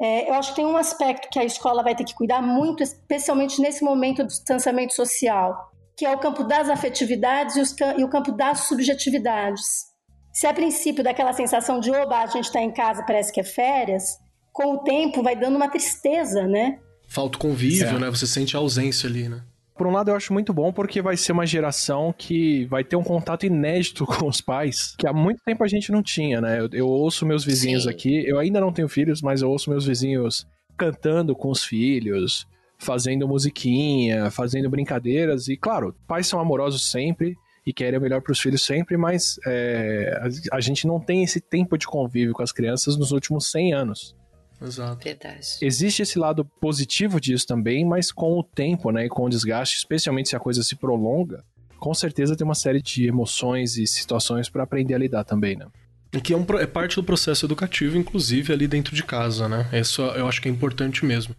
É, 0.00 0.28
eu 0.28 0.34
acho 0.34 0.50
que 0.50 0.56
tem 0.56 0.66
um 0.66 0.76
aspecto 0.76 1.28
que 1.30 1.38
a 1.38 1.44
escola 1.44 1.84
vai 1.84 1.94
ter 1.94 2.02
que 2.02 2.12
cuidar 2.12 2.42
muito, 2.42 2.82
especialmente 2.82 3.60
nesse 3.60 3.84
momento 3.84 4.24
do 4.24 4.26
distanciamento 4.26 4.94
social, 4.94 5.70
que 5.96 6.04
é 6.04 6.12
o 6.12 6.18
campo 6.18 6.42
das 6.42 6.68
afetividades 6.68 7.54
e, 7.54 7.60
os, 7.60 7.76
e 7.96 8.02
o 8.02 8.10
campo 8.10 8.32
das 8.32 8.66
subjetividades. 8.66 9.91
Se 10.32 10.46
a 10.46 10.54
princípio 10.54 11.04
daquela 11.04 11.32
sensação 11.32 11.78
de 11.78 11.90
oba, 11.90 12.18
a 12.18 12.26
gente 12.26 12.46
está 12.46 12.60
em 12.60 12.72
casa, 12.72 13.02
parece 13.02 13.30
que 13.30 13.40
é 13.40 13.44
férias, 13.44 14.18
com 14.50 14.76
o 14.76 14.78
tempo 14.78 15.22
vai 15.22 15.36
dando 15.36 15.56
uma 15.56 15.68
tristeza, 15.68 16.46
né? 16.46 16.78
Falta 17.06 17.38
convívio, 17.38 17.96
é. 17.96 17.98
né? 17.98 18.10
Você 18.10 18.26
sente 18.26 18.56
a 18.56 18.60
ausência 18.60 19.08
ali, 19.08 19.28
né? 19.28 19.42
Por 19.76 19.86
um 19.86 19.90
lado, 19.90 20.10
eu 20.10 20.16
acho 20.16 20.32
muito 20.32 20.52
bom 20.52 20.72
porque 20.72 21.02
vai 21.02 21.16
ser 21.16 21.32
uma 21.32 21.46
geração 21.46 22.14
que 22.16 22.66
vai 22.66 22.84
ter 22.84 22.96
um 22.96 23.02
contato 23.02 23.44
inédito 23.44 24.04
com 24.06 24.26
os 24.26 24.40
pais, 24.40 24.94
que 24.98 25.06
há 25.06 25.12
muito 25.12 25.42
tempo 25.44 25.62
a 25.64 25.68
gente 25.68 25.92
não 25.92 26.02
tinha, 26.02 26.40
né? 26.40 26.60
Eu, 26.60 26.68
eu 26.72 26.88
ouço 26.88 27.26
meus 27.26 27.44
vizinhos 27.44 27.84
Sim. 27.84 27.90
aqui, 27.90 28.24
eu 28.26 28.38
ainda 28.38 28.60
não 28.60 28.72
tenho 28.72 28.88
filhos, 28.88 29.20
mas 29.20 29.42
eu 29.42 29.50
ouço 29.50 29.68
meus 29.68 29.86
vizinhos 29.86 30.46
cantando 30.76 31.34
com 31.34 31.50
os 31.50 31.62
filhos, 31.62 32.46
fazendo 32.78 33.28
musiquinha, 33.28 34.30
fazendo 34.30 34.70
brincadeiras, 34.70 35.48
e 35.48 35.56
claro, 35.56 35.94
pais 36.06 36.26
são 36.26 36.40
amorosos 36.40 36.90
sempre, 36.90 37.36
e 37.66 37.72
querem 37.72 37.98
o 37.98 38.02
melhor 38.02 38.20
para 38.20 38.32
os 38.32 38.40
filhos 38.40 38.64
sempre, 38.64 38.96
mas 38.96 39.38
é, 39.46 40.20
a, 40.50 40.56
a, 40.56 40.60
gente 40.60 40.86
não 40.86 40.98
tem 40.98 41.22
esse 41.22 41.40
tempo 41.40 41.78
de 41.78 41.86
convívio 41.86 42.34
com 42.34 42.42
as 42.42 42.52
crianças 42.52 42.96
nos 42.96 43.12
últimos 43.12 43.50
100 43.50 43.72
anos. 43.72 44.16
Exato. 44.60 45.02
Verdade. 45.02 45.46
Existe 45.60 46.02
esse 46.02 46.18
lado 46.18 46.44
positivo 46.44 47.20
disso 47.20 47.46
também, 47.46 47.84
mas 47.84 48.12
com 48.12 48.38
o 48.38 48.42
tempo, 48.42 48.90
né, 48.90 49.06
e 49.06 49.08
com 49.08 49.24
o 49.24 49.28
desgaste, 49.28 49.76
especialmente 49.76 50.28
se 50.28 50.36
a 50.36 50.40
coisa 50.40 50.62
se 50.62 50.76
prolonga, 50.76 51.44
com 51.78 51.92
certeza 51.94 52.36
tem 52.36 52.44
uma 52.44 52.54
série 52.54 52.80
de 52.80 53.06
emoções 53.06 53.76
e 53.76 53.86
situações 53.86 54.48
para 54.48 54.62
aprender 54.62 54.94
a 54.94 54.98
lidar 54.98 55.24
também, 55.24 55.56
né? 55.56 55.66
E 56.12 56.20
que 56.20 56.32
é, 56.32 56.36
um, 56.36 56.44
é 56.60 56.66
parte 56.66 56.96
do 56.96 57.02
processo 57.02 57.46
educativo, 57.46 57.96
inclusive 57.96 58.52
ali 58.52 58.68
dentro 58.68 58.94
de 58.94 59.02
casa, 59.02 59.48
né? 59.48 59.66
Isso 59.72 60.02
eu 60.02 60.28
acho 60.28 60.40
que 60.40 60.48
é 60.48 60.52
importante 60.52 61.04
mesmo. 61.04 61.34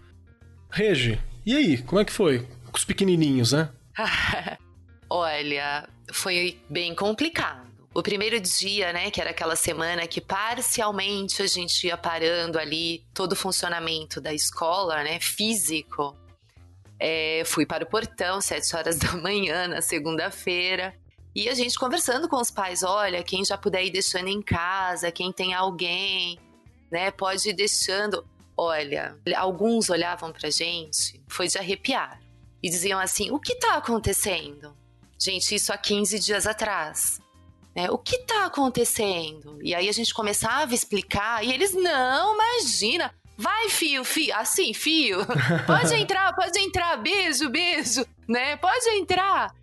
Regi, 0.69 1.19
e 1.45 1.55
aí, 1.55 1.77
como 1.77 2.01
é 2.01 2.05
que 2.05 2.11
foi? 2.11 2.39
Com 2.39 2.77
os 2.77 2.83
pequenininhos, 2.83 3.53
né? 3.53 3.69
Olha, 5.15 5.87
foi 6.11 6.59
bem 6.67 6.95
complicado. 6.95 7.71
O 7.93 8.01
primeiro 8.01 8.39
dia, 8.39 8.91
né, 8.91 9.11
que 9.11 9.21
era 9.21 9.29
aquela 9.29 9.55
semana 9.55 10.07
que 10.07 10.19
parcialmente 10.19 11.39
a 11.43 11.45
gente 11.45 11.85
ia 11.85 11.95
parando 11.95 12.57
ali 12.57 13.05
todo 13.13 13.33
o 13.33 13.35
funcionamento 13.35 14.19
da 14.19 14.33
escola, 14.33 15.03
né, 15.03 15.19
físico. 15.19 16.17
É, 16.99 17.43
fui 17.45 17.63
para 17.63 17.83
o 17.83 17.87
portão, 17.87 18.41
sete 18.41 18.75
horas 18.75 18.97
da 18.97 19.11
manhã, 19.11 19.67
na 19.67 19.83
segunda-feira. 19.83 20.95
E 21.35 21.47
a 21.47 21.53
gente 21.53 21.77
conversando 21.77 22.27
com 22.27 22.37
os 22.37 22.49
pais, 22.49 22.81
olha, 22.81 23.21
quem 23.21 23.45
já 23.45 23.55
puder 23.55 23.85
ir 23.85 23.91
deixando 23.91 24.29
em 24.29 24.41
casa, 24.41 25.11
quem 25.11 25.31
tem 25.31 25.53
alguém, 25.53 26.39
né, 26.91 27.11
pode 27.11 27.47
ir 27.47 27.53
deixando. 27.53 28.25
Olha, 28.57 29.15
alguns 29.35 29.91
olhavam 29.91 30.33
pra 30.33 30.49
gente, 30.49 31.21
foi 31.27 31.47
de 31.47 31.59
arrepiar. 31.59 32.19
E 32.63 32.67
diziam 32.67 32.99
assim: 32.99 33.29
o 33.29 33.39
que 33.39 33.53
tá 33.59 33.75
acontecendo? 33.75 34.75
Gente, 35.23 35.55
isso 35.55 35.71
há 35.71 35.77
15 35.77 36.19
dias 36.19 36.45
atrás. 36.45 37.21
Né? 37.73 37.89
O 37.89 37.97
que 37.97 38.19
tá 38.19 38.45
acontecendo? 38.45 39.57
E 39.61 39.73
aí 39.73 39.87
a 39.87 39.91
gente 39.91 40.13
começava 40.13 40.71
a 40.71 40.75
explicar 40.75 41.43
e 41.45 41.53
eles, 41.53 41.73
não, 41.73 42.35
imagina. 42.35 43.13
Vai, 43.37 43.69
fio, 43.69 44.03
fio. 44.03 44.35
Assim, 44.35 44.73
fio. 44.73 45.19
Pode 45.65 45.93
entrar, 45.95 46.33
pode 46.35 46.59
entrar. 46.59 46.97
Beijo, 46.97 47.49
beijo. 47.49 48.05
né? 48.27 48.57
Pode 48.57 48.87
entrar. 48.89 49.55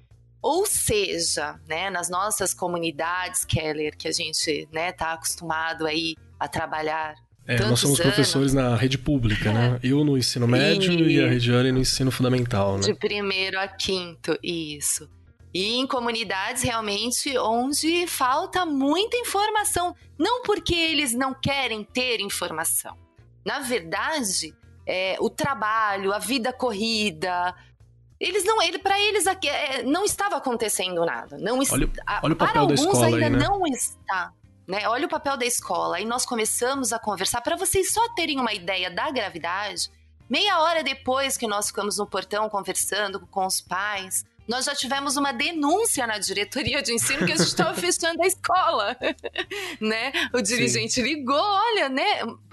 Ou 0.42 0.64
seja, 0.66 1.60
né, 1.68 1.90
nas 1.90 2.08
nossas 2.08 2.54
comunidades, 2.54 3.44
Keller, 3.44 3.94
que 3.96 4.08
a 4.08 4.12
gente, 4.12 4.66
né, 4.72 4.90
tá 4.90 5.12
acostumado 5.12 5.86
aí 5.86 6.16
a 6.38 6.48
trabalhar 6.48 7.14
é, 7.46 7.58
nós 7.58 7.80
somos 7.80 8.00
anos. 8.00 8.14
professores 8.14 8.54
na 8.54 8.74
rede 8.74 8.96
pública, 8.96 9.52
né? 9.52 9.78
Eu 9.84 10.04
no 10.04 10.16
ensino 10.16 10.48
médio 10.48 10.92
e, 10.92 11.16
e 11.16 11.24
a 11.24 11.28
Regiane 11.28 11.72
no 11.72 11.78
ensino 11.78 12.10
fundamental, 12.10 12.76
né? 12.76 12.82
De 12.82 12.94
primeiro 12.94 13.58
a 13.58 13.68
quinto, 13.68 14.38
isso. 14.42 15.08
E 15.52 15.76
em 15.76 15.86
comunidades 15.86 16.62
realmente 16.62 17.36
onde 17.38 18.06
falta 18.06 18.64
muita 18.64 19.16
informação. 19.16 19.94
Não 20.18 20.42
porque 20.42 20.74
eles 20.74 21.12
não 21.12 21.34
querem 21.34 21.82
ter 21.82 22.20
informação. 22.20 22.96
Na 23.44 23.58
verdade, 23.58 24.54
é, 24.86 25.16
o 25.18 25.28
trabalho, 25.28 26.12
a 26.12 26.18
vida 26.18 26.52
corrida, 26.52 27.54
eles 28.20 28.44
não, 28.44 28.60
ele, 28.60 28.78
para 28.78 29.00
eles 29.00 29.26
aqui, 29.26 29.48
é, 29.48 29.82
não 29.82 30.04
estava 30.04 30.36
acontecendo 30.36 31.04
nada. 31.06 31.38
Não 31.38 31.58
olha, 31.58 31.90
olha 32.22 32.34
o 32.34 32.36
papel 32.36 32.52
para 32.52 32.60
alguns 32.60 32.80
da 32.80 32.90
escola 32.90 33.06
ainda 33.06 33.26
aí, 33.26 33.30
né? 33.30 33.38
não 33.38 33.66
está. 33.66 34.32
Né? 34.68 34.86
Olha 34.86 35.06
o 35.06 35.08
papel 35.08 35.38
da 35.38 35.46
escola. 35.46 35.96
Aí 35.96 36.04
nós 36.04 36.26
começamos 36.26 36.92
a 36.92 36.98
conversar 36.98 37.40
para 37.40 37.56
vocês 37.56 37.92
só 37.92 38.06
terem 38.14 38.38
uma 38.38 38.52
ideia 38.52 38.90
da 38.90 39.10
gravidade. 39.10 39.90
Meia 40.28 40.60
hora 40.60 40.84
depois 40.84 41.38
que 41.38 41.48
nós 41.48 41.68
ficamos 41.68 41.96
no 41.96 42.06
portão 42.06 42.48
conversando 42.50 43.26
com 43.26 43.46
os 43.46 43.62
pais, 43.62 44.24
nós 44.50 44.64
já 44.64 44.74
tivemos 44.74 45.16
uma 45.16 45.32
denúncia 45.32 46.08
na 46.08 46.18
diretoria 46.18 46.82
de 46.82 46.92
ensino 46.92 47.24
que 47.24 47.32
a 47.32 47.36
gente 47.36 47.46
estava 47.46 47.72
fechando 47.80 48.20
a 48.20 48.26
escola, 48.26 48.96
né? 49.80 50.10
O 50.34 50.42
dirigente 50.42 50.94
Sim. 50.94 51.02
ligou, 51.02 51.40
olha, 51.40 51.88
né? 51.88 52.02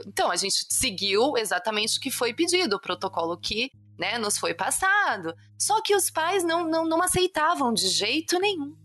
Então 0.06 0.30
a 0.30 0.36
gente 0.36 0.64
seguiu 0.70 1.36
exatamente 1.36 1.98
o 1.98 2.00
que 2.00 2.12
foi 2.12 2.36
pedido, 2.36 2.76
o 2.76 2.80
protocolo 2.80 3.36
que 3.36 3.72
né, 3.98 4.20
nos 4.20 4.38
foi 4.38 4.54
passado. 4.54 5.34
Só 5.58 5.82
que 5.82 5.96
os 5.96 6.12
pais 6.12 6.44
não, 6.44 6.70
não, 6.70 6.88
não 6.88 7.02
aceitavam 7.02 7.74
de 7.74 7.88
jeito 7.88 8.40
nenhum. 8.40 8.78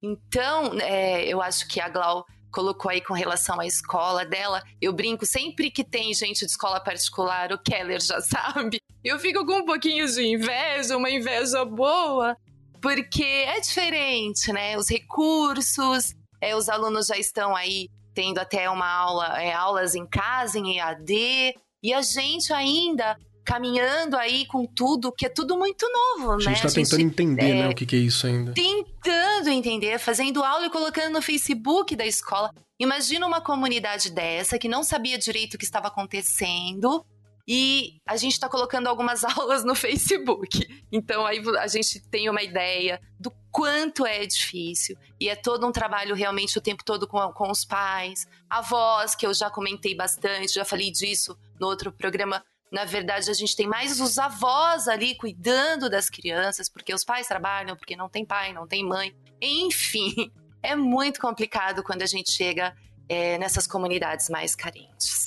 Então, 0.00 0.78
é, 0.80 1.26
eu 1.26 1.42
acho 1.42 1.66
que 1.66 1.80
a 1.80 1.88
Glau 1.88 2.24
colocou 2.54 2.88
aí 2.88 3.00
com 3.00 3.14
relação 3.14 3.58
à 3.58 3.66
escola 3.66 4.24
dela. 4.24 4.62
Eu 4.80 4.92
brinco 4.92 5.26
sempre 5.26 5.72
que 5.72 5.82
tem 5.82 6.14
gente 6.14 6.46
de 6.46 6.52
escola 6.52 6.78
particular, 6.78 7.52
o 7.52 7.58
Keller 7.58 8.00
já 8.00 8.20
sabe. 8.22 8.80
Eu 9.02 9.18
fico 9.18 9.44
com 9.44 9.58
um 9.58 9.64
pouquinho 9.66 10.06
de 10.06 10.22
inveja, 10.24 10.96
uma 10.96 11.10
inveja 11.10 11.64
boa, 11.64 12.36
porque 12.84 13.24
é 13.24 13.58
diferente, 13.60 14.52
né? 14.52 14.76
Os 14.76 14.90
recursos, 14.90 16.14
é, 16.38 16.54
os 16.54 16.68
alunos 16.68 17.06
já 17.06 17.16
estão 17.16 17.56
aí 17.56 17.88
tendo 18.12 18.38
até 18.38 18.68
uma 18.68 18.86
aula, 18.86 19.40
é, 19.40 19.54
aulas 19.54 19.94
em 19.94 20.06
casa, 20.06 20.58
em 20.58 20.76
EAD, 20.76 21.54
e 21.82 21.94
a 21.94 22.02
gente 22.02 22.52
ainda 22.52 23.16
caminhando 23.42 24.18
aí 24.18 24.44
com 24.44 24.66
tudo, 24.66 25.10
que 25.10 25.24
é 25.24 25.30
tudo 25.30 25.56
muito 25.56 25.86
novo, 25.90 26.32
a 26.32 26.36
né? 26.36 26.42
Gente 26.42 26.60
tá 26.60 26.68
a 26.68 26.70
gente 26.70 26.74
tentando 26.74 27.00
entender, 27.00 27.50
é, 27.52 27.54
né, 27.54 27.68
o 27.70 27.74
que, 27.74 27.86
que 27.86 27.96
é 27.96 28.00
isso 28.00 28.26
ainda. 28.26 28.52
Tentando 28.52 29.48
entender, 29.48 29.98
fazendo 29.98 30.44
aula 30.44 30.66
e 30.66 30.70
colocando 30.70 31.14
no 31.14 31.22
Facebook 31.22 31.96
da 31.96 32.04
escola. 32.04 32.50
Imagina 32.78 33.26
uma 33.26 33.40
comunidade 33.40 34.10
dessa 34.10 34.58
que 34.58 34.68
não 34.68 34.84
sabia 34.84 35.16
direito 35.16 35.54
o 35.54 35.58
que 35.58 35.64
estava 35.64 35.88
acontecendo 35.88 37.02
e 37.46 38.00
a 38.06 38.16
gente 38.16 38.32
está 38.32 38.48
colocando 38.48 38.86
algumas 38.86 39.22
aulas 39.36 39.64
no 39.64 39.74
Facebook. 39.74 40.84
Então 40.90 41.26
aí 41.26 41.42
a 41.58 41.66
gente 41.66 42.00
tem 42.08 42.28
uma 42.28 42.42
ideia 42.42 43.00
do 43.18 43.30
quanto 43.50 44.06
é 44.06 44.24
difícil. 44.24 44.96
E 45.20 45.28
é 45.28 45.36
todo 45.36 45.66
um 45.66 45.72
trabalho 45.72 46.14
realmente 46.14 46.58
o 46.58 46.62
tempo 46.62 46.84
todo 46.84 47.06
com, 47.06 47.20
com 47.32 47.50
os 47.50 47.64
pais, 47.64 48.26
avós, 48.48 49.14
que 49.14 49.26
eu 49.26 49.34
já 49.34 49.50
comentei 49.50 49.94
bastante, 49.94 50.54
já 50.54 50.64
falei 50.64 50.90
disso 50.90 51.38
no 51.60 51.66
outro 51.66 51.92
programa 51.92 52.42
na 52.74 52.84
verdade, 52.84 53.30
a 53.30 53.34
gente 53.34 53.54
tem 53.54 53.68
mais 53.68 54.00
os 54.00 54.18
avós 54.18 54.88
ali 54.88 55.14
cuidando 55.14 55.88
das 55.88 56.10
crianças, 56.10 56.68
porque 56.68 56.92
os 56.92 57.04
pais 57.04 57.28
trabalham, 57.28 57.76
porque 57.76 57.94
não 57.94 58.08
tem 58.08 58.24
pai, 58.24 58.52
não 58.52 58.66
tem 58.66 58.84
mãe. 58.84 59.14
Enfim, 59.40 60.32
é 60.60 60.74
muito 60.74 61.20
complicado 61.20 61.84
quando 61.84 62.02
a 62.02 62.06
gente 62.06 62.32
chega 62.32 62.76
é, 63.08 63.38
nessas 63.38 63.68
comunidades 63.68 64.28
mais 64.28 64.56
carentes. 64.56 65.23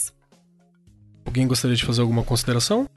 Alguém 1.28 1.48
gostaria 1.48 1.76
de 1.76 1.86
fazer 1.86 2.02
alguma 2.02 2.24
consideração? 2.24 2.88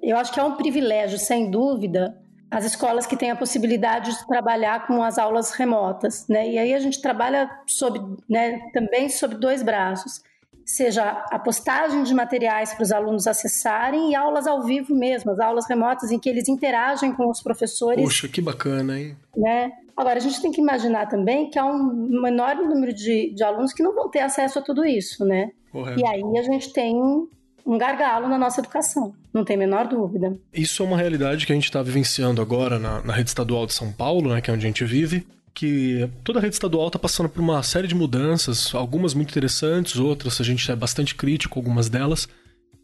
Eu 0.00 0.16
acho 0.16 0.32
que 0.32 0.38
é 0.38 0.44
um 0.44 0.56
privilégio, 0.56 1.18
sem 1.18 1.50
dúvida, 1.50 2.16
as 2.50 2.64
escolas 2.64 3.06
que 3.06 3.16
têm 3.16 3.30
a 3.30 3.36
possibilidade 3.36 4.12
de 4.12 4.26
trabalhar 4.26 4.86
com 4.86 5.02
as 5.02 5.18
aulas 5.18 5.52
remotas, 5.52 6.28
né? 6.28 6.48
E 6.48 6.58
aí 6.58 6.74
a 6.74 6.78
gente 6.78 7.00
trabalha 7.00 7.50
sob, 7.66 7.98
né, 8.28 8.60
também 8.72 9.08
sob 9.08 9.36
dois 9.36 9.62
braços 9.62 10.20
seja 10.64 11.24
a 11.30 11.38
postagem 11.38 12.02
de 12.02 12.14
materiais 12.14 12.72
para 12.72 12.82
os 12.82 12.92
alunos 12.92 13.26
acessarem 13.26 14.12
e 14.12 14.14
aulas 14.14 14.46
ao 14.46 14.62
vivo 14.62 14.94
mesmo, 14.94 15.30
as 15.30 15.40
aulas 15.40 15.66
remotas 15.68 16.10
em 16.10 16.18
que 16.18 16.28
eles 16.28 16.48
interagem 16.48 17.12
com 17.12 17.28
os 17.28 17.42
professores. 17.42 18.02
Poxa, 18.02 18.28
que 18.28 18.40
bacana, 18.40 18.98
hein? 18.98 19.16
Né? 19.36 19.72
Agora, 19.96 20.18
a 20.18 20.22
gente 20.22 20.40
tem 20.40 20.50
que 20.50 20.60
imaginar 20.60 21.08
também 21.08 21.50
que 21.50 21.58
há 21.58 21.64
um 21.64 22.20
menor 22.22 22.56
número 22.56 22.92
de, 22.92 23.34
de 23.34 23.42
alunos 23.42 23.72
que 23.72 23.82
não 23.82 23.94
vão 23.94 24.08
ter 24.08 24.20
acesso 24.20 24.58
a 24.58 24.62
tudo 24.62 24.84
isso, 24.84 25.24
né? 25.24 25.50
Correto. 25.70 26.00
E 26.00 26.06
aí 26.06 26.38
a 26.38 26.42
gente 26.42 26.72
tem 26.72 27.28
um 27.64 27.78
gargalo 27.78 28.28
na 28.28 28.38
nossa 28.38 28.60
educação, 28.60 29.14
não 29.32 29.44
tem 29.44 29.56
a 29.56 29.58
menor 29.58 29.86
dúvida. 29.86 30.36
Isso 30.52 30.82
é 30.82 30.86
uma 30.86 30.96
realidade 30.96 31.46
que 31.46 31.52
a 31.52 31.54
gente 31.54 31.64
está 31.64 31.82
vivenciando 31.82 32.42
agora 32.42 32.78
na, 32.78 33.02
na 33.02 33.12
rede 33.12 33.30
estadual 33.30 33.66
de 33.66 33.74
São 33.74 33.92
Paulo, 33.92 34.34
né, 34.34 34.40
que 34.40 34.50
é 34.50 34.54
onde 34.54 34.64
a 34.64 34.68
gente 34.68 34.84
vive 34.84 35.26
que 35.54 36.08
toda 36.24 36.38
a 36.38 36.42
rede 36.42 36.54
estadual 36.54 36.86
está 36.86 36.98
passando 36.98 37.28
por 37.28 37.40
uma 37.40 37.62
série 37.62 37.86
de 37.86 37.94
mudanças, 37.94 38.74
algumas 38.74 39.14
muito 39.14 39.30
interessantes, 39.30 39.96
outras 39.96 40.40
a 40.40 40.44
gente 40.44 40.70
é 40.70 40.74
bastante 40.74 41.14
crítico, 41.14 41.58
algumas 41.58 41.88
delas, 41.88 42.28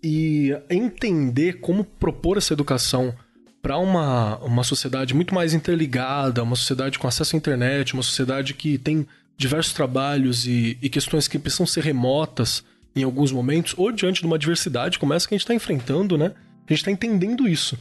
e 0.02 0.54
entender 0.70 1.60
como 1.60 1.84
propor 1.84 2.36
essa 2.36 2.52
educação 2.52 3.14
para 3.60 3.78
uma, 3.78 4.36
uma 4.38 4.62
sociedade 4.62 5.14
muito 5.14 5.34
mais 5.34 5.54
interligada, 5.54 6.42
uma 6.42 6.56
sociedade 6.56 6.98
com 6.98 7.08
acesso 7.08 7.34
à 7.34 7.38
internet, 7.38 7.94
uma 7.94 8.02
sociedade 8.02 8.54
que 8.54 8.78
tem 8.78 9.06
diversos 9.36 9.72
trabalhos 9.72 10.46
e, 10.46 10.78
e 10.80 10.88
questões 10.88 11.26
que 11.26 11.38
precisam 11.38 11.66
ser 11.66 11.82
remotas 11.82 12.62
em 13.00 13.04
alguns 13.04 13.32
momentos, 13.32 13.74
ou 13.76 13.92
diante 13.92 14.20
de 14.20 14.26
uma 14.26 14.38
diversidade 14.38 14.98
como 14.98 15.14
essa 15.14 15.26
que 15.26 15.34
a 15.34 15.36
gente 15.36 15.44
está 15.44 15.54
enfrentando, 15.54 16.16
né? 16.16 16.32
A 16.66 16.72
gente 16.72 16.80
está 16.80 16.90
entendendo 16.90 17.48
isso. 17.48 17.78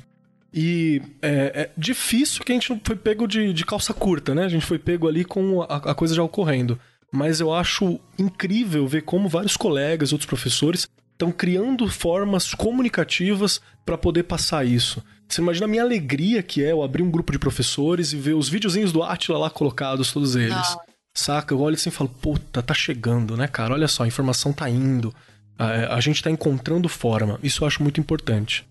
E 0.53 1.01
é, 1.22 1.51
é, 1.53 1.70
difícil 1.78 2.43
que 2.43 2.51
a 2.51 2.55
gente 2.55 2.82
foi 2.84 2.95
pego 2.95 3.28
de, 3.28 3.51
de, 3.53 3.65
calça 3.65 3.93
curta, 3.93 4.34
né? 4.34 4.45
A 4.45 4.49
gente 4.49 4.65
foi 4.65 4.80
pego 4.80 5.07
ali 5.07 5.26
com 5.26 5.61
a, 5.61 5.76
a, 5.76 5.95
coisa 5.95 6.15
já 6.15 6.24
ocorrendo. 6.24 6.80
Mas 7.11 7.39
eu 7.39 7.53
acho 7.53 7.99
incrível 8.18 8.88
ver 8.88 9.01
como 9.03 9.30
vários 9.30 9.57
colegas, 9.57 10.11
outros 10.11 10.28
professores, 10.28 10.88
estão 11.13 11.32
criando 11.32 11.88
formas 11.89 12.53
comunicativas 12.53 13.61
para 13.86 13.97
poder 13.97 14.24
passar 14.24 14.65
isso. 14.65 15.03
Você 15.28 15.41
imagina 15.41 15.65
a 15.65 15.70
minha 15.70 15.84
alegria 15.84 16.41
que 16.41 16.63
é 16.63 16.72
eu 16.72 16.82
abrir 16.82 17.03
um 17.03 17.11
grupo 17.11 17.32
de 17.32 17.39
professores 17.39 18.13
e 18.13 18.15
ver 18.15 18.34
os 18.34 18.47
videozinhos 18.47 18.91
do 18.91 19.03
Atila 19.03 19.38
lá 19.38 19.49
colocados, 19.49 20.13
todos 20.13 20.36
eles. 20.36 20.51
Não. 20.51 20.87
Saca? 21.18 21.51
Eu 21.51 21.59
olho 21.59 21.74
assim 21.74 21.89
e 21.89 21.91
falo, 21.91 22.09
puta, 22.09 22.61
tá 22.61 22.76
chegando, 22.76 23.36
né, 23.36 23.47
cara? 23.47 23.74
Olha 23.74 23.88
só, 23.88 24.03
a 24.03 24.07
informação 24.07 24.53
tá 24.53 24.70
indo. 24.70 25.13
A, 25.57 25.95
a 25.95 25.99
gente 25.99 26.22
tá 26.22 26.30
encontrando 26.30 26.88
forma. 26.88 27.39
Isso 27.41 27.63
eu 27.63 27.68
acho 27.68 27.82
muito 27.82 27.99
importante. 27.99 28.68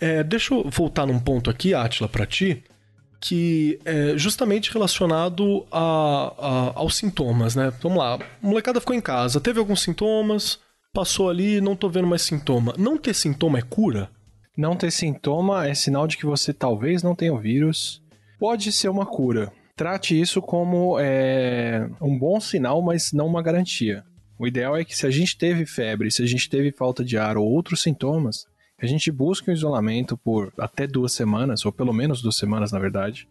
É, 0.00 0.22
deixa 0.22 0.54
eu 0.54 0.70
voltar 0.70 1.06
num 1.06 1.18
ponto 1.18 1.50
aqui, 1.50 1.74
Atila, 1.74 2.08
para 2.08 2.24
ti, 2.24 2.62
que 3.20 3.80
é 3.84 4.16
justamente 4.16 4.72
relacionado 4.72 5.66
a, 5.72 6.34
a, 6.38 6.72
aos 6.76 6.96
sintomas, 6.96 7.56
né? 7.56 7.72
Vamos 7.82 7.98
lá, 7.98 8.14
a 8.14 8.18
molecada 8.40 8.78
ficou 8.78 8.94
em 8.94 9.00
casa, 9.00 9.40
teve 9.40 9.58
alguns 9.58 9.82
sintomas, 9.82 10.60
passou 10.94 11.28
ali, 11.28 11.60
não 11.60 11.74
tô 11.74 11.88
vendo 11.88 12.06
mais 12.06 12.22
sintoma. 12.22 12.74
Não 12.78 12.96
ter 12.96 13.12
sintoma 13.12 13.58
é 13.58 13.62
cura? 13.62 14.08
Não 14.56 14.76
ter 14.76 14.92
sintoma 14.92 15.66
é 15.66 15.74
sinal 15.74 16.06
de 16.06 16.16
que 16.16 16.26
você 16.26 16.52
talvez 16.52 17.02
não 17.02 17.16
tenha 17.16 17.34
o 17.34 17.40
vírus. 17.40 18.00
Pode 18.38 18.70
ser 18.70 18.88
uma 18.88 19.04
cura. 19.04 19.52
Trate 19.78 20.20
isso 20.20 20.42
como 20.42 20.98
é, 20.98 21.88
um 22.02 22.18
bom 22.18 22.40
sinal, 22.40 22.82
mas 22.82 23.12
não 23.12 23.28
uma 23.28 23.40
garantia. 23.40 24.04
O 24.36 24.44
ideal 24.44 24.76
é 24.76 24.84
que 24.84 24.96
se 24.96 25.06
a 25.06 25.10
gente 25.10 25.38
teve 25.38 25.64
febre, 25.66 26.10
se 26.10 26.20
a 26.20 26.26
gente 26.26 26.50
teve 26.50 26.72
falta 26.72 27.04
de 27.04 27.16
ar 27.16 27.36
ou 27.36 27.48
outros 27.48 27.80
sintomas, 27.80 28.44
a 28.76 28.86
gente 28.86 29.08
busca 29.12 29.52
o 29.52 29.54
isolamento 29.54 30.16
por 30.16 30.52
até 30.58 30.84
duas 30.84 31.12
semanas, 31.12 31.64
ou 31.64 31.70
pelo 31.70 31.92
menos 31.92 32.20
duas 32.20 32.34
semanas, 32.34 32.72
na 32.72 32.80
verdade, 32.80 33.28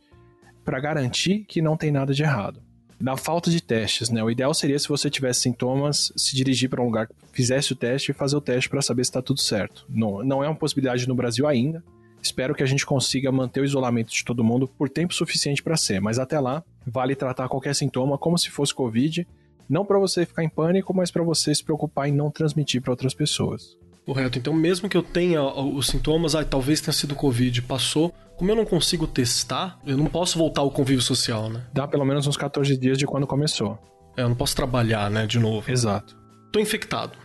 para 0.63 0.79
garantir 0.79 1.43
que 1.49 1.61
não 1.61 1.75
tem 1.75 1.91
nada 1.91 2.13
de 2.13 2.23
errado. 2.23 2.61
Na 2.97 3.17
falta 3.17 3.51
de 3.51 3.61
testes, 3.61 4.09
né? 4.09 4.23
O 4.23 4.31
ideal 4.31 4.53
seria 4.53 4.79
se 4.79 4.87
você 4.87 5.09
tivesse 5.09 5.41
sintomas, 5.41 6.13
se 6.15 6.33
dirigir 6.33 6.69
para 6.69 6.81
um 6.81 6.85
lugar 6.85 7.07
que 7.07 7.13
fizesse 7.33 7.73
o 7.73 7.75
teste 7.75 8.11
e 8.11 8.13
fazer 8.13 8.37
o 8.37 8.41
teste 8.41 8.69
para 8.69 8.81
saber 8.81 9.03
se 9.03 9.09
está 9.09 9.21
tudo 9.21 9.41
certo. 9.41 9.85
Não, 9.89 10.23
não 10.23 10.41
é 10.41 10.47
uma 10.47 10.55
possibilidade 10.55 11.09
no 11.09 11.13
Brasil 11.13 11.45
ainda. 11.45 11.83
Espero 12.21 12.55
que 12.55 12.63
a 12.63 12.65
gente 12.65 12.85
consiga 12.85 13.31
manter 13.31 13.61
o 13.61 13.65
isolamento 13.65 14.11
de 14.11 14.23
todo 14.23 14.43
mundo 14.43 14.67
por 14.67 14.89
tempo 14.89 15.13
suficiente 15.13 15.63
para 15.63 15.77
ser, 15.77 16.01
mas 16.01 16.19
até 16.19 16.39
lá, 16.39 16.63
vale 16.85 17.15
tratar 17.15 17.47
qualquer 17.47 17.75
sintoma 17.75 18.17
como 18.17 18.37
se 18.37 18.49
fosse 18.49 18.73
Covid, 18.73 19.27
não 19.69 19.85
para 19.85 19.99
você 19.99 20.25
ficar 20.25 20.43
em 20.43 20.49
pânico, 20.49 20.93
mas 20.93 21.11
para 21.11 21.23
você 21.23 21.53
se 21.53 21.63
preocupar 21.63 22.07
em 22.07 22.13
não 22.13 22.31
transmitir 22.31 22.81
para 22.81 22.91
outras 22.91 23.13
pessoas. 23.13 23.77
Correto. 24.05 24.39
Então, 24.39 24.53
mesmo 24.53 24.87
que 24.87 24.95
eu 24.95 25.03
tenha 25.03 25.43
os 25.43 25.87
sintomas, 25.87 26.33
ah, 26.33 26.43
talvez 26.45 26.79
tenha 26.79 26.93
sido 26.93 27.13
Covid, 27.13 27.61
passou, 27.63 28.13
como 28.37 28.49
eu 28.49 28.55
não 28.55 28.65
consigo 28.65 29.05
testar, 29.05 29.77
eu 29.85 29.97
não 29.97 30.05
posso 30.05 30.37
voltar 30.37 30.61
ao 30.61 30.71
convívio 30.71 31.01
social, 31.01 31.49
né? 31.49 31.65
Dá 31.73 31.85
pelo 31.85 32.05
menos 32.05 32.25
uns 32.25 32.37
14 32.37 32.77
dias 32.77 32.97
de 32.97 33.05
quando 33.05 33.27
começou. 33.27 33.77
É, 34.15 34.21
eu 34.21 34.29
não 34.29 34.35
posso 34.35 34.55
trabalhar, 34.55 35.11
né, 35.11 35.27
de 35.27 35.37
novo. 35.37 35.69
Exato. 35.69 36.15
Tô 36.53 36.59
infectado. 36.59 37.17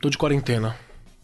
Tô 0.00 0.10
de 0.10 0.18
quarentena. 0.18 0.76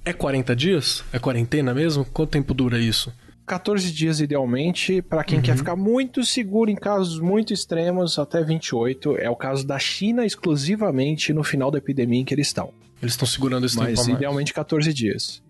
É 0.05 0.13
40 0.13 0.57
dias? 0.57 1.05
É 1.13 1.19
quarentena 1.19 1.73
mesmo? 1.73 2.05
Quanto 2.05 2.31
tempo 2.31 2.53
dura 2.53 2.79
isso? 2.79 3.13
14 3.47 3.93
dias 3.93 4.21
idealmente, 4.21 5.03
para 5.03 5.25
quem 5.25 5.39
uhum. 5.39 5.45
quer 5.45 5.57
ficar 5.57 5.77
muito 5.77 6.25
seguro 6.25 6.71
em 6.71 6.77
casos 6.77 7.21
muito 7.21 7.53
extremos, 7.53 8.19
até 8.19 8.43
28. 8.43 9.17
É 9.19 9.29
o 9.29 9.37
caso 9.37 9.67
da 9.67 9.79
China 9.79 10.25
exclusivamente 10.25 11.33
no 11.33 11.43
final 11.43 11.71
da 11.71 11.79
epidemia 11.79 12.21
em 12.21 12.25
que 12.25 12.35
eles 12.35 12.47
estão. 12.49 12.73
Eles 13.01 13.15
estão 13.15 13.27
segurando 13.27 13.67
esse 13.67 13.77
Mas 13.77 14.01
tempo 14.01 14.17
idealmente 14.17 14.55
14 14.55 14.93
dias. 14.93 15.43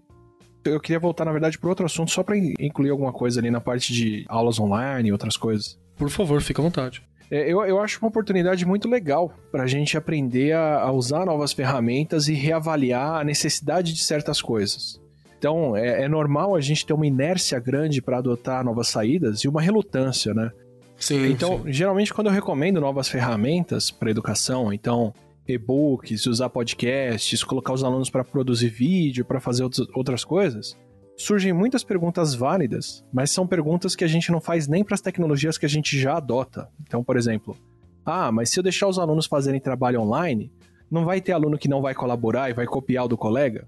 Eu 0.64 0.80
queria 0.80 0.98
voltar, 0.98 1.24
na 1.24 1.32
verdade, 1.32 1.58
para 1.58 1.68
outro 1.68 1.84
assunto, 1.84 2.10
só 2.10 2.22
para 2.22 2.36
incluir 2.36 2.90
alguma 2.90 3.12
coisa 3.12 3.40
ali 3.40 3.50
na 3.50 3.60
parte 3.60 3.92
de 3.92 4.24
aulas 4.28 4.58
online 4.58 5.08
e 5.08 5.12
outras 5.12 5.36
coisas. 5.36 5.78
Por 5.96 6.08
favor, 6.08 6.40
fica 6.40 6.62
à 6.62 6.64
vontade. 6.64 7.02
É, 7.32 7.50
eu, 7.50 7.64
eu 7.64 7.80
acho 7.80 7.98
uma 7.98 8.08
oportunidade 8.08 8.66
muito 8.66 8.86
legal 8.86 9.32
para 9.50 9.62
a 9.62 9.66
gente 9.66 9.96
aprender 9.96 10.52
a, 10.52 10.82
a 10.82 10.92
usar 10.92 11.24
novas 11.24 11.50
ferramentas 11.50 12.28
e 12.28 12.34
reavaliar 12.34 13.18
a 13.18 13.24
necessidade 13.24 13.94
de 13.94 14.04
certas 14.04 14.42
coisas. 14.42 15.00
Então, 15.38 15.74
é, 15.74 16.02
é 16.02 16.08
normal 16.08 16.54
a 16.54 16.60
gente 16.60 16.84
ter 16.84 16.92
uma 16.92 17.06
inércia 17.06 17.58
grande 17.58 18.02
para 18.02 18.18
adotar 18.18 18.62
novas 18.62 18.88
saídas 18.88 19.40
e 19.40 19.48
uma 19.48 19.62
relutância, 19.62 20.34
né? 20.34 20.52
Sim. 20.98 21.26
Então, 21.30 21.62
sim. 21.62 21.72
geralmente, 21.72 22.12
quando 22.12 22.26
eu 22.26 22.32
recomendo 22.34 22.78
novas 22.82 23.08
ferramentas 23.08 23.90
para 23.90 24.10
educação, 24.10 24.70
então, 24.70 25.14
e-books, 25.48 26.26
usar 26.26 26.50
podcasts, 26.50 27.42
colocar 27.42 27.72
os 27.72 27.82
alunos 27.82 28.10
para 28.10 28.22
produzir 28.22 28.68
vídeo, 28.68 29.24
para 29.24 29.40
fazer 29.40 29.66
outras 29.94 30.22
coisas, 30.22 30.76
surgem 31.16 31.52
muitas 31.52 31.84
perguntas 31.84 32.34
válidas, 32.34 33.04
mas 33.12 33.30
são 33.30 33.46
perguntas 33.46 33.94
que 33.94 34.04
a 34.04 34.08
gente 34.08 34.30
não 34.30 34.40
faz 34.40 34.66
nem 34.66 34.84
para 34.84 34.94
as 34.94 35.00
tecnologias 35.00 35.58
que 35.58 35.66
a 35.66 35.68
gente 35.68 35.98
já 35.98 36.16
adota. 36.16 36.68
Então, 36.80 37.04
por 37.04 37.16
exemplo, 37.16 37.56
ah, 38.04 38.32
mas 38.32 38.50
se 38.50 38.58
eu 38.58 38.62
deixar 38.62 38.88
os 38.88 38.98
alunos 38.98 39.26
fazerem 39.26 39.60
trabalho 39.60 40.00
online, 40.00 40.50
não 40.90 41.04
vai 41.04 41.20
ter 41.20 41.32
aluno 41.32 41.58
que 41.58 41.68
não 41.68 41.80
vai 41.80 41.94
colaborar 41.94 42.50
e 42.50 42.54
vai 42.54 42.66
copiar 42.66 43.04
o 43.04 43.08
do 43.08 43.16
colega? 43.16 43.66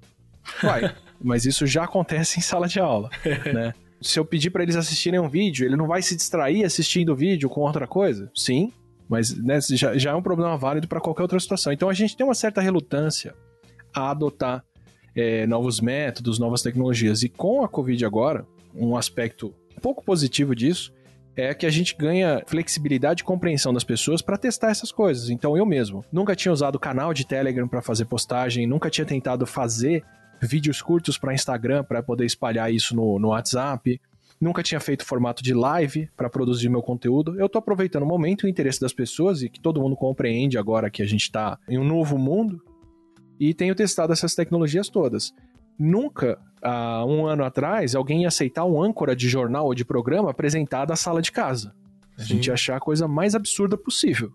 Vai, 0.62 0.94
mas 1.22 1.44
isso 1.44 1.66
já 1.66 1.84
acontece 1.84 2.38
em 2.38 2.42
sala 2.42 2.66
de 2.66 2.80
aula, 2.80 3.10
né? 3.52 3.72
Se 4.00 4.18
eu 4.18 4.24
pedir 4.24 4.50
para 4.50 4.62
eles 4.62 4.76
assistirem 4.76 5.18
um 5.18 5.28
vídeo, 5.28 5.64
ele 5.64 5.76
não 5.76 5.86
vai 5.86 6.02
se 6.02 6.14
distrair 6.14 6.62
assistindo 6.64 7.12
o 7.12 7.16
vídeo 7.16 7.48
com 7.48 7.62
outra 7.62 7.86
coisa? 7.86 8.30
Sim, 8.34 8.70
mas 9.08 9.34
né, 9.34 9.58
já, 9.70 9.96
já 9.96 10.10
é 10.10 10.14
um 10.14 10.22
problema 10.22 10.58
válido 10.58 10.86
para 10.86 11.00
qualquer 11.00 11.22
outra 11.22 11.40
situação. 11.40 11.72
Então 11.72 11.88
a 11.88 11.94
gente 11.94 12.14
tem 12.14 12.26
uma 12.26 12.34
certa 12.34 12.60
relutância 12.60 13.34
a 13.94 14.10
adotar 14.10 14.62
é, 15.14 15.46
novos 15.46 15.80
métodos, 15.80 16.38
novas 16.38 16.62
tecnologias. 16.62 17.22
E 17.22 17.28
com 17.28 17.64
a 17.64 17.68
Covid 17.68 18.04
agora, 18.04 18.46
um 18.74 18.96
aspecto 18.96 19.54
pouco 19.80 20.04
positivo 20.04 20.54
disso 20.54 20.92
é 21.36 21.52
que 21.52 21.66
a 21.66 21.70
gente 21.70 21.96
ganha 21.96 22.42
flexibilidade 22.46 23.22
e 23.22 23.24
compreensão 23.24 23.72
das 23.72 23.84
pessoas 23.84 24.22
para 24.22 24.38
testar 24.38 24.70
essas 24.70 24.92
coisas. 24.92 25.30
Então 25.30 25.56
eu 25.56 25.66
mesmo 25.66 26.04
nunca 26.12 26.34
tinha 26.34 26.52
usado 26.52 26.78
canal 26.78 27.12
de 27.12 27.26
Telegram 27.26 27.66
para 27.66 27.82
fazer 27.82 28.04
postagem, 28.04 28.66
nunca 28.66 28.88
tinha 28.88 29.04
tentado 29.04 29.46
fazer 29.46 30.04
vídeos 30.40 30.80
curtos 30.80 31.18
para 31.18 31.34
Instagram 31.34 31.84
para 31.84 32.02
poder 32.02 32.24
espalhar 32.24 32.72
isso 32.72 32.94
no, 32.94 33.18
no 33.18 33.28
WhatsApp. 33.28 34.00
Nunca 34.40 34.62
tinha 34.62 34.80
feito 34.80 35.04
formato 35.04 35.42
de 35.42 35.54
live 35.54 36.08
para 36.16 36.28
produzir 36.28 36.68
meu 36.68 36.82
conteúdo. 36.82 37.38
Eu 37.38 37.46
estou 37.46 37.58
aproveitando 37.58 38.02
o 38.02 38.06
momento 38.06 38.44
e 38.44 38.46
o 38.46 38.50
interesse 38.50 38.80
das 38.80 38.92
pessoas 38.92 39.42
e 39.42 39.48
que 39.48 39.60
todo 39.60 39.80
mundo 39.80 39.96
compreende 39.96 40.58
agora 40.58 40.90
que 40.90 41.02
a 41.02 41.06
gente 41.06 41.22
está 41.22 41.58
em 41.68 41.78
um 41.78 41.84
novo 41.84 42.18
mundo 42.18 42.62
e 43.38 43.54
tenho 43.54 43.74
testado 43.74 44.12
essas 44.12 44.34
tecnologias 44.34 44.88
todas. 44.88 45.34
Nunca, 45.78 46.38
há 46.62 47.04
um 47.04 47.26
ano 47.26 47.44
atrás, 47.44 47.94
alguém 47.94 48.22
ia 48.22 48.28
aceitar 48.28 48.64
um 48.64 48.82
âncora 48.82 49.14
de 49.14 49.28
jornal 49.28 49.66
ou 49.66 49.74
de 49.74 49.84
programa 49.84 50.30
apresentado 50.30 50.92
à 50.92 50.96
sala 50.96 51.20
de 51.20 51.32
casa. 51.32 51.74
A 52.16 52.22
Sim. 52.22 52.34
gente 52.34 52.46
ia 52.46 52.54
achar 52.54 52.76
a 52.76 52.80
coisa 52.80 53.08
mais 53.08 53.34
absurda 53.34 53.76
possível. 53.76 54.32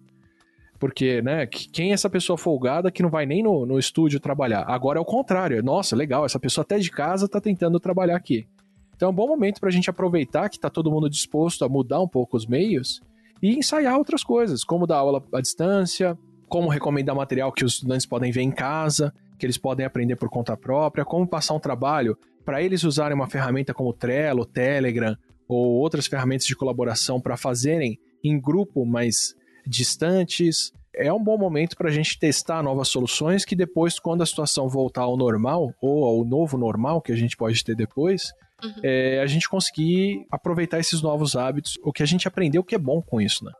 Porque, 0.80 1.22
né, 1.22 1.46
quem 1.46 1.92
é 1.92 1.94
essa 1.94 2.10
pessoa 2.10 2.38
folgada 2.38 2.90
que 2.90 3.04
não 3.04 3.10
vai 3.10 3.26
nem 3.26 3.44
no, 3.44 3.66
no 3.66 3.78
estúdio 3.78 4.20
trabalhar? 4.20 4.64
Agora 4.68 4.98
é 4.98 5.02
o 5.02 5.06
contrário. 5.06 5.62
Nossa, 5.62 5.96
legal, 5.96 6.26
essa 6.26 6.40
pessoa 6.40 6.64
até 6.64 6.78
de 6.80 6.90
casa 6.90 7.28
tá 7.28 7.42
tentando 7.42 7.80
trabalhar 7.80 8.16
aqui. 8.16 8.48
Então 8.96 9.10
é 9.10 9.12
um 9.12 9.16
bom 9.16 9.28
momento 9.28 9.60
para 9.60 9.70
a 9.70 9.72
gente 9.72 9.90
aproveitar 9.90 10.50
que 10.50 10.58
está 10.58 10.70
todo 10.70 10.92
mundo 10.92 11.10
disposto 11.10 11.66
a 11.66 11.70
mudar 11.70 12.02
um 12.02 12.08
pouco 12.08 12.38
os 12.38 12.46
meios 12.46 13.02
e 13.42 13.58
ensaiar 13.58 13.98
outras 13.98 14.24
coisas, 14.24 14.64
como 14.64 14.88
dar 14.88 14.98
aula 14.98 15.24
à 15.34 15.42
distância, 15.42 16.18
como 16.50 16.68
recomendar 16.68 17.16
material 17.16 17.52
que 17.52 17.64
os 17.64 17.76
estudantes 17.76 18.06
podem 18.06 18.32
ver 18.32 18.42
em 18.42 18.52
casa, 18.52 19.14
que 19.38 19.46
eles 19.46 19.58
podem 19.58 19.86
aprender 19.86 20.16
por 20.16 20.30
conta 20.30 20.58
própria, 20.58 21.06
como 21.06 21.26
passar 21.26 21.54
um 21.54 21.60
trabalho 21.60 22.18
para 22.44 22.62
eles 22.62 22.84
usarem 22.84 23.16
uma 23.16 23.30
ferramenta 23.30 23.74
como 23.74 23.94
Trello, 23.94 24.46
Telegram 24.46 25.16
ou 25.48 25.76
outras 25.76 26.08
ferramentas 26.08 26.46
de 26.46 26.56
colaboração 26.56 27.22
para 27.22 27.38
fazerem 27.38 27.98
em 28.24 28.40
grupo, 28.40 28.86
mas 28.86 29.36
distantes. 29.66 30.72
É 30.96 31.14
um 31.14 31.24
bom 31.24 31.38
momento 31.38 31.78
para 31.78 31.90
a 31.90 31.92
gente 31.92 32.20
testar 32.20 32.64
novas 32.64 32.90
soluções 32.90 33.46
que 33.46 33.56
depois, 33.56 34.00
quando 34.00 34.24
a 34.24 34.26
situação 34.26 34.68
voltar 34.68 35.04
ao 35.04 35.16
normal, 35.16 35.72
ou 35.80 36.04
ao 36.04 36.26
novo 36.26 36.58
normal 36.58 37.02
que 37.02 37.12
a 37.12 37.16
gente 37.16 37.38
pode 37.38 37.64
ter 37.64 37.76
depois, 37.76 38.34
uhum. 38.64 38.74
é, 38.84 39.22
a 39.22 39.28
gente 39.28 39.48
conseguir 39.48 40.26
aproveitar 40.32 40.80
esses 40.80 41.02
novos 41.02 41.36
hábitos, 41.36 41.78
o 41.84 41.94
que 41.94 42.04
a 42.04 42.06
gente 42.06 42.28
aprendeu 42.28 42.64
que 42.64 42.76
é 42.76 42.80
bom 42.80 43.02
com 43.02 43.22
isso, 43.22 43.46
né? 43.46 43.52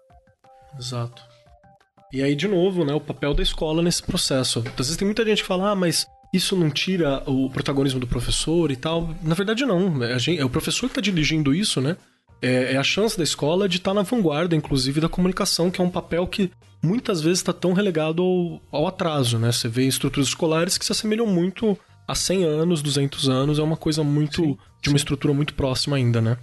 Exato. 0.78 1.29
E 2.12 2.24
aí, 2.24 2.36
de 2.36 2.48
novo, 2.48 2.84
né, 2.84 2.94
o 2.94 3.02
papel 3.02 3.34
da 3.34 3.44
escola 3.44 3.82
nesse 3.82 4.04
processo. 4.04 4.60
Às 4.60 4.88
vezes 4.88 4.98
tem 4.98 5.06
muita 5.06 5.26
gente 5.26 5.42
que 5.42 5.48
fala, 5.48 5.72
ah, 5.72 5.76
mas 5.76 6.08
isso 6.34 6.56
não 6.56 6.70
tira 6.70 7.24
o 7.26 7.50
protagonismo 7.50 8.00
do 8.00 8.08
professor 8.08 8.72
e 8.72 8.76
tal. 8.76 9.10
Na 9.22 9.36
verdade, 9.36 9.66
não. 9.66 10.04
É, 10.04 10.18
gente, 10.18 10.42
é 10.42 10.46
o 10.46 10.50
professor 10.50 10.88
que 10.88 11.00
está 11.00 11.02
dirigindo 11.02 11.54
isso, 11.54 11.80
né? 11.80 11.98
é, 12.42 12.74
é 12.74 12.78
a 12.78 12.84
chance 12.84 13.18
da 13.18 13.24
escola 13.24 13.68
de 13.68 13.78
estar 13.78 13.92
tá 13.92 13.96
na 13.96 14.02
vanguarda, 14.02 14.56
inclusive, 14.56 15.02
da 15.02 15.10
comunicação, 15.10 15.70
que 15.70 15.82
é 15.82 15.84
um 15.84 15.90
papel 15.90 16.26
que 16.28 16.52
muitas 16.82 17.22
vezes 17.22 17.40
está 17.40 17.54
tão 17.54 17.74
relegado 17.74 18.24
ao, 18.24 18.62
ao, 18.72 18.88
atraso, 18.88 19.38
né? 19.38 19.52
Você 19.52 19.68
vê 19.68 19.86
estruturas 19.86 20.30
escolares 20.30 20.78
que 20.78 20.86
se 20.86 20.92
assemelham 20.92 21.28
muito 21.28 21.78
a 22.08 22.16
100 22.16 22.44
anos, 22.46 22.82
200 22.82 23.30
anos, 23.30 23.60
é 23.60 23.64
uma 23.64 23.78
coisa 23.78 24.04
muito... 24.04 24.44
Sim, 24.44 24.58
de 24.82 24.88
uma 24.88 24.96
estrutura 24.96 25.34
muito 25.34 25.54
próxima 25.56 25.98
ainda, 25.98 26.22
né? 26.22 26.38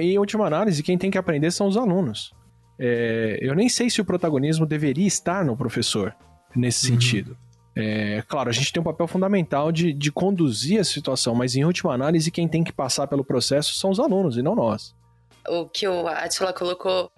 e 0.00 0.12
em 0.12 0.18
última 0.18 0.46
análise, 0.46 0.84
quem 0.84 0.96
tem 0.96 1.10
que 1.10 1.18
aprender 1.18 1.50
são 1.50 1.66
os 1.66 1.76
alunos. 1.76 2.32
É, 2.80 3.38
eu 3.42 3.54
nem 3.54 3.68
sei 3.68 3.90
se 3.90 4.00
o 4.00 4.04
protagonismo 4.04 4.64
deveria 4.64 5.06
estar 5.06 5.44
no 5.44 5.56
professor, 5.56 6.16
nesse 6.56 6.86
uhum. 6.86 6.94
sentido. 6.94 7.36
É, 7.76 8.22
claro, 8.26 8.48
a 8.48 8.52
gente 8.52 8.72
tem 8.72 8.80
um 8.80 8.84
papel 8.84 9.06
fundamental 9.06 9.70
de, 9.70 9.92
de 9.92 10.10
conduzir 10.10 10.80
a 10.80 10.84
situação, 10.84 11.34
mas 11.34 11.54
em 11.54 11.64
última 11.64 11.92
análise, 11.92 12.30
quem 12.30 12.48
tem 12.48 12.64
que 12.64 12.72
passar 12.72 13.06
pelo 13.06 13.24
processo 13.24 13.74
são 13.74 13.90
os 13.90 14.00
alunos 14.00 14.36
e 14.36 14.42
não 14.42 14.56
nós 14.56 14.94
o 15.48 15.68
que 15.68 15.86
o 15.86 16.06
Atila 16.06 16.52
colocou 16.52 17.10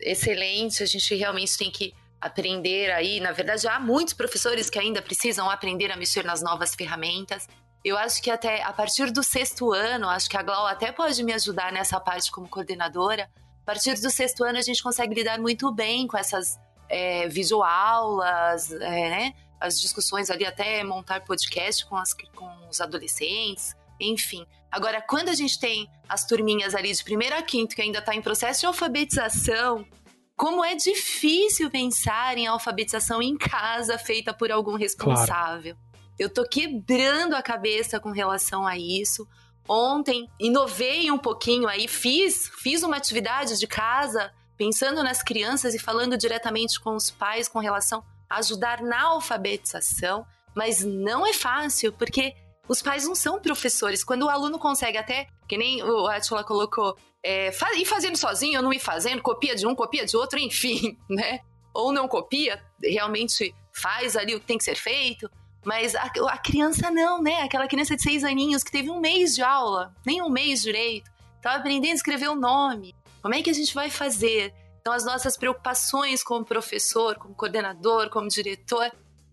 excelente. 0.00 0.82
A 0.82 0.86
gente 0.86 1.14
realmente 1.14 1.56
tem 1.56 1.70
que 1.70 1.94
aprender 2.20 2.90
aí. 2.90 3.20
Na 3.20 3.32
verdade, 3.32 3.66
há 3.68 3.78
muitos 3.78 4.14
professores 4.14 4.70
que 4.70 4.78
ainda 4.78 5.02
precisam 5.02 5.50
aprender 5.50 5.90
a 5.90 5.96
mexer 5.96 6.24
nas 6.24 6.42
novas 6.42 6.74
ferramentas. 6.74 7.46
Eu 7.84 7.96
acho 7.96 8.20
que 8.22 8.30
até 8.30 8.62
a 8.62 8.72
partir 8.72 9.10
do 9.12 9.22
sexto 9.22 9.72
ano, 9.72 10.08
acho 10.08 10.28
que 10.28 10.36
a 10.36 10.42
Glau 10.42 10.66
até 10.66 10.90
pode 10.90 11.22
me 11.22 11.32
ajudar 11.32 11.72
nessa 11.72 12.00
parte 12.00 12.30
como 12.30 12.48
coordenadora. 12.48 13.28
A 13.68 13.72
partir 13.72 14.00
do 14.00 14.10
sexto 14.10 14.44
ano, 14.44 14.56
a 14.56 14.62
gente 14.62 14.82
consegue 14.82 15.14
lidar 15.14 15.38
muito 15.38 15.70
bem 15.70 16.06
com 16.06 16.16
essas 16.16 16.58
é, 16.88 17.28
videoaulas, 17.28 18.72
é, 18.72 19.10
né? 19.10 19.34
As 19.60 19.78
discussões 19.78 20.30
ali, 20.30 20.46
até 20.46 20.82
montar 20.82 21.22
podcast 21.22 21.84
com, 21.84 21.94
as, 21.94 22.14
com 22.14 22.48
os 22.70 22.80
adolescentes, 22.80 23.76
enfim. 24.00 24.46
Agora, 24.72 25.02
quando 25.02 25.28
a 25.28 25.34
gente 25.34 25.60
tem 25.60 25.86
as 26.08 26.24
turminhas 26.24 26.74
ali 26.74 26.90
de 26.90 27.04
primeiro 27.04 27.36
a 27.36 27.42
quinto 27.42 27.76
que 27.76 27.82
ainda 27.82 27.98
está 27.98 28.14
em 28.14 28.22
processo 28.22 28.60
de 28.60 28.66
alfabetização, 28.66 29.86
como 30.34 30.64
é 30.64 30.74
difícil 30.74 31.70
pensar 31.70 32.38
em 32.38 32.46
alfabetização 32.46 33.20
em 33.20 33.36
casa 33.36 33.98
feita 33.98 34.32
por 34.32 34.50
algum 34.50 34.76
responsável. 34.76 35.76
Claro. 35.76 36.08
Eu 36.18 36.32
tô 36.32 36.42
quebrando 36.48 37.34
a 37.34 37.42
cabeça 37.42 38.00
com 38.00 38.12
relação 38.12 38.66
a 38.66 38.78
isso. 38.78 39.28
Ontem 39.68 40.28
inovei 40.40 41.10
um 41.10 41.18
pouquinho 41.18 41.68
aí, 41.68 41.86
fiz, 41.86 42.50
fiz 42.58 42.82
uma 42.82 42.96
atividade 42.96 43.58
de 43.58 43.66
casa 43.66 44.32
pensando 44.56 45.02
nas 45.02 45.22
crianças 45.22 45.74
e 45.74 45.78
falando 45.78 46.16
diretamente 46.16 46.80
com 46.80 46.96
os 46.96 47.10
pais 47.10 47.48
com 47.48 47.58
relação 47.58 48.02
a 48.28 48.38
ajudar 48.38 48.82
na 48.82 49.02
alfabetização, 49.02 50.26
mas 50.54 50.84
não 50.84 51.26
é 51.26 51.32
fácil 51.32 51.92
porque 51.92 52.34
os 52.68 52.82
pais 52.82 53.06
não 53.06 53.14
são 53.14 53.40
professores. 53.40 54.02
Quando 54.02 54.24
o 54.24 54.28
aluno 54.28 54.58
consegue 54.58 54.98
até, 54.98 55.28
que 55.48 55.56
nem 55.56 55.82
o 55.82 56.06
Atila 56.06 56.44
colocou, 56.44 56.96
é, 57.22 57.50
ir 57.76 57.84
fazendo 57.86 58.16
sozinho 58.16 58.58
ou 58.58 58.62
não 58.62 58.72
ir 58.72 58.80
fazendo, 58.80 59.22
copia 59.22 59.54
de 59.54 59.66
um, 59.66 59.74
copia 59.74 60.04
de 60.04 60.16
outro, 60.16 60.38
enfim, 60.40 60.98
né? 61.08 61.40
Ou 61.72 61.92
não 61.92 62.08
copia, 62.08 62.62
realmente 62.82 63.54
faz 63.72 64.16
ali 64.16 64.34
o 64.34 64.40
que 64.40 64.46
tem 64.46 64.58
que 64.58 64.64
ser 64.64 64.74
feito. 64.74 65.30
Mas 65.68 65.94
a, 65.94 66.10
a 66.30 66.38
criança 66.38 66.90
não, 66.90 67.22
né? 67.22 67.42
Aquela 67.42 67.68
criança 67.68 67.94
de 67.94 68.02
seis 68.02 68.24
aninhos 68.24 68.64
que 68.64 68.72
teve 68.72 68.88
um 68.88 68.98
mês 68.98 69.34
de 69.34 69.42
aula, 69.42 69.94
nem 70.06 70.22
um 70.22 70.30
mês 70.30 70.62
direito, 70.62 71.10
estava 71.36 71.58
aprendendo 71.58 71.92
a 71.92 71.96
escrever 71.96 72.30
o 72.30 72.34
nome. 72.34 72.94
Como 73.20 73.34
é 73.34 73.42
que 73.42 73.50
a 73.50 73.52
gente 73.52 73.74
vai 73.74 73.90
fazer? 73.90 74.54
Então, 74.80 74.94
as 74.94 75.04
nossas 75.04 75.36
preocupações 75.36 76.22
como 76.22 76.42
professor, 76.42 77.16
como 77.16 77.34
coordenador, 77.34 78.08
como 78.08 78.28
diretor, 78.28 78.90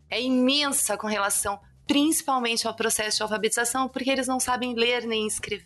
é 0.09 0.21
imensa 0.21 0.97
com 0.97 1.07
relação 1.07 1.57
principalmente 1.87 2.67
ao 2.67 2.75
processo 2.75 3.15
de 3.15 3.23
alfabetização, 3.23 3.87
porque 3.87 4.09
eles 4.09 4.27
não 4.27 4.37
sabem 4.37 4.75
ler 4.75 5.05
nem 5.05 5.25
escrever. 5.25 5.63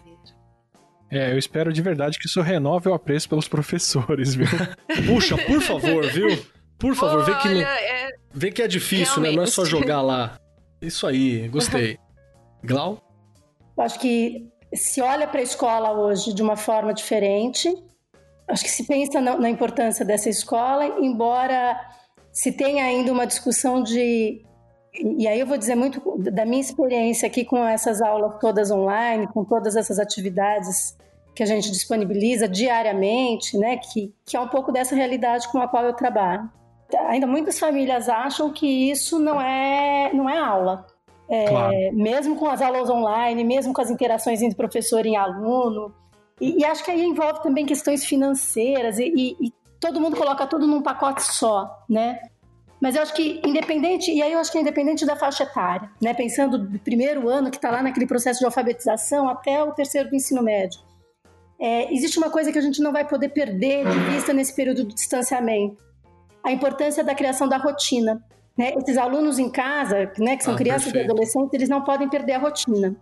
É, 1.09 1.33
eu 1.33 1.39
espero 1.39 1.73
de 1.73 1.81
verdade 1.81 2.19
que 2.19 2.27
isso 2.27 2.41
renove 2.41 2.89
o 2.89 2.93
apreço 2.93 3.27
pelos 3.27 3.47
professores, 3.47 4.35
viu? 4.35 4.45
Puxa, 5.07 5.35
por 5.35 5.61
favor, 5.63 6.05
viu? 6.05 6.27
Por 6.77 6.93
favor, 6.93 7.25
vê 7.25 7.35
que, 7.37 7.63
é... 7.63 8.09
vê 8.31 8.51
que 8.51 8.61
é 8.61 8.67
difícil, 8.67 9.15
Realmente. 9.15 9.31
né? 9.31 9.37
Não 9.37 9.43
é 9.43 9.47
só 9.47 9.65
jogar 9.65 10.03
lá. 10.03 10.39
Isso 10.81 11.05
aí, 11.07 11.47
gostei. 11.47 11.97
Glau? 12.63 13.01
Eu 13.77 13.83
acho 13.83 13.99
que 13.99 14.49
se 14.73 15.01
olha 15.01 15.27
para 15.27 15.39
a 15.39 15.43
escola 15.43 15.91
hoje 15.91 16.33
de 16.33 16.41
uma 16.41 16.55
forma 16.55 16.93
diferente. 16.93 17.73
Acho 18.47 18.63
que 18.63 18.71
se 18.71 18.85
pensa 18.85 19.21
na, 19.21 19.37
na 19.37 19.49
importância 19.49 20.03
dessa 20.03 20.29
escola, 20.29 20.85
embora 20.99 21.79
se 22.31 22.51
tenha 22.51 22.85
ainda 22.85 23.11
uma 23.11 23.25
discussão 23.25 23.81
de 23.81 24.43
e 24.93 25.27
aí 25.27 25.39
eu 25.39 25.45
vou 25.45 25.57
dizer 25.57 25.75
muito 25.75 26.01
da 26.17 26.45
minha 26.45 26.61
experiência 26.61 27.27
aqui 27.27 27.45
com 27.45 27.63
essas 27.63 28.01
aulas 28.01 28.39
todas 28.39 28.71
online, 28.71 29.27
com 29.27 29.45
todas 29.45 29.75
essas 29.75 29.99
atividades 29.99 30.97
que 31.35 31.43
a 31.43 31.45
gente 31.45 31.71
disponibiliza 31.71 32.47
diariamente, 32.47 33.57
né, 33.57 33.77
que, 33.77 34.13
que 34.25 34.35
é 34.35 34.39
um 34.39 34.47
pouco 34.47 34.71
dessa 34.71 34.95
realidade 34.95 35.47
com 35.49 35.59
a 35.59 35.67
qual 35.67 35.85
eu 35.85 35.93
trabalho. 35.93 36.49
Ainda 37.07 37.27
muitas 37.27 37.59
famílias 37.59 38.09
acham 38.09 38.51
que 38.51 38.89
isso 38.89 39.19
não 39.19 39.39
é, 39.39 40.11
não 40.13 40.29
é 40.29 40.37
aula. 40.37 40.85
É, 41.29 41.45
claro. 41.45 41.75
Mesmo 41.93 42.35
com 42.35 42.49
as 42.49 42.61
aulas 42.61 42.89
online, 42.89 43.43
mesmo 43.43 43.73
com 43.73 43.81
as 43.81 43.91
interações 43.91 44.41
entre 44.41 44.57
professor 44.57 45.05
e 45.05 45.15
aluno. 45.15 45.93
E, 46.41 46.61
e 46.61 46.65
acho 46.65 46.83
que 46.83 46.89
aí 46.89 47.03
envolve 47.03 47.43
também 47.43 47.65
questões 47.65 48.03
financeiras 48.03 48.97
e, 48.97 49.13
e, 49.15 49.47
e 49.47 49.53
todo 49.79 50.01
mundo 50.01 50.17
coloca 50.17 50.47
tudo 50.47 50.65
num 50.65 50.81
pacote 50.81 51.21
só, 51.21 51.83
né? 51.87 52.19
Mas 52.81 52.95
eu 52.95 53.01
acho 53.01 53.13
que 53.13 53.41
independente, 53.45 54.09
e 54.09 54.21
aí 54.21 54.31
eu 54.31 54.39
acho 54.39 54.51
que 54.51 54.57
é 54.57 54.61
independente 54.61 55.05
da 55.05 55.15
faixa 55.15 55.43
etária, 55.43 55.89
né? 56.01 56.13
Pensando 56.13 56.57
do 56.57 56.79
primeiro 56.79 57.27
ano 57.27 57.51
que 57.51 57.57
está 57.57 57.69
lá 57.69 57.83
naquele 57.83 58.07
processo 58.07 58.39
de 58.39 58.45
alfabetização 58.45 59.27
até 59.29 59.61
o 59.61 59.73
terceiro 59.73 60.09
do 60.09 60.15
ensino 60.15 60.41
médio. 60.41 60.79
É, 61.59 61.93
existe 61.93 62.17
uma 62.17 62.29
coisa 62.29 62.51
que 62.53 62.57
a 62.57 62.61
gente 62.61 62.81
não 62.81 62.93
vai 62.93 63.05
poder 63.05 63.29
perder 63.29 63.85
de 63.85 63.99
vista 64.11 64.31
nesse 64.31 64.55
período 64.55 64.85
de 64.85 64.95
distanciamento: 64.95 65.77
a 66.49 66.53
importância 66.53 67.03
da 67.03 67.15
criação 67.15 67.47
da 67.47 67.57
rotina. 67.57 68.23
Né? 68.57 68.73
Esses 68.75 68.97
alunos 68.97 69.39
em 69.39 69.49
casa, 69.49 70.11
né, 70.17 70.35
que 70.35 70.43
são 70.43 70.53
ah, 70.53 70.57
crianças 70.57 70.91
perfeito. 70.91 71.07
e 71.07 71.11
adolescentes, 71.11 71.53
eles 71.53 71.69
não 71.69 71.83
podem 71.83 72.09
perder 72.09 72.33
a 72.33 72.39
rotina. 72.39 72.95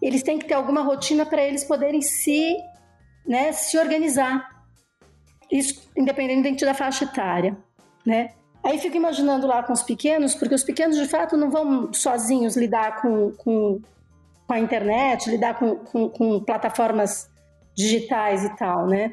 Eles 0.00 0.22
têm 0.22 0.38
que 0.38 0.46
ter 0.46 0.54
alguma 0.54 0.82
rotina 0.82 1.26
para 1.26 1.42
eles 1.42 1.64
poderem 1.64 2.00
se, 2.00 2.56
né, 3.26 3.52
se 3.52 3.76
organizar. 3.78 4.48
Isso 5.50 5.90
independente 5.96 6.64
da 6.64 6.74
faixa 6.74 7.04
etária, 7.04 7.56
né? 8.04 8.30
Aí 8.64 8.78
fico 8.78 8.96
imaginando 8.96 9.46
lá 9.46 9.62
com 9.62 9.72
os 9.72 9.82
pequenos, 9.82 10.34
porque 10.34 10.54
os 10.54 10.64
pequenos 10.64 10.96
de 10.96 11.06
fato 11.06 11.36
não 11.36 11.50
vão 11.50 11.92
sozinhos 11.92 12.56
lidar 12.56 13.00
com, 13.00 13.30
com, 13.32 13.80
com 14.44 14.52
a 14.52 14.58
internet, 14.58 15.30
lidar 15.30 15.58
com, 15.58 15.76
com, 15.76 16.08
com, 16.08 16.40
plataformas 16.40 17.30
digitais 17.76 18.44
e 18.44 18.56
tal, 18.56 18.86
né? 18.88 19.12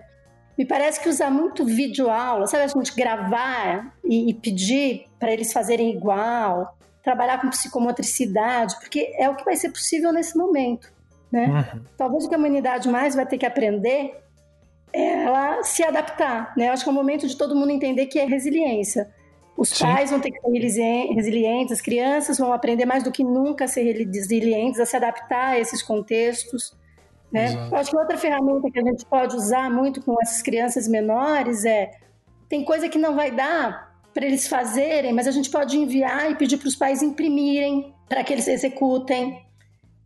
Me 0.57 0.65
parece 0.65 0.99
que 1.01 1.09
usar 1.09 1.29
muito 1.29 1.65
vídeo 1.65 2.09
aula, 2.09 2.45
sabe, 2.47 2.63
a 2.63 2.67
gente 2.67 2.95
gravar 2.95 3.95
e, 4.03 4.29
e 4.29 4.33
pedir 4.33 5.05
para 5.19 5.31
eles 5.31 5.51
fazerem 5.51 5.91
igual, 5.91 6.77
trabalhar 7.01 7.41
com 7.41 7.49
psicomotricidade, 7.49 8.75
porque 8.79 9.13
é 9.17 9.29
o 9.29 9.35
que 9.35 9.43
vai 9.43 9.55
ser 9.55 9.69
possível 9.69 10.11
nesse 10.11 10.37
momento, 10.37 10.91
né? 11.31 11.47
Uhum. 11.73 11.81
Talvez 11.97 12.25
o 12.25 12.29
que 12.29 12.35
a 12.35 12.37
humanidade 12.37 12.87
mais 12.87 13.15
vai 13.15 13.25
ter 13.25 13.37
que 13.37 13.45
aprender 13.45 14.21
é 14.91 15.23
ela 15.23 15.63
se 15.63 15.83
adaptar, 15.83 16.53
né? 16.55 16.67
Eu 16.67 16.73
acho 16.73 16.83
que 16.83 16.89
é 16.89 16.91
o 16.91 16.95
momento 16.95 17.27
de 17.27 17.35
todo 17.35 17.55
mundo 17.55 17.71
entender 17.71 18.05
que 18.05 18.19
é 18.19 18.25
resiliência 18.25 19.11
os 19.55 19.69
Sim. 19.69 19.85
pais 19.85 20.09
vão 20.09 20.19
ter 20.19 20.31
que 20.31 20.39
ser 20.41 21.13
resilientes, 21.13 21.73
as 21.73 21.81
crianças 21.81 22.37
vão 22.37 22.51
aprender 22.51 22.85
mais 22.85 23.03
do 23.03 23.11
que 23.11 23.23
nunca 23.23 23.65
a 23.65 23.67
ser 23.67 23.83
resilientes, 23.83 24.79
a 24.79 24.85
se 24.85 24.95
adaptar 24.95 25.49
a 25.49 25.59
esses 25.59 25.81
contextos. 25.81 26.75
Né? 27.33 27.67
Eu 27.71 27.77
acho 27.77 27.89
que 27.89 27.97
outra 27.97 28.15
ferramenta 28.15 28.69
que 28.69 28.77
a 28.77 28.83
gente 28.83 29.03
pode 29.07 29.35
usar 29.35 29.67
muito 29.71 30.03
com 30.03 30.15
essas 30.21 30.43
crianças 30.43 30.87
menores 30.87 31.65
é 31.65 31.89
tem 32.47 32.63
coisa 32.63 32.87
que 32.87 32.99
não 32.99 33.15
vai 33.15 33.31
dar 33.31 33.91
para 34.13 34.27
eles 34.27 34.47
fazerem, 34.47 35.11
mas 35.11 35.27
a 35.27 35.31
gente 35.31 35.49
pode 35.49 35.75
enviar 35.75 36.29
e 36.29 36.35
pedir 36.35 36.57
para 36.57 36.67
os 36.67 36.75
pais 36.75 37.01
imprimirem 37.01 37.91
para 38.07 38.23
que 38.23 38.31
eles 38.31 38.47
executem, 38.47 39.43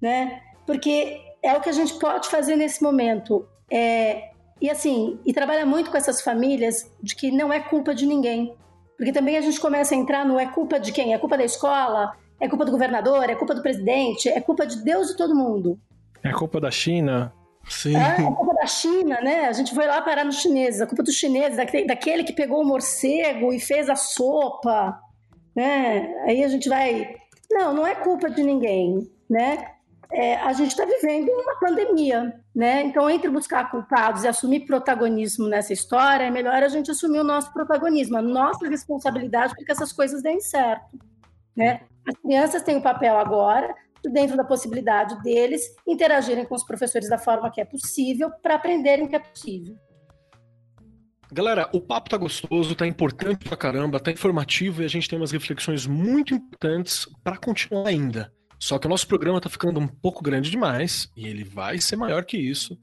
né? 0.01 0.41
Porque 0.65 1.19
é 1.43 1.53
o 1.53 1.59
que 1.59 1.67
a 1.67 1.73
gente 1.73 1.95
pode 1.95 2.29
fazer 2.29 2.55
nesse 2.55 2.81
momento. 2.81 3.45
É, 3.69 4.31
e 4.61 4.69
assim, 4.69 5.19
e 5.25 5.33
trabalha 5.33 5.65
muito 5.65 5.91
com 5.91 5.97
essas 5.97 6.21
famílias 6.21 6.89
de 7.03 7.13
que 7.13 7.29
não 7.29 7.51
é 7.51 7.59
culpa 7.59 7.93
de 7.93 8.05
ninguém. 8.05 8.55
Porque 8.95 9.11
também 9.11 9.35
a 9.35 9.41
gente 9.41 9.59
começa 9.59 9.93
a 9.93 9.97
entrar 9.97 10.25
no 10.25 10.39
é 10.39 10.45
culpa 10.45 10.79
de 10.79 10.93
quem? 10.93 11.13
É 11.13 11.17
culpa 11.17 11.37
da 11.37 11.43
escola? 11.43 12.13
É 12.39 12.47
culpa 12.47 12.63
do 12.63 12.71
governador? 12.71 13.29
É 13.29 13.35
culpa 13.35 13.53
do 13.53 13.61
presidente? 13.61 14.29
É 14.29 14.39
culpa 14.39 14.65
de 14.65 14.81
Deus 14.81 15.09
e 15.11 15.17
todo 15.17 15.35
mundo. 15.35 15.77
É 16.23 16.31
culpa 16.31 16.59
da 16.59 16.71
China? 16.71 17.33
Sim. 17.67 17.95
É, 17.95 18.21
é 18.21 18.23
culpa 18.23 18.53
da 18.53 18.65
China, 18.65 19.19
né? 19.21 19.45
A 19.45 19.53
gente 19.53 19.73
foi 19.73 19.85
lá 19.85 20.01
parar 20.01 20.23
nos 20.23 20.41
chineses. 20.41 20.81
A 20.81 20.87
culpa 20.87 21.03
dos 21.03 21.15
chineses, 21.15 21.57
daquele 21.85 22.23
que 22.23 22.33
pegou 22.33 22.61
o 22.61 22.65
morcego 22.65 23.53
e 23.53 23.59
fez 23.59 23.89
a 23.89 23.95
sopa, 23.95 24.99
né? 25.55 26.13
Aí 26.25 26.43
a 26.43 26.47
gente 26.47 26.69
vai... 26.69 27.15
Não, 27.51 27.73
não 27.73 27.87
é 27.87 27.95
culpa 27.95 28.29
de 28.29 28.43
ninguém, 28.43 29.09
né? 29.29 29.77
é, 30.11 30.35
a 30.37 30.53
gente 30.53 30.69
está 30.71 30.85
vivendo 30.85 31.29
uma 31.29 31.59
pandemia, 31.59 32.33
né? 32.55 32.83
Então, 32.83 33.09
entre 33.09 33.29
buscar 33.29 33.69
culpados 33.69 34.23
e 34.23 34.27
assumir 34.27 34.61
protagonismo 34.61 35.47
nessa 35.47 35.73
história, 35.73 36.25
é 36.25 36.31
melhor 36.31 36.63
a 36.63 36.67
gente 36.67 36.89
assumir 36.89 37.19
o 37.19 37.23
nosso 37.23 37.51
protagonismo, 37.51 38.17
a 38.17 38.21
nossa 38.21 38.67
responsabilidade 38.67 39.53
para 39.53 39.65
que 39.65 39.71
essas 39.71 39.91
coisas 39.91 40.21
deem 40.21 40.39
certo, 40.39 40.97
né? 41.55 41.81
As 42.07 42.15
crianças 42.21 42.63
têm 42.63 42.75
o 42.75 42.79
um 42.79 42.81
papel 42.81 43.17
agora, 43.17 43.75
dentro 44.11 44.37
da 44.37 44.43
possibilidade 44.43 45.21
deles, 45.21 45.63
interagirem 45.87 46.45
com 46.45 46.55
os 46.55 46.63
professores 46.63 47.09
da 47.09 47.17
forma 47.17 47.51
que 47.51 47.61
é 47.61 47.65
possível, 47.65 48.31
para 48.41 48.55
aprenderem 48.55 49.05
o 49.05 49.09
que 49.09 49.15
é 49.15 49.19
possível. 49.19 49.75
Galera, 51.31 51.69
o 51.73 51.81
papo 51.81 52.09
tá 52.09 52.15
gostoso, 52.15 52.73
tá 52.73 52.87
importante 52.87 53.43
pra 53.47 53.57
caramba, 53.57 53.99
tá 53.99 54.11
informativo 54.11 54.81
e 54.81 54.85
a 54.85 54.87
gente 54.87 55.09
tem 55.09 55.19
umas 55.19 55.31
reflexões 55.31 55.85
muito 55.85 56.33
importantes 56.33 57.07
para 57.21 57.37
continuar 57.37 57.87
ainda. 57.87 58.31
Só 58.57 58.79
que 58.79 58.87
o 58.87 58.89
nosso 58.89 59.07
programa 59.07 59.41
tá 59.41 59.49
ficando 59.49 59.79
um 59.79 59.87
pouco 59.87 60.23
grande 60.23 60.49
demais 60.49 61.11
e 61.15 61.27
ele 61.27 61.43
vai 61.43 61.79
ser 61.79 61.97
maior 61.97 62.23
que 62.23 62.37
isso. 62.37 62.77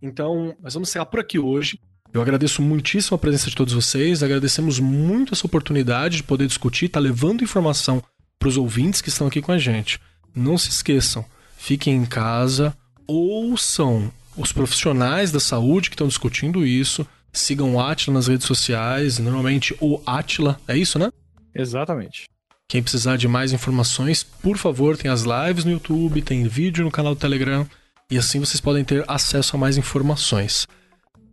Então, 0.00 0.56
nós 0.60 0.74
vamos 0.74 0.88
encerrar 0.88 1.06
por 1.06 1.20
aqui 1.20 1.38
hoje. 1.38 1.78
Eu 2.12 2.22
agradeço 2.22 2.62
muitíssimo 2.62 3.14
a 3.14 3.18
presença 3.18 3.50
de 3.50 3.54
todos 3.54 3.74
vocês, 3.74 4.22
agradecemos 4.22 4.80
muito 4.80 5.34
essa 5.34 5.46
oportunidade 5.46 6.16
de 6.16 6.22
poder 6.24 6.46
discutir, 6.46 6.88
tá 6.88 6.98
levando 6.98 7.44
informação 7.44 8.02
para 8.38 8.48
os 8.48 8.56
ouvintes 8.56 9.02
que 9.02 9.10
estão 9.10 9.26
aqui 9.26 9.42
com 9.42 9.52
a 9.52 9.58
gente. 9.58 10.00
Não 10.34 10.56
se 10.56 10.68
esqueçam, 10.68 11.24
fiquem 11.56 11.94
em 11.94 12.04
casa, 12.04 12.76
ouçam 13.06 14.12
os 14.36 14.52
profissionais 14.52 15.32
da 15.32 15.40
saúde 15.40 15.90
que 15.90 15.94
estão 15.94 16.08
discutindo 16.08 16.66
isso, 16.66 17.06
sigam 17.32 17.74
o 17.74 17.80
Atila 17.80 18.14
nas 18.14 18.28
redes 18.28 18.46
sociais, 18.46 19.18
normalmente 19.18 19.76
o 19.80 20.00
Atila, 20.06 20.60
é 20.66 20.76
isso, 20.76 20.98
né? 20.98 21.10
Exatamente. 21.54 22.28
Quem 22.68 22.82
precisar 22.82 23.16
de 23.16 23.26
mais 23.26 23.52
informações, 23.52 24.22
por 24.22 24.56
favor, 24.56 24.96
tem 24.96 25.10
as 25.10 25.22
lives 25.22 25.64
no 25.64 25.72
YouTube, 25.72 26.22
tem 26.22 26.46
vídeo 26.46 26.84
no 26.84 26.90
canal 26.90 27.14
do 27.14 27.20
Telegram 27.20 27.66
e 28.10 28.16
assim 28.16 28.38
vocês 28.38 28.60
podem 28.60 28.84
ter 28.84 29.04
acesso 29.08 29.56
a 29.56 29.58
mais 29.58 29.76
informações. 29.76 30.66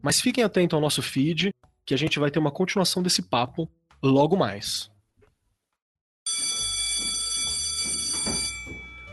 Mas 0.01 0.19
fiquem 0.19 0.43
atentos 0.43 0.75
ao 0.75 0.81
nosso 0.81 1.01
feed, 1.01 1.51
que 1.85 1.93
a 1.93 1.97
gente 1.97 2.19
vai 2.19 2.31
ter 2.31 2.39
uma 2.39 2.51
continuação 2.51 3.03
desse 3.03 3.21
papo 3.21 3.69
logo 4.01 4.35
mais. 4.35 4.89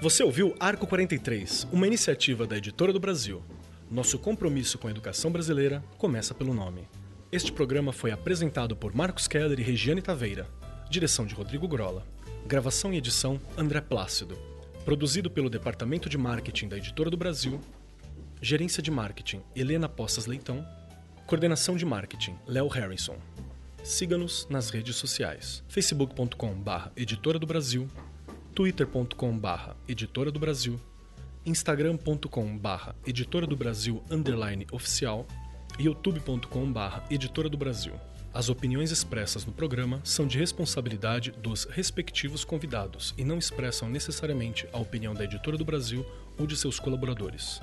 Você 0.05 0.23
ouviu 0.23 0.55
Arco 0.61 0.87
43, 0.87 1.67
uma 1.73 1.87
iniciativa 1.87 2.47
da 2.47 2.59
Editora 2.59 2.93
do 2.93 3.01
Brasil. 3.01 3.43
Nosso 3.91 4.19
compromisso 4.19 4.77
com 4.77 4.87
a 4.87 4.91
educação 4.91 5.33
brasileira 5.33 5.83
começa 5.97 6.35
pelo 6.35 6.53
nome. 6.53 6.87
Este 7.33 7.51
programa 7.51 7.91
foi 7.91 8.11
apresentado 8.11 8.77
por 8.77 8.95
Marcos 8.95 9.27
Keller 9.27 9.59
e 9.59 9.63
Regiane 9.63 10.03
Taveira. 10.03 10.47
Direção 10.91 11.25
de 11.25 11.35
Rodrigo 11.35 11.67
Grola. 11.67 12.07
Gravação 12.47 12.93
e 12.93 12.99
edição 12.99 13.41
André 13.57 13.81
Plácido. 13.81 14.37
Produzido 14.85 15.31
pelo 15.31 15.49
Departamento 15.49 16.07
de 16.07 16.19
Marketing 16.19 16.69
da 16.69 16.77
Editora 16.77 17.09
do 17.09 17.17
Brasil. 17.17 17.59
Gerência 18.43 18.83
de 18.83 18.91
Marketing 18.91 19.41
Helena 19.57 19.89
Poças 19.89 20.27
Leitão. 20.27 20.67
Coordenação 21.27 21.79
de 21.79 21.87
Marketing 21.87 22.37
Léo 22.47 22.69
Harrison. 22.69 23.17
Siga-nos 23.83 24.47
nas 24.51 24.69
redes 24.69 24.97
sociais: 24.97 25.65
facebook.com/barra 25.67 26.93
Editora 26.95 27.39
do 27.39 27.47
Brasil, 27.47 27.89
twitter.com/barra 28.55 29.77
Editora 29.89 30.31
do 30.31 30.39
Brasil, 30.39 30.79
instagram.com/barra 31.45 32.95
Editora 33.05 33.47
do 33.47 33.57
Brasil 33.57 34.03
underline 34.09 34.67
oficial 34.71 35.27
e 35.79 35.85
youtube.com/barra 35.85 37.05
Editora 37.11 37.49
do 37.49 37.57
Brasil. 37.57 37.95
As 38.33 38.49
opiniões 38.49 38.93
expressas 38.93 39.45
no 39.45 39.53
programa 39.53 40.01
são 40.05 40.27
de 40.27 40.39
responsabilidade 40.39 41.33
dos 41.33 41.65
respectivos 41.65 42.45
convidados 42.45 43.13
e 43.19 43.25
não 43.25 43.39
expressam 43.39 43.89
necessariamente 43.89 44.69
a 44.73 44.79
opinião 44.79 45.15
da 45.15 45.25
Editora 45.25 45.57
do 45.57 45.65
Brasil 45.65 46.07
ou 46.39 46.47
de 46.47 46.57
seus 46.57 46.79
colaboradores. 46.79 47.61